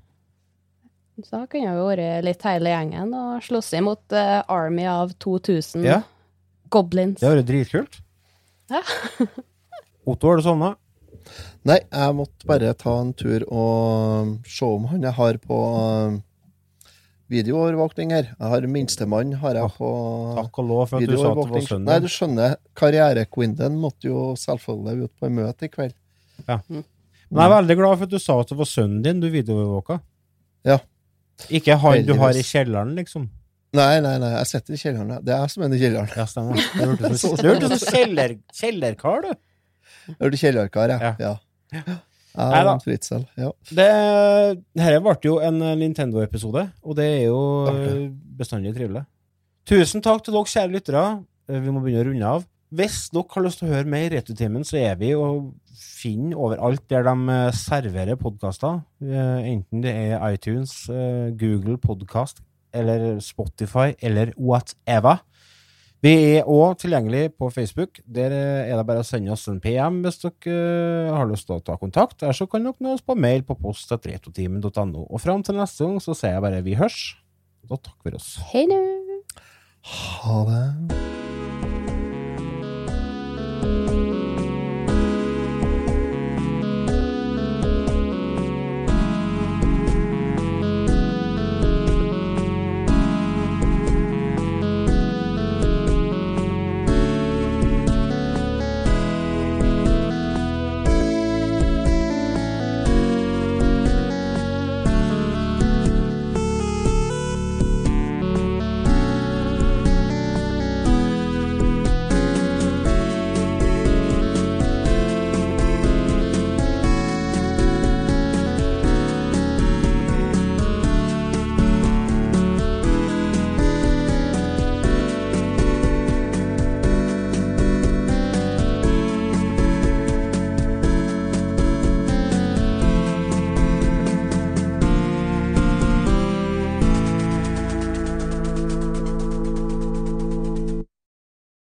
Så 1.24 1.34
da 1.34 1.46
kunne 1.50 1.74
vi 1.74 1.86
vært 1.88 2.26
litt 2.28 2.44
hele 2.46 2.74
gjengen 2.76 3.14
og 3.18 3.46
slåss 3.46 3.72
imot 3.80 4.14
uh, 4.14 4.44
Army 4.54 4.86
av 4.90 5.16
2000 5.24 5.86
Ja, 5.88 6.02
goblins. 6.74 7.20
det 7.20 7.26
hadde 7.26 7.42
vært 7.42 7.50
dritkult. 7.50 7.98
Ja. 8.70 8.84
Otto, 10.08 10.30
har 10.30 10.38
du 10.40 10.46
sovna? 10.46 10.76
Nei, 11.68 11.82
jeg 11.84 12.16
måtte 12.16 12.48
bare 12.48 12.72
ta 12.80 12.94
en 13.02 13.12
tur 13.18 13.44
og 13.50 14.38
se 14.48 14.70
om 14.78 14.86
han 14.92 15.04
jeg 15.04 15.18
har 15.18 15.40
på 15.44 15.58
um, 15.58 16.20
videoovervåkning 17.34 18.14
her. 18.16 18.30
Jeg 18.38 18.52
har 18.54 18.68
minstemann 18.72 19.34
har 19.42 19.58
jeg 19.60 19.74
på 19.76 19.90
Takk 20.38 20.62
og 20.62 20.70
lov 20.70 20.84
for 20.92 21.02
at 21.02 21.10
du 21.10 21.18
sa 21.18 21.32
at 21.34 21.42
det 21.42 21.56
var 21.56 21.66
søndag. 21.66 21.90
Nei, 21.90 21.98
du 22.06 22.14
skjønner, 22.14 22.56
karrierekvinden 22.78 23.82
måtte 23.82 24.08
jo 24.12 24.30
selvfølgelig 24.40 25.10
ut 25.10 25.18
på 25.20 25.28
en 25.28 25.38
møte 25.42 25.68
i 25.68 25.74
kveld. 25.74 25.98
Men 27.30 27.42
jeg 27.44 27.50
er 27.52 27.56
veldig 27.62 27.76
glad 27.80 27.98
for 27.98 28.08
at 28.08 28.14
du 28.14 28.20
sa 28.24 28.38
at 28.42 28.52
det 28.54 28.58
var 28.58 28.70
sønnen 28.70 29.02
din 29.04 29.20
du 29.24 29.28
videoovervåka. 29.34 30.00
Ja. 30.68 30.78
Ikke 31.54 31.76
han 31.82 32.06
du 32.08 32.14
har 32.18 32.38
i 32.38 32.44
kjelleren, 32.46 32.96
liksom. 32.98 33.28
Nei, 33.78 34.00
nei, 34.02 34.16
nei, 34.22 34.30
jeg 34.40 34.48
sitter 34.48 34.74
i 34.74 34.80
kjelleren. 34.82 35.24
Det 35.26 35.34
er 35.36 35.42
jeg 35.44 35.52
som 35.54 35.64
er 35.68 35.76
i 35.76 35.80
kjelleren. 35.82 36.14
Ja, 36.16 36.26
stemmer. 36.26 36.56
Du 36.78 36.86
hørtes 36.88 37.22
som- 37.22 37.38
som 37.78 37.94
kjeller, 37.94 38.38
kjellerkar, 38.56 39.22
du. 39.28 39.34
Jeg 40.08 40.18
er 40.32 40.38
kjellerkar. 40.44 40.94
Ja. 40.96 41.16
Ja. 41.20 41.34
ja. 41.76 41.98
Neida. 42.38 42.74
er 42.78 42.82
fritzel. 42.86 43.24
Ja. 43.36 43.52
Det, 43.70 43.88
dette 44.78 45.00
ble 45.04 45.16
jo 45.26 45.40
en 45.44 45.58
Nintendo-episode, 45.82 46.68
og 46.86 46.96
det 47.00 47.08
er 47.18 47.24
jo 47.28 47.40
bestandig 48.38 48.76
trivelig. 48.78 49.04
Tusen 49.68 50.02
takk 50.06 50.24
til 50.24 50.38
dere, 50.38 50.48
kjære 50.48 50.72
lyttere. 50.78 51.04
Vi 51.50 51.72
må 51.74 51.82
begynne 51.84 52.06
å 52.06 52.08
runde 52.08 52.30
av. 52.38 52.46
Hvis 52.68 53.06
dere 53.14 53.32
har 53.32 53.46
lyst 53.46 53.62
til 53.62 53.70
å 53.70 53.76
høre 53.78 53.88
mer 53.88 54.10
i 54.10 54.18
Returtimen, 54.18 54.66
så 54.68 54.80
er 54.82 54.98
vi 55.00 55.14
å 55.16 55.28
finne 55.78 56.36
overalt 56.36 56.84
der 56.92 57.06
de 57.08 57.16
eh, 57.32 57.54
serverer 57.56 58.20
podkaster. 58.20 58.82
Enten 59.00 59.86
det 59.86 59.94
er 59.94 60.20
iTunes, 60.34 60.74
eh, 60.92 61.30
Google 61.40 61.78
Podcast 61.80 62.44
eller 62.76 63.22
Spotify 63.24 63.94
eller 64.04 64.34
whatever. 64.36 65.24
Vi 66.06 66.12
er 66.38 66.46
òg 66.46 66.76
tilgjengelig 66.84 67.32
på 67.42 67.50
Facebook. 67.50 68.02
Der 68.06 68.36
eh, 68.36 68.70
er 68.70 68.78
det 68.78 68.86
bare 68.86 69.02
å 69.02 69.08
sende 69.08 69.34
oss 69.34 69.48
en 69.50 69.62
PM 69.64 70.04
hvis 70.04 70.20
dere 70.22 70.54
eh, 70.54 71.16
har 71.16 71.26
lyst 71.30 71.48
til 71.50 71.58
å 71.58 71.64
ta 71.66 71.78
kontakt. 71.82 72.22
Eller 72.22 72.38
så 72.38 72.46
kan 72.52 72.68
dere 72.68 72.78
nå 72.84 72.94
oss 72.94 73.06
på 73.06 73.18
mail 73.18 73.48
på 73.48 73.58
post.retrotimen.no. 73.64 75.08
Og 75.08 75.24
fram 75.24 75.46
til 75.46 75.58
neste 75.58 75.88
gang 75.88 76.02
så 76.04 76.14
sier 76.18 76.38
jeg 76.38 76.46
bare 76.46 76.64
vi 76.66 76.78
hørs. 76.78 77.16
Da 77.68 77.80
takker 77.82 78.12
vi 78.12 78.20
oss. 78.22 78.36
Hei 78.54 78.68
nå! 78.70 78.82
Ha 79.88 80.42
det. 80.52 81.17
thank 83.68 83.92
you 83.92 84.17